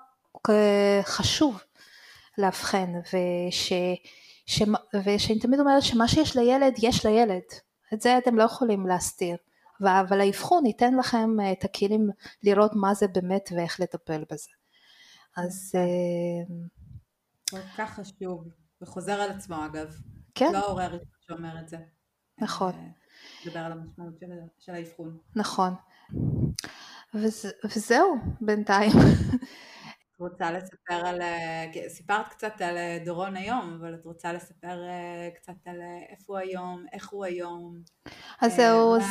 חשוב 1.03 1.61
לאבחן 2.37 2.93
וש, 2.99 3.73
ש, 4.45 4.61
ושאני 5.05 5.39
תמיד 5.39 5.59
אומרת 5.59 5.83
שמה 5.83 6.07
שיש 6.07 6.37
לילד 6.37 6.73
יש 6.81 7.05
לילד. 7.05 7.41
את 7.93 8.01
זה 8.01 8.17
אתם 8.17 8.37
לא 8.37 8.43
יכולים 8.43 8.87
להסתיר. 8.87 9.35
אבל 9.81 10.21
האבחון 10.21 10.65
ייתן 10.65 10.93
לכם 10.95 11.39
אה, 11.39 11.51
את 11.51 11.63
הכלים 11.63 12.09
לראות 12.43 12.71
מה 12.75 12.93
זה 12.93 13.07
באמת 13.07 13.49
ואיך 13.55 13.79
לטפל 13.79 14.23
בזה. 14.31 14.49
אז 15.37 15.71
אה, 15.75 16.55
כל 17.49 17.67
כך 17.77 17.99
חשוב 17.99 18.47
וחוזר 18.81 19.21
על 19.21 19.31
עצמו 19.31 19.65
אגב 19.65 19.95
כן? 20.35 20.53
לא 20.53 20.57
ההורה 20.57 20.85
הראשון 20.85 21.07
שאומר 21.27 21.59
את 21.59 21.69
זה. 21.69 21.77
נכון. 22.37 22.73
לדבר 23.45 23.59
על 23.59 23.71
המשמעות 23.71 24.13
של 24.59 24.71
האבחון. 24.71 25.17
נכון. 25.35 25.73
וזה, 27.13 27.49
וזהו, 27.65 28.15
בינתיים. 28.41 28.91
את 30.15 30.19
רוצה 30.19 30.51
לספר 30.51 31.07
על, 31.07 31.21
סיפרת 31.87 32.27
קצת 32.27 32.61
על 32.61 32.77
דורון 33.05 33.35
היום, 33.35 33.77
אבל 33.79 33.95
את 33.95 34.05
רוצה 34.05 34.33
לספר 34.33 34.77
קצת 35.35 35.53
על 35.65 35.81
איפה 36.09 36.23
הוא 36.27 36.37
היום, 36.37 36.85
איך 36.93 37.09
הוא 37.09 37.25
היום, 37.25 37.79
אז 38.41 38.55
זהו, 38.55 38.95
אז... 38.95 39.03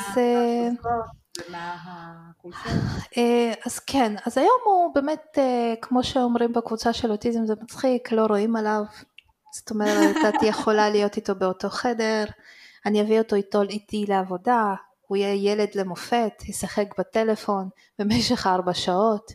אז 3.67 3.79
כן, 3.79 4.15
אז 4.27 4.39
היום 4.39 4.61
הוא 4.65 4.95
באמת, 4.95 5.39
כמו 5.83 6.05
שאומרים 6.05 6.53
בקבוצה 6.53 6.93
של 6.93 7.11
אוטיזם, 7.11 7.47
זה 7.47 7.55
מצחיק, 7.63 8.13
לא 8.13 8.27
רואים 8.27 8.57
עליו, 8.57 8.85
זאת 9.55 9.71
אומרת, 9.71 10.17
את 10.29 10.43
יכולה 10.43 10.91
להיות 10.91 11.17
איתו 11.17 11.35
באותו 11.35 11.71
חדר, 11.71 12.25
אני 12.87 13.03
אביא 13.03 13.19
אותו 13.19 13.37
איתו 13.37 13.63
איתי 13.63 14.05
לעבודה, 14.09 14.75
הוא 15.07 15.17
יהיה 15.17 15.53
ילד 15.53 15.69
למופת, 15.75 16.33
ישחק 16.45 16.87
בטלפון 16.99 17.69
במשך 17.99 18.47
ארבע 18.47 18.75
שעות, 18.75 19.33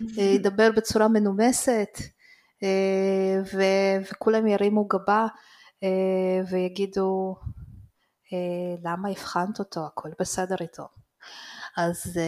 ידבר 0.34 0.70
בצורה 0.76 1.08
מנומסת, 1.08 1.98
ו- 3.52 4.10
וכולם 4.10 4.46
ירימו 4.46 4.84
גבה 4.84 5.26
ויגידו 6.50 7.36
למה 8.82 9.08
הבחנת 9.08 9.58
אותו, 9.58 9.86
הכל 9.86 10.08
בסדר 10.20 10.56
איתו. 10.60 10.88
אז 11.76 12.20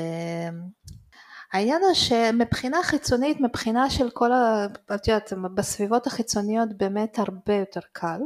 העניין 1.53 1.83
הוא 1.83 1.95
שמבחינה 1.95 2.83
חיצונית, 2.83 3.41
מבחינה 3.41 3.91
של 3.91 4.11
כל 4.11 4.33
ה... 4.33 4.67
את 4.95 5.09
יודעת, 5.09 5.33
בסביבות 5.55 6.07
החיצוניות 6.07 6.69
באמת 6.77 7.19
הרבה 7.19 7.55
יותר 7.55 7.81
קל, 7.93 8.21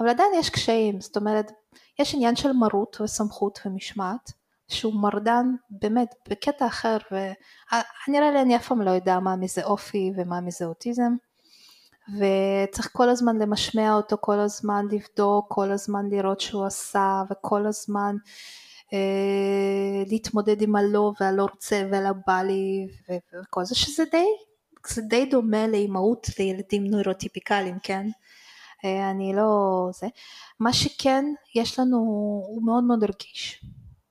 אבל 0.00 0.08
עדיין 0.08 0.30
יש 0.34 0.50
קשיים, 0.50 1.00
זאת 1.00 1.16
אומרת, 1.16 1.52
יש 1.98 2.14
עניין 2.14 2.36
של 2.36 2.52
מרות 2.52 3.00
וסמכות 3.00 3.58
ומשמעת, 3.66 4.32
שהוא 4.68 5.02
מרדן 5.02 5.46
באמת 5.70 6.14
בקטע 6.28 6.66
אחר, 6.66 6.96
ונראה 7.12 8.30
לי 8.30 8.40
אני 8.42 8.56
אף 8.56 8.68
פעם 8.68 8.82
לא 8.82 8.90
יודע 8.90 9.18
מה 9.20 9.36
מזה 9.36 9.64
אופי 9.64 10.12
ומה 10.16 10.40
מזה 10.40 10.64
אוטיזם, 10.64 11.12
וצריך 12.18 12.90
כל 12.92 13.08
הזמן 13.08 13.38
למשמע 13.38 13.94
אותו, 13.94 14.16
כל 14.20 14.38
הזמן 14.40 14.86
לבדוק, 14.90 15.46
כל 15.48 15.72
הזמן 15.72 16.06
לראות 16.10 16.40
שהוא 16.40 16.66
עשה, 16.66 17.22
וכל 17.30 17.66
הזמן 17.66 18.16
להתמודד 20.06 20.62
עם 20.62 20.76
הלא 20.76 21.12
והלא 21.20 21.42
רוצה 21.42 21.82
והלבא 21.90 22.42
לי 22.42 22.86
וכל 23.34 23.64
זה, 23.64 23.74
שזה 23.74 24.04
די, 24.12 24.26
זה 24.86 25.02
די 25.02 25.26
דומה 25.26 25.66
לאימהות 25.66 26.26
לילדים 26.38 26.86
נוירוטיפיקליים, 26.86 27.78
כן? 27.82 28.06
אה, 28.84 29.10
אני 29.10 29.32
לא 29.36 29.88
זה. 29.92 30.06
מה 30.60 30.72
שכן, 30.72 31.24
יש 31.54 31.78
לנו, 31.78 31.96
הוא 32.48 32.62
מאוד 32.62 32.84
מאוד 32.84 33.04
רגיש. 33.04 33.64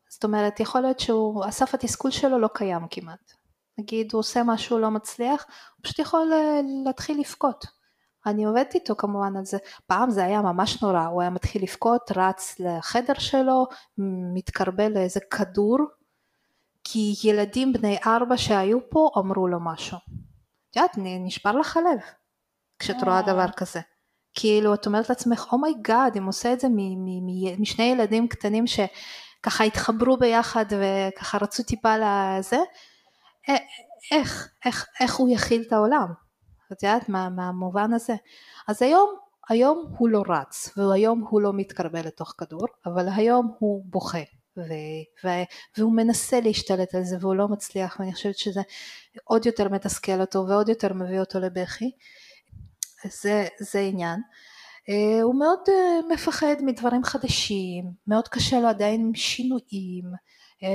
זאת 0.10 0.24
אומרת, 0.24 0.60
יכול 0.60 0.82
להיות 0.82 1.00
שהוא, 1.00 1.46
אסף 1.46 1.74
התסכול 1.74 2.12
שלו 2.12 2.40
לא 2.40 2.50
קיים 2.54 2.88
כמעט. 2.90 3.34
נגיד 3.78 4.14
הוא 4.14 4.20
עושה 4.20 4.44
משהו 4.44 4.80
לא 4.80 4.92
מצליח, 4.92 5.46
הוא 5.76 5.84
פשוט 5.84 6.00
יכול 6.00 6.34
אה, 6.34 6.62
להתחיל 6.86 7.20
לבכות. 7.20 7.79
אני 8.26 8.46
עובדת 8.46 8.76
איתו 8.76 8.96
כמובן 8.96 9.38
על 9.38 9.46
זה. 9.46 9.58
פעם 9.88 10.10
זה 10.10 10.26
היה 10.26 10.42
ממש 10.42 10.84
נורא, 10.84 11.06
הוא 11.06 11.22
היה 11.22 11.30
מתחיל 11.30 11.64
לבכות, 11.64 12.12
רץ 12.16 12.56
לחדר 12.60 13.14
שלו, 13.14 13.68
מתקרבל 14.34 14.92
לאיזה 14.94 15.20
כדור, 15.20 15.78
כי 16.84 17.16
ילדים 17.24 17.74
בני 17.74 17.98
ארבע 18.06 18.38
שהיו 18.38 18.90
פה 18.90 19.10
אמרו 19.18 19.48
לו 19.48 19.60
משהו. 19.60 19.98
את 20.70 20.76
יודעת, 20.76 20.92
נשבר 20.98 21.52
לך 21.52 21.78
הלב 21.78 22.00
כשאת 22.80 23.04
רואה 23.04 23.18
אה. 23.18 23.22
דבר 23.22 23.52
כזה. 23.58 23.80
כאילו 24.34 24.74
את 24.74 24.86
אומרת 24.86 25.10
לעצמך 25.10 25.48
oh 25.52 25.84
my 25.84 26.16
god 26.16 26.18
אם 26.18 26.26
עושה 26.26 26.54
את 26.54 26.60
זה 26.60 26.68
משני 27.60 27.84
ילדים 27.84 28.28
קטנים 28.28 28.66
שככה 28.68 29.64
התחברו 29.64 30.18
ביחד 30.18 30.66
וככה 30.70 31.38
רצו 31.42 31.64
טיפה 31.64 31.96
לזה 31.98 32.58
איך, 34.12 34.50
איך, 34.66 34.88
איך 35.00 35.16
הוא 35.16 35.30
יכיל 35.30 35.64
את 35.68 35.74
העולם 35.74 36.29
את 36.72 36.84
יודעת 36.84 37.10
מה, 37.10 37.30
מהמובן 37.30 37.94
הזה 37.94 38.16
אז 38.68 38.82
היום 38.82 39.16
היום 39.50 39.94
הוא 39.98 40.10
לא 40.10 40.24
רץ 40.30 40.78
והיום 40.78 41.26
הוא 41.30 41.42
לא 41.42 41.54
מתכרבל 41.54 42.02
לתוך 42.08 42.34
כדור 42.38 42.68
אבל 42.86 43.08
היום 43.16 43.52
הוא 43.60 43.84
בוכה 43.86 44.24
ו, 44.58 44.62
ו, 45.24 45.28
והוא 45.78 45.94
מנסה 45.96 46.40
להשתלט 46.40 46.96
על 46.96 47.04
זה 47.04 47.18
והוא 47.20 47.36
לא 47.36 47.48
מצליח 47.48 47.98
ואני 48.00 48.14
חושבת 48.14 48.38
שזה 48.38 48.62
עוד 49.24 49.46
יותר 49.46 49.70
מתסכל 49.70 50.22
אותו 50.22 50.46
ועוד 50.48 50.70
יותר 50.70 50.94
מביא 50.94 51.20
אותו 51.20 51.40
לבכי 51.40 51.92
זה, 53.08 53.48
זה 53.60 53.80
עניין. 53.80 54.20
Uh, 54.80 55.24
הוא 55.24 55.40
מאוד 55.40 55.60
uh, 55.68 56.14
מפחד 56.14 56.56
מדברים 56.62 57.04
חדשים, 57.04 57.86
מאוד 58.08 58.28
קשה 58.28 58.60
לו 58.60 58.68
עדיין 58.68 59.02
עם 59.02 59.16
שינויים. 59.16 60.06
Uh, 60.62 60.66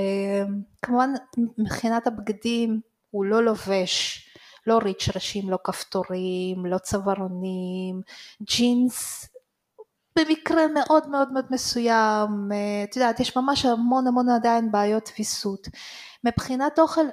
כמובן 0.81 1.09
מבחינת 1.57 2.07
הבגדים 2.07 2.81
הוא 3.09 3.25
לא 3.25 3.43
לובש 3.43 4.24
לא 4.67 4.77
ריץ' 4.77 5.09
ראשים, 5.15 5.49
לא 5.49 5.57
כפתורים, 5.63 6.65
לא 6.65 6.77
צווארונים, 6.77 8.01
ג'ינס 8.43 9.29
במקרה 10.19 10.67
מאוד 10.67 11.09
מאוד 11.09 11.31
מאוד 11.31 11.45
מסוים, 11.51 12.49
את 12.83 12.95
יודעת 12.95 13.19
יש 13.19 13.37
ממש 13.37 13.65
המון 13.65 14.07
המון 14.07 14.29
עדיין 14.29 14.71
בעיות 14.71 15.09
ויסות. 15.17 15.67
מבחינת 16.23 16.79
אוכל 16.79 17.05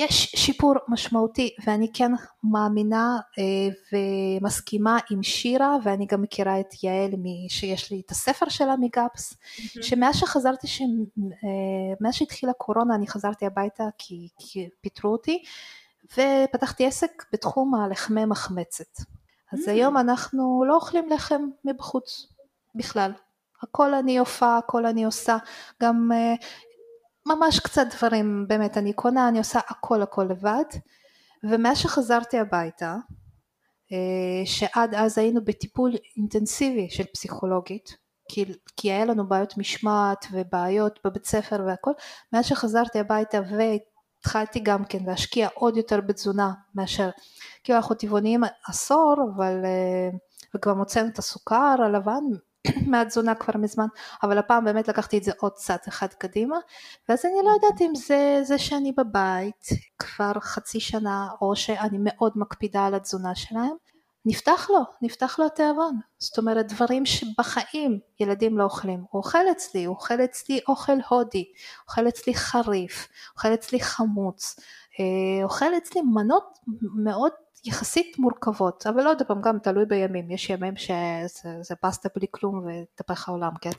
יש 0.00 0.32
שיפור 0.36 0.74
משמעותי 0.88 1.54
ואני 1.66 1.90
כן 1.94 2.12
מאמינה 2.44 3.18
אה, 3.38 3.98
ומסכימה 4.40 4.98
עם 5.10 5.22
שירה 5.22 5.76
ואני 5.84 6.06
גם 6.06 6.22
מכירה 6.22 6.60
את 6.60 6.84
יעל 6.84 7.10
שיש 7.48 7.90
לי 7.90 8.02
את 8.06 8.10
הספר 8.10 8.48
שלה 8.48 8.76
מגאפס 8.76 9.32
mm-hmm. 9.32 9.82
שמאז 9.82 10.16
שחזרתי, 10.16 10.66
ש... 10.66 10.80
אה, 10.80 10.86
מאז 12.00 12.14
שהתחילה 12.14 12.52
קורונה 12.52 12.94
אני 12.94 13.06
חזרתי 13.06 13.46
הביתה 13.46 13.84
כי, 13.98 14.28
כי 14.38 14.68
פיטרו 14.80 15.12
אותי 15.12 15.42
ופתחתי 16.12 16.86
עסק 16.86 17.24
בתחום 17.32 17.74
הלחמי 17.74 18.24
מחמצת. 18.24 18.96
אז 19.52 19.58
mm-hmm. 19.58 19.70
היום 19.70 19.96
אנחנו 19.96 20.64
לא 20.68 20.74
אוכלים 20.74 21.08
לחם 21.08 21.42
מבחוץ 21.64 22.26
בכלל. 22.74 23.12
הכל 23.62 23.94
אני 23.94 24.18
הופעה, 24.18 24.58
הכל 24.58 24.86
אני 24.86 25.04
עושה, 25.04 25.36
גם 25.82 26.10
uh, 26.12 26.44
ממש 27.26 27.60
קצת 27.60 27.86
דברים, 27.98 28.44
באמת, 28.48 28.78
אני 28.78 28.92
קונה, 28.92 29.28
אני 29.28 29.38
עושה 29.38 29.58
הכל 29.68 30.02
הכל 30.02 30.24
לבד, 30.24 30.64
ומאז 31.50 31.78
שחזרתי 31.78 32.38
הביתה, 32.38 32.96
אה, 33.92 34.46
שעד 34.46 34.94
אז 34.94 35.18
היינו 35.18 35.44
בטיפול 35.44 35.92
אינטנסיבי 36.16 36.90
של 36.90 37.04
פסיכולוגית, 37.04 37.96
כי, 38.28 38.44
כי 38.76 38.92
היה 38.92 39.04
לנו 39.04 39.28
בעיות 39.28 39.58
משמעת 39.58 40.26
ובעיות 40.32 40.98
בבית 41.04 41.24
ספר 41.24 41.56
והכל, 41.66 41.92
מאז 42.32 42.46
שחזרתי 42.46 42.98
הביתה 42.98 43.38
והתחלתי 44.24 44.60
גם 44.60 44.84
כן 44.84 44.98
להשקיע 45.06 45.48
עוד 45.54 45.76
יותר 45.76 46.00
בתזונה 46.00 46.52
מאשר, 46.74 47.10
כאילו 47.64 47.78
אנחנו 47.78 47.94
טבעוניים 47.94 48.42
עשור, 48.68 49.14
אבל, 49.34 49.64
אה, 49.64 50.10
וכבר 50.54 50.74
מוצאים 50.74 51.06
את 51.06 51.18
הסוכר 51.18 51.76
הלבן 51.84 52.22
מהתזונה 52.90 53.34
כבר 53.34 53.56
מזמן, 53.58 53.86
אבל 54.22 54.38
הפעם 54.38 54.64
באמת 54.64 54.88
לקחתי 54.88 55.18
את 55.18 55.24
זה 55.24 55.32
עוד 55.38 55.52
צעד 55.52 55.78
אחד 55.88 56.06
קדימה, 56.06 56.56
ואז 57.08 57.24
אני 57.24 57.34
לא 57.44 57.50
יודעת 57.50 57.80
אם 57.80 57.94
זה 57.94 58.40
זה 58.42 58.58
שאני 58.58 58.92
בבית 58.92 59.66
כבר 59.98 60.32
חצי 60.40 60.80
שנה, 60.80 61.28
או 61.40 61.56
שאני 61.56 61.98
מאוד 62.00 62.32
מקפידה 62.36 62.86
על 62.86 62.94
התזונה 62.94 63.34
שלהם, 63.34 63.76
נפתח 64.26 64.66
לו, 64.70 64.80
נפתח 65.02 65.38
לו 65.38 65.46
התיאבון. 65.46 65.98
זאת 66.18 66.38
אומרת, 66.38 66.72
דברים 66.72 67.06
שבחיים 67.06 67.98
ילדים 68.20 68.58
לא 68.58 68.64
אוכלים. 68.64 69.04
הוא 69.10 69.18
אוכל 69.18 69.50
אצלי, 69.50 69.84
הוא 69.84 69.94
אוכל 69.94 70.24
אצלי 70.24 70.60
אוכל 70.68 70.96
הודי, 71.08 71.44
אוכל 71.88 72.08
אצלי 72.08 72.34
חריף, 72.34 73.08
אוכל 73.36 73.54
אצלי 73.54 73.80
חמוץ, 73.80 74.60
אה, 75.00 75.44
אוכל 75.44 75.76
אצלי 75.76 76.02
מנות 76.02 76.58
מאוד 77.04 77.32
יחסית 77.64 78.18
מורכבות, 78.18 78.86
אבל 78.86 79.06
עוד 79.06 79.22
פעם 79.22 79.40
גם 79.42 79.58
תלוי 79.58 79.86
בימים, 79.86 80.30
יש 80.30 80.50
ימים 80.50 80.76
שזה 80.76 81.76
פסטה 81.80 82.08
בלי 82.16 82.26
כלום 82.30 82.66
וטפח 82.66 83.28
העולם, 83.28 83.52
כן? 83.60 83.70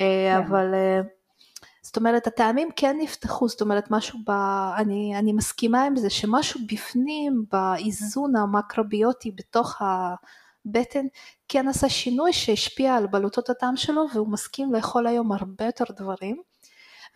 אה, 0.00 0.36
כן. 0.40 0.46
אבל 0.46 0.74
אה, 0.74 1.00
זאת 1.88 1.96
אומרת 1.96 2.26
הטעמים 2.26 2.68
כן 2.76 2.96
נפתחו, 3.00 3.48
זאת 3.48 3.60
אומרת 3.60 3.90
משהו, 3.90 4.18
ב, 4.26 4.30
אני, 4.76 5.18
אני 5.18 5.32
מסכימה 5.32 5.84
עם 5.84 5.96
זה 5.96 6.10
שמשהו 6.10 6.60
בפנים 6.72 7.44
באיזון 7.52 8.36
המקרוביוטי 8.36 9.30
בתוך 9.30 9.82
הבטן 9.82 11.06
כן 11.48 11.68
עשה 11.68 11.88
שינוי 11.88 12.32
שהשפיע 12.32 12.94
על 12.94 13.06
בלוטות 13.06 13.50
הטעם 13.50 13.76
שלו 13.76 14.04
והוא 14.14 14.28
מסכים 14.28 14.72
לאכול 14.72 15.06
היום 15.06 15.32
הרבה 15.32 15.64
יותר 15.64 15.84
דברים 15.96 16.42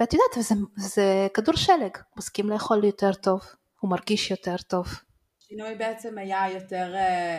ואת 0.01 0.12
יודעת 0.12 0.45
זה, 0.49 0.55
זה 0.77 1.29
כדור 1.35 1.57
שלג, 1.57 1.97
הוא 1.97 2.18
מסכים 2.18 2.51
לאכול 2.51 2.85
יותר 2.85 3.12
טוב, 3.12 3.41
הוא 3.81 3.91
מרגיש 3.91 4.31
יותר 4.31 4.57
טוב. 4.57 4.87
השינוי 5.39 5.75
בעצם 5.75 6.18
היה 6.18 6.51
יותר, 6.51 6.95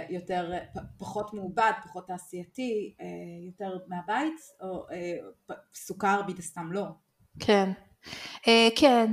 יותר 0.10 0.52
פחות 0.98 1.34
מעובד, 1.34 1.72
פחות 1.84 2.08
תעשייתי, 2.08 2.96
אה, 3.02 3.06
יותר 3.46 3.78
מהבית, 3.88 4.40
או 4.62 4.86
אה, 4.92 5.56
סוכר 5.74 6.22
מן 6.28 6.38
הסתם 6.38 6.72
לא. 6.72 6.86
כן, 7.40 7.72
כן. 8.76 9.12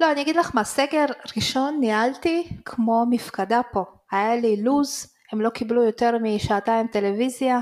לא, 0.00 0.12
אני 0.12 0.22
אגיד 0.22 0.36
לך 0.36 0.50
מה, 0.54 0.64
סגר 0.64 1.04
ראשון 1.36 1.76
ניהלתי 1.80 2.48
כמו 2.64 3.04
מפקדה 3.10 3.60
פה. 3.72 3.84
היה 4.10 4.36
לי 4.36 4.62
לו"ז, 4.62 5.14
הם 5.32 5.40
לא 5.40 5.50
קיבלו 5.50 5.84
יותר 5.84 6.16
משעתיים 6.22 6.86
טלוויזיה, 6.86 7.60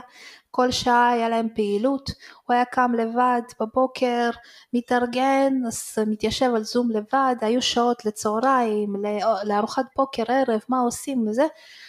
כל 0.51 0.71
שעה 0.71 1.11
היה 1.11 1.29
להם 1.29 1.49
פעילות, 1.55 2.11
הוא 2.47 2.55
היה 2.55 2.65
קם 2.65 2.93
לבד 2.99 3.43
בבוקר, 3.61 4.31
מתארגן, 4.73 5.53
אז 5.67 5.99
מתיישב 6.07 6.51
על 6.55 6.65
זום 6.65 6.91
לבד, 6.91 7.35
היו 7.41 7.63
שעות 7.63 8.05
לצהריים, 8.05 8.97
לארוחת 9.45 9.85
בוקר, 9.97 10.23
ערב, 10.29 10.61
מה 10.69 10.81
עושים 10.81 11.29
וזה. 11.29 11.47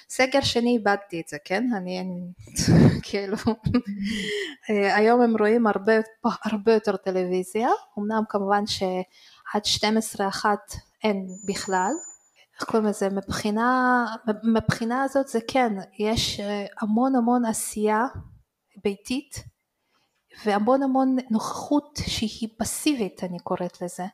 סגר 0.10 0.42
שני 0.42 0.70
איבדתי 0.70 1.22
את 1.22 1.28
זה, 1.28 1.38
כן? 1.46 1.64
אני, 1.78 2.00
אני 2.00 2.22
כאילו, 3.04 3.38
אה, 4.70 4.96
היום 4.96 5.22
הם 5.22 5.38
רואים 5.40 5.68
הרבה, 5.68 5.94
הרבה 6.24 6.74
יותר 6.74 6.96
טלוויזיה, 6.96 7.70
אמנם 8.00 8.24
כמובן 8.30 8.64
שעד 8.68 9.62
12-1 10.44 10.46
אין 11.04 11.28
בכלל, 11.48 11.92
איך 12.60 12.70
קוראים 12.70 12.86
לזה, 12.90 13.10
מבחינה, 13.10 14.06
מבחינה 14.44 15.04
הזאת 15.04 15.28
זה 15.28 15.40
כן, 15.48 15.74
יש 16.00 16.40
אה, 16.40 16.66
המון 16.82 17.16
המון 17.16 17.46
עשייה 17.46 18.06
ביתית 18.84 19.44
והמון 20.46 20.84
המון 20.84 21.18
נוכחות 21.32 22.00
שהיא 22.08 22.50
פסיבית 22.60 23.24
אני 23.24 23.40
קוראת 23.40 23.82
לזה, 23.82 24.06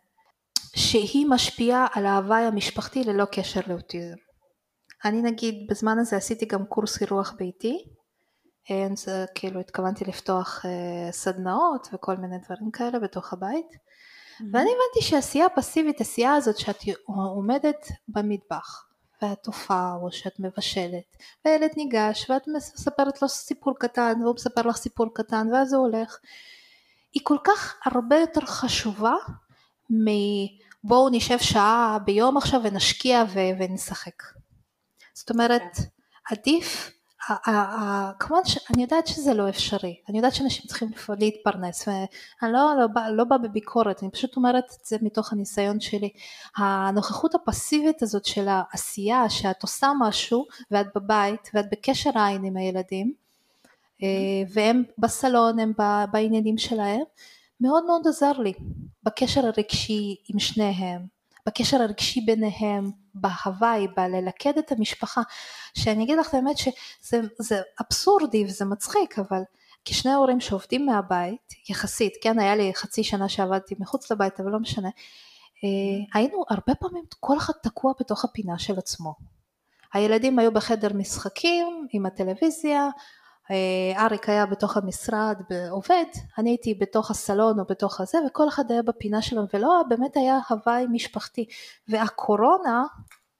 שהיא 0.75 1.27
משפיעה 1.29 1.87
על 1.93 2.05
ההוואי 2.05 2.43
המשפחתי 2.43 3.03
ללא 3.03 3.25
קשר 3.25 3.59
לאוטיזם. 3.67 4.15
אני 5.05 5.21
נגיד 5.21 5.67
בזמן 5.69 5.99
הזה 5.99 6.15
עשיתי 6.17 6.45
גם 6.45 6.65
קורס 6.65 7.01
אירוח 7.01 7.33
ביתי, 7.37 7.85
זה 8.93 9.25
כאילו 9.35 9.59
התכוונתי 9.59 10.05
לפתוח 10.05 10.65
אה, 10.65 11.11
סדנאות 11.11 11.87
וכל 11.93 12.17
מיני 12.17 12.37
דברים 12.37 12.71
כאלה 12.71 12.99
בתוך 12.99 13.33
הבית 13.33 13.67
Mm-hmm. 14.35 14.43
ואני 14.53 14.69
הבנתי 14.69 15.01
שעשייה 15.01 15.49
פסיבית, 15.55 16.01
עשייה 16.01 16.33
הזאת 16.33 16.57
שאת 16.57 16.77
עומדת 17.05 17.87
במטבח 18.07 18.84
ואת 19.21 19.43
תופעה 19.43 19.95
או 20.01 20.11
שאת 20.11 20.39
מבשלת 20.39 21.17
והילד 21.45 21.71
ניגש 21.77 22.29
ואת 22.29 22.47
מספרת 22.47 23.21
לו 23.21 23.29
סיפור 23.29 23.73
קטן 23.79 24.13
והוא 24.21 24.35
מספר 24.35 24.61
לך 24.61 24.77
סיפור 24.77 25.13
קטן 25.13 25.47
ואז 25.53 25.73
הוא 25.73 25.87
הולך 25.87 26.17
היא 27.13 27.21
כל 27.23 27.37
כך 27.43 27.75
הרבה 27.85 28.15
יותר 28.15 28.45
חשובה 28.45 29.15
מבואו 29.89 31.09
נשב 31.11 31.39
שעה 31.39 31.97
ביום 32.05 32.37
עכשיו 32.37 32.61
ונשקיע 32.63 33.23
ונשחק 33.59 34.23
זאת 35.13 35.29
אומרת. 35.29 35.77
עדיף 36.31 36.91
כמובן 38.19 38.45
שאני 38.45 38.81
יודעת 38.81 39.07
שזה 39.07 39.33
לא 39.33 39.49
אפשרי, 39.49 39.95
אני 40.09 40.17
יודעת 40.17 40.33
שאנשים 40.35 40.65
צריכים 40.67 40.89
להתפרנס 41.19 41.87
ואני 41.87 42.53
לא, 42.53 42.73
לא, 42.79 42.87
לא 43.11 43.23
באה 43.23 43.37
בביקורת, 43.37 44.03
אני 44.03 44.11
פשוט 44.11 44.35
אומרת 44.35 44.63
את 44.63 44.85
זה 44.85 44.97
מתוך 45.01 45.33
הניסיון 45.33 45.79
שלי. 45.79 46.09
הנוכחות 46.57 47.35
הפסיבית 47.35 48.03
הזאת 48.03 48.25
של 48.25 48.47
העשייה, 48.49 49.29
שאת 49.29 49.61
עושה 49.61 49.91
משהו 49.99 50.45
ואת 50.71 50.87
בבית 50.95 51.49
ואת 51.53 51.65
בקשר 51.71 52.11
עין 52.15 52.43
עם 52.43 52.57
הילדים 52.57 53.13
אה, 54.03 54.07
והם 54.53 54.83
בסלון, 54.97 55.59
הם 55.59 55.73
בעניינים 56.11 56.57
שלהם, 56.57 57.01
מאוד 57.61 57.85
מאוד 57.85 58.07
עזר 58.07 58.31
לי 58.31 58.53
בקשר 59.03 59.45
הרגשי 59.45 60.15
עם 60.29 60.39
שניהם, 60.39 61.14
בקשר 61.45 61.81
הרגשי 61.81 62.21
ביניהם, 62.21 62.91
בהוואי, 63.13 63.87
בללכד 63.97 64.57
את 64.57 64.71
המשפחה, 64.71 65.21
שאני 65.73 66.03
אגיד 66.03 66.17
לך 66.17 66.29
את 66.29 66.33
האמת 66.33 66.57
שזה 66.57 67.61
אבסורדי 67.81 68.45
וזה 68.45 68.65
מצחיק, 68.65 69.19
אבל 69.19 69.41
כשני 69.85 70.13
הורים 70.13 70.39
שעובדים 70.39 70.85
מהבית, 70.85 71.53
יחסית, 71.69 72.13
כן, 72.21 72.39
היה 72.39 72.55
לי 72.55 72.71
חצי 72.75 73.03
שנה 73.03 73.29
שעבדתי 73.29 73.75
מחוץ 73.79 74.11
לבית, 74.11 74.39
אבל 74.39 74.51
לא 74.51 74.59
משנה, 74.59 74.89
אה, 75.63 76.19
היינו 76.19 76.43
הרבה 76.49 76.75
פעמים, 76.75 77.03
כל 77.19 77.37
אחד 77.37 77.53
תקוע 77.63 77.93
בתוך 77.99 78.25
הפינה 78.25 78.59
של 78.59 78.77
עצמו. 78.77 79.13
הילדים 79.93 80.39
היו 80.39 80.51
בחדר 80.51 80.93
משחקים 80.93 81.87
עם 81.91 82.05
הטלוויזיה, 82.05 82.89
אריק 83.95 84.29
היה 84.29 84.45
בתוך 84.45 84.77
המשרד 84.77 85.41
עובד, 85.69 86.05
אני 86.37 86.49
הייתי 86.49 86.73
בתוך 86.73 87.11
הסלון 87.11 87.59
או 87.59 87.65
בתוך 87.69 88.01
הזה 88.01 88.17
וכל 88.27 88.47
אחד 88.47 88.71
היה 88.71 88.81
בפינה 88.81 89.21
שלו 89.21 89.41
ולא 89.53 89.83
באמת 89.89 90.17
היה 90.17 90.39
הוואי 90.49 90.85
משפחתי. 90.91 91.45
והקורונה, 91.87 92.83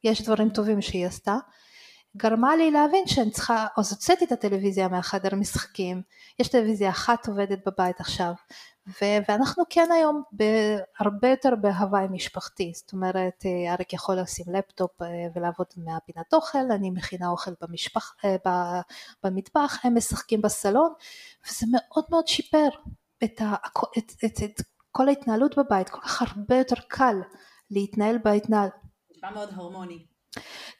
יש 0.03 0.21
דברים 0.21 0.49
טובים 0.49 0.81
שהיא 0.81 1.07
עשתה, 1.07 1.37
גרמה 2.17 2.55
לי 2.55 2.71
להבין 2.71 3.07
שאני 3.07 3.31
צריכה, 3.31 3.67
אז 3.77 3.91
הוצאתי 3.91 4.25
את 4.25 4.31
הטלוויזיה 4.31 4.87
מהחדר 4.87 5.35
משחקים, 5.35 6.01
יש 6.39 6.47
טלוויזיה 6.47 6.89
אחת 6.89 7.27
עובדת 7.27 7.59
בבית 7.67 7.99
עכשיו 7.99 8.33
ו- 8.87 9.19
ואנחנו 9.29 9.63
כן 9.69 9.89
היום 9.91 10.23
הרבה 10.99 11.29
יותר 11.29 11.49
בהוואי 11.61 12.07
משפחתי, 12.09 12.71
זאת 12.75 12.93
אומרת 12.93 13.43
אה, 13.45 13.73
אריק 13.73 13.93
יכול 13.93 14.15
לשים 14.15 14.45
לפטופ 14.53 15.01
אה, 15.01 15.07
ולעבוד 15.35 15.67
מהפינת 15.77 16.33
אוכל, 16.33 16.71
אני 16.71 16.89
מכינה 16.89 17.29
אוכל 17.29 17.51
במשפח, 17.61 18.15
אה, 18.25 18.35
במטבח, 19.23 19.79
הם 19.83 19.97
משחקים 19.97 20.41
בסלון 20.41 20.93
וזה 21.47 21.65
מאוד 21.71 22.05
מאוד 22.09 22.27
שיפר 22.27 22.67
את, 23.23 23.41
ה- 23.41 23.55
את, 23.97 24.11
את, 24.25 24.43
את 24.43 24.61
כל 24.91 25.07
ההתנהלות 25.07 25.57
בבית, 25.57 25.89
כל 25.89 26.01
כך 26.01 26.21
הרבה 26.21 26.55
יותר 26.57 26.75
קל 26.87 27.15
להתנהל 27.71 28.17
בהתנהל. 28.23 28.69
נשמע 29.15 29.31
מאוד 29.31 29.49
הרמוני. 29.55 30.05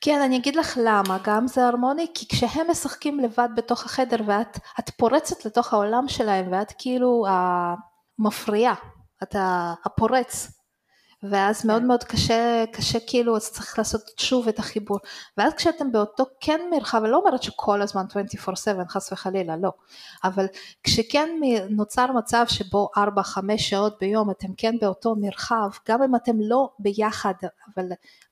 כן, 0.02 0.22
אני 0.22 0.38
אגיד 0.38 0.56
לך 0.56 0.78
למה, 0.84 1.18
גם 1.24 1.48
זה 1.48 1.68
הרמוני, 1.68 2.08
כי 2.14 2.28
כשהם 2.28 2.72
משחקים 2.72 3.20
לבד 3.20 3.50
בתוך 3.56 3.86
החדר 3.86 4.18
ואת 4.26 4.90
פורצת 4.98 5.46
לתוך 5.46 5.74
העולם 5.74 6.08
שלהם 6.08 6.52
ואת 6.52 6.74
כאילו 6.78 7.26
מפריע, 8.20 8.74
אתה 9.24 9.74
הפורץ, 9.86 10.52
ואז 11.32 11.66
מאוד 11.66 11.82
כן. 11.82 11.88
מאוד 11.88 12.04
קשה, 12.04 12.64
קשה 12.74 13.00
כאילו, 13.08 13.36
אז 13.36 13.52
צריך 13.52 13.78
לעשות 13.78 14.02
שוב 14.18 14.48
את 14.48 14.60
החיבור. 14.60 14.98
ואז 15.38 15.54
כשאתם 15.54 15.92
באותו 15.92 16.26
כן 16.40 16.62
מרחב, 16.72 17.02
אני 17.04 17.12
לא 17.12 17.18
אומרת 17.18 17.44
שכל 17.44 17.82
הזמן 17.82 18.06
24/7 18.38 18.90
חס 18.90 19.12
וחלילה, 19.12 19.58
לא, 19.58 19.72
אבל 20.24 20.46
כשכן 20.84 21.30
נוצר 21.70 22.12
מצב 22.12 22.46
שבו 22.48 22.90
4-5 22.98 23.58
שעות 23.58 23.98
ביום 24.00 24.32
אתם 24.32 24.48
כן 24.58 24.76
באותו 24.82 25.16
מרחב, 25.16 25.70
גם 25.90 26.04
אם 26.04 26.16
אתם 26.16 26.36
לא 26.40 26.70
ביחד, 26.80 27.34
אבל 27.76 27.86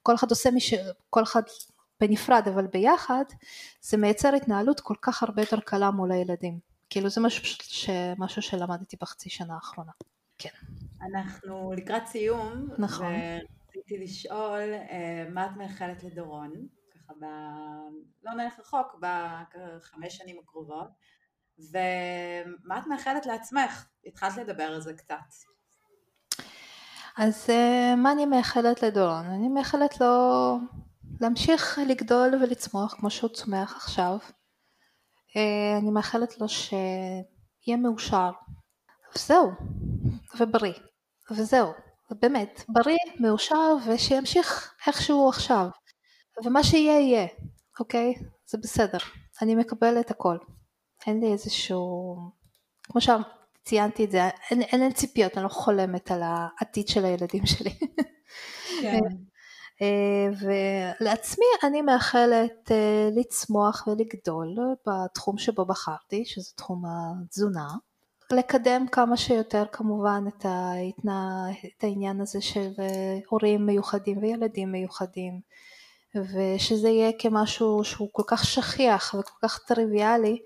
כל 0.03 0.15
אחד 0.15 0.29
עושה 0.29 0.51
מי 0.51 0.59
ש... 0.59 0.73
כל 1.09 1.23
אחד 1.23 1.41
בנפרד 2.01 2.47
אבל 2.47 2.67
ביחד, 2.67 3.23
זה 3.81 3.97
מייצר 3.97 4.35
התנהלות 4.35 4.79
כל 4.79 4.95
כך 5.01 5.23
הרבה 5.23 5.41
יותר 5.41 5.59
קלה 5.59 5.91
מול 5.91 6.11
הילדים. 6.11 6.72
כאילו 6.93 7.09
זה 7.09 7.21
משהו, 7.21 7.43
ש... 7.61 7.89
משהו 8.17 8.41
שלמדתי 8.41 8.97
בחצי 9.01 9.29
שנה 9.29 9.55
האחרונה. 9.55 9.91
כן. 10.37 10.49
אנחנו 11.01 11.73
לקראת 11.77 12.07
סיום. 12.07 12.67
נכון. 12.77 13.13
ורציתי 13.13 13.97
לשאול, 13.97 14.73
אה, 14.73 15.25
מה 15.29 15.45
את 15.45 15.51
מאחלת 15.57 16.03
לדורון? 16.03 16.51
ככה 16.93 17.13
ב... 17.13 17.25
לא 18.23 18.33
נלך 18.33 18.59
רחוק, 18.59 18.99
בחמש 18.99 20.17
שנים 20.17 20.39
הקרובות. 20.43 20.87
ומה 21.59 22.79
את 22.79 22.87
מאחלת 22.87 23.25
לעצמך? 23.25 23.85
התחלת 24.05 24.37
לדבר 24.37 24.63
על 24.63 24.81
זה 24.81 24.93
קצת. 24.93 25.15
אז 27.17 27.49
אה, 27.49 27.95
מה 27.95 28.11
אני 28.11 28.25
מאחלת 28.25 28.83
לדורון? 28.83 29.25
אני 29.25 29.47
מאחלת 29.47 30.01
לו 30.01 30.57
להמשיך 31.21 31.79
לגדול 31.87 32.35
ולצמוח 32.41 32.93
כמו 32.93 33.09
שהוא 33.09 33.29
צומח 33.29 33.75
עכשיו. 33.75 34.17
אה, 35.35 35.77
אני 35.77 35.91
מאחלת 35.91 36.39
לו 36.41 36.49
שיהיה 36.49 37.77
מאושר, 37.77 38.31
וזהו, 39.15 39.51
ובריא, 40.39 40.73
וזהו, 41.31 41.71
באמת, 42.21 42.63
בריא, 42.69 42.97
מאושר, 43.19 43.75
ושימשיך 43.87 44.73
איכשהו 44.87 45.29
עכשיו, 45.29 45.67
ומה 46.45 46.63
שיהיה 46.63 46.99
יהיה, 46.99 47.27
אוקיי? 47.79 48.13
זה 48.45 48.57
בסדר, 48.57 48.97
אני 49.41 49.55
מקבלת 49.55 50.11
הכל, 50.11 50.37
אין 51.07 51.19
לי 51.19 51.31
איזשהו, 51.31 52.15
כמו 52.83 53.01
שציינתי 53.01 54.05
את 54.05 54.11
זה, 54.11 54.29
אין, 54.49 54.61
אין 54.61 54.81
לי 54.83 54.93
ציפיות, 54.93 55.37
אני 55.37 55.43
לא 55.43 55.49
חולמת 55.49 56.11
על 56.11 56.21
העתיד 56.23 56.87
של 56.87 57.05
הילדים 57.05 57.45
שלי. 57.45 57.79
כן. 58.81 58.99
ולעצמי 60.39 61.45
אני 61.63 61.81
מאחלת 61.81 62.71
אה, 62.71 63.09
לצמוח 63.15 63.87
ולגדול 63.87 64.55
בתחום 64.87 65.37
שבו 65.37 65.65
בחרתי, 65.65 66.25
שזה 66.25 66.51
תחום 66.55 66.83
התזונה, 66.85 67.67
לקדם 68.31 68.85
כמה 68.91 69.17
שיותר 69.17 69.63
כמובן 69.71 70.23
את, 70.27 70.45
ההתנה, 70.45 71.45
את 71.77 71.83
העניין 71.83 72.21
הזה 72.21 72.41
של 72.41 72.69
אה, 72.79 73.19
הורים 73.29 73.65
מיוחדים 73.65 74.17
וילדים 74.17 74.71
מיוחדים, 74.71 75.39
ושזה 76.15 76.89
יהיה 76.89 77.11
כמשהו 77.19 77.83
שהוא 77.83 78.09
כל 78.11 78.23
כך 78.27 78.45
שכיח 78.45 79.15
וכל 79.19 79.47
כך 79.47 79.59
טריוויאלי, 79.67 80.41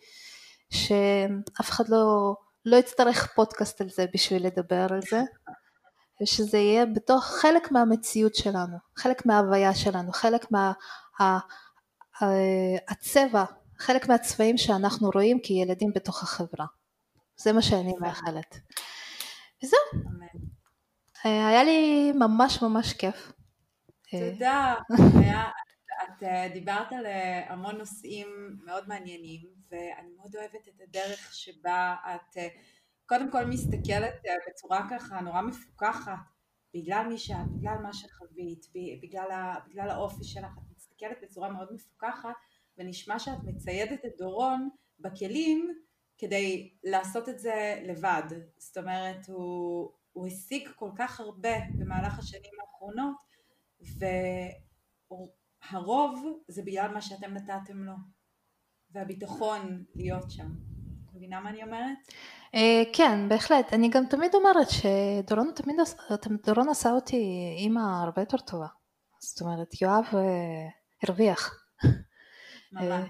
שאף 0.70 1.70
אחד 1.70 1.90
לא, 1.90 2.36
לא 2.66 2.78
יצטרך 2.78 3.34
פודקאסט 3.36 3.82
על 3.82 3.90
זה 3.90 4.06
בשביל 4.14 4.46
לדבר 4.46 4.88
על 4.90 5.02
זה. 5.10 5.22
ושזה 6.22 6.58
יהיה 6.58 6.86
בתוך 6.86 7.26
חלק 7.26 7.72
מהמציאות 7.72 8.36
שלנו, 8.36 8.78
חלק 8.98 9.26
מההוויה 9.26 9.76
שלנו, 9.76 10.12
חלק 10.12 10.46
מהצבע, 12.12 13.40
מה, 13.40 13.46
חלק 13.80 14.08
מהצבעים 14.10 14.58
שאנחנו 14.58 15.10
רואים 15.14 15.40
כילדים 15.44 15.92
בתוך 15.96 16.24
החברה. 16.24 16.66
זה 17.38 17.54
מה 17.54 17.62
שאני 17.62 17.94
מאחלת. 18.00 18.60
וזהו. 19.64 19.80
היה 21.24 21.64
לי 21.64 22.12
ממש 22.12 22.62
ממש 22.62 22.94
כיף. 22.94 23.32
תודה. 24.12 24.76
היה, 25.22 25.44
את 26.04 26.24
uh, 26.24 26.54
דיברת 26.54 26.92
על 26.92 27.06
המון 27.48 27.78
נושאים 27.78 28.28
מאוד 28.66 28.88
מעניינים, 28.88 29.42
ואני 29.72 30.10
מאוד 30.18 30.36
אוהבת 30.36 30.68
את 30.68 30.82
הדרך 30.82 31.34
שבה 31.34 31.96
את 32.16 32.38
קודם 33.08 33.32
כל 33.32 33.46
מסתכלת 33.46 34.26
uh, 34.26 34.30
בצורה 34.50 34.88
ככה 34.90 35.22
נורא 35.22 35.42
מפוקחת, 35.42 36.20
בגלל 36.74 37.06
מי 37.10 37.18
שאת, 37.18 37.52
בגלל 37.58 37.78
מה 37.84 37.94
שחווית, 37.94 38.66
בגלל, 39.02 39.32
ה, 39.32 39.56
בגלל 39.68 39.90
האופי 39.90 40.24
שלך, 40.24 40.58
את 40.58 40.78
מסתכלת 40.78 41.18
בצורה 41.22 41.50
מאוד 41.50 41.74
מפוקחת, 41.74 42.34
ונשמע 42.78 43.20
שאת 43.20 43.44
מציידת 43.44 44.06
את 44.06 44.12
דורון 44.18 44.70
בכלים 45.00 45.74
כדי 46.18 46.74
לעשות 46.84 47.30
את 47.30 47.40
זה 47.40 47.84
לבד. 47.88 48.24
זאת 48.58 48.78
אומרת, 48.78 49.28
הוא, 49.28 49.92
הוא 50.14 50.28
השיג 50.28 50.70
כל 50.76 50.92
כך 50.98 51.20
הרבה 51.20 51.56
במהלך 51.78 52.20
השנים 52.20 52.52
האחרונות, 52.62 53.16
והרוב 55.72 56.42
זה 56.48 56.64
בגלל 56.64 56.94
מה 56.94 57.02
שאתם 57.02 57.34
נתתם 57.34 57.84
לו, 57.84 57.94
והביטחון 58.92 59.86
להיות 59.96 60.32
שם. 60.32 60.77
מבינה 61.14 61.40
מה 61.40 61.50
אני 61.50 61.64
אומרת? 61.64 61.98
אה, 62.56 62.84
כן, 62.94 63.30
בהחלט. 63.30 63.74
אני 63.74 63.90
גם 63.90 64.06
תמיד 64.06 64.36
אומרת 64.36 64.68
שדורון 64.70 65.52
תמיד, 65.56 65.76
דורון 66.46 66.70
עשה 66.70 66.92
אותי 66.92 67.54
אימא 67.58 67.80
הרבה 67.80 68.22
יותר 68.22 68.38
טובה. 68.38 68.68
זאת 69.20 69.42
אומרת, 69.42 69.82
יואב 69.82 70.06
אה, 70.14 70.68
הרוויח. 71.04 71.64
ממש. 72.72 72.84
אה, 72.92 73.04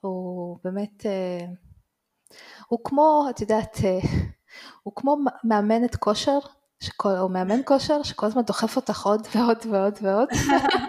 הוא 0.00 0.58
באמת, 0.64 1.06
הוא 2.68 2.78
כמו, 2.84 3.26
את 3.30 3.40
יודעת, 3.40 3.76
הוא 4.82 4.92
כמו 4.96 5.16
מאמנת 5.44 5.96
כושר 5.96 6.38
שכל, 6.80 7.16
או 7.18 7.28
מאמן 7.28 7.60
כושר 7.64 8.02
שכל 8.02 8.26
הזמן 8.26 8.42
דוחף 8.42 8.76
אותך 8.76 9.06
עוד 9.06 9.26
ועוד 9.34 9.58
ועוד 9.70 9.98
ועוד. 10.02 10.28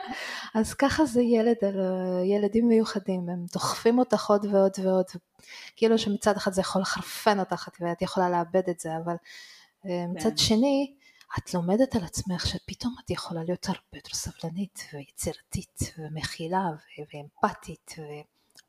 אז 0.59 0.73
ככה 0.73 1.05
זה 1.05 1.21
ילד 1.21 1.55
על 1.61 1.79
ילדים 2.25 2.67
מיוחדים, 2.67 3.29
הם 3.29 3.45
דוחפים 3.53 3.99
אותך 3.99 4.29
עוד 4.29 4.45
ועוד 4.45 4.71
ועוד. 4.83 5.05
כאילו 5.75 5.97
שמצד 5.97 6.37
אחד 6.37 6.51
זה 6.51 6.61
יכול 6.61 6.81
לחרפן 6.81 7.39
אותך 7.39 7.69
ואת 7.79 8.01
יכולה 8.01 8.29
לאבד 8.29 8.69
את 8.69 8.79
זה, 8.79 8.97
אבל 8.97 9.15
אה, 9.85 10.05
מצד 10.07 10.29
כן. 10.29 10.37
שני, 10.37 10.95
את 11.37 11.53
לומדת 11.53 11.95
על 11.95 12.03
עצמך 12.03 12.45
שפתאום 12.45 12.95
את 13.05 13.09
יכולה 13.09 13.43
להיות 13.43 13.65
הרבה 13.67 13.79
יותר 13.93 14.13
סבלנית 14.13 14.83
ויצירתית 14.93 15.93
ומכילה 15.97 16.63
ואמפתית 17.13 17.95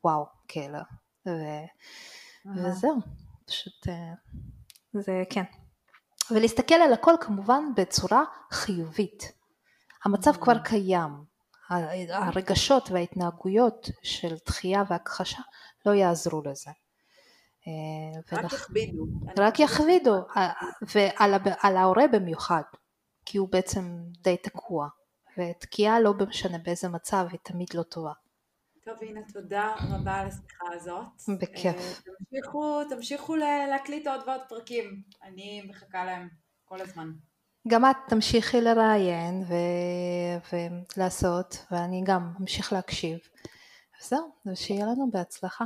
ווואו, 0.03 0.25
כאילו. 0.47 0.79
ו... 1.27 1.31
וזהו, 2.55 2.95
פשוט 3.45 3.87
אה, 3.87 4.13
זה 4.93 5.23
כן. 5.29 5.43
ולהסתכל 6.31 6.75
על 6.75 6.93
הכל 6.93 7.13
כמובן 7.21 7.63
בצורה 7.75 8.23
חיובית. 8.51 9.31
המצב 10.03 10.31
כבר. 10.41 10.59
קיים, 10.59 11.11
הרגשות 12.09 12.91
וההתנהגויות 12.91 13.89
של 14.03 14.35
דחייה 14.45 14.83
והכחשה 14.89 15.41
לא 15.85 15.91
יעזרו 15.91 16.41
לזה. 16.45 16.71
אה, 17.67 18.37
רק 18.37 18.53
יכבידו. 18.53 19.05
רק 19.37 19.59
יכבידו, 19.59 20.15
אה, 20.37 20.53
ועל 20.93 21.77
ההורה 21.77 22.07
במיוחד, 22.07 22.61
כי 23.25 23.37
הוא 23.37 23.49
בעצם 23.51 24.03
די 24.23 24.37
תקוע, 24.37 24.87
ותקיעה 25.37 25.99
לא 25.99 26.13
משנה 26.29 26.57
באיזה 26.57 26.89
מצב 26.89 27.25
היא 27.31 27.39
תמיד 27.43 27.67
לא 27.73 27.83
טובה. 27.83 28.13
טוב 28.85 28.97
הנה 29.01 29.21
תודה 29.33 29.75
רבה 29.89 30.13
על 30.13 30.27
השיחה 30.27 30.65
הזאת. 30.73 31.37
בכיף. 31.41 31.75
אה, 31.75 32.13
תמשיכו, 32.29 32.83
תמשיכו 32.89 33.35
להקליט 33.69 34.07
עוד 34.07 34.21
ועוד 34.27 34.41
פרקים, 34.49 35.01
אני 35.23 35.61
מחכה 35.69 36.05
להם 36.05 36.29
כל 36.65 36.81
הזמן. 36.81 37.11
גם 37.67 37.85
את 37.85 37.95
תמשיכי 38.07 38.61
לראיין 38.61 39.43
ו... 39.47 39.53
ולעשות, 40.97 41.65
ואני 41.71 42.03
גם 42.05 42.33
אמשיך 42.41 42.73
להקשיב. 42.73 43.19
וזהו, 44.01 44.31
ושיהיה 44.45 44.85
לנו 44.85 45.11
בהצלחה. 45.11 45.65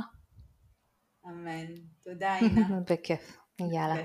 אמן. 1.26 1.66
תודה 2.02 2.36
אינה. 2.36 2.80
בכיף. 2.90 3.38
יאללה. 3.60 4.02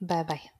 ביי 0.00 0.24
ביי. 0.24 0.59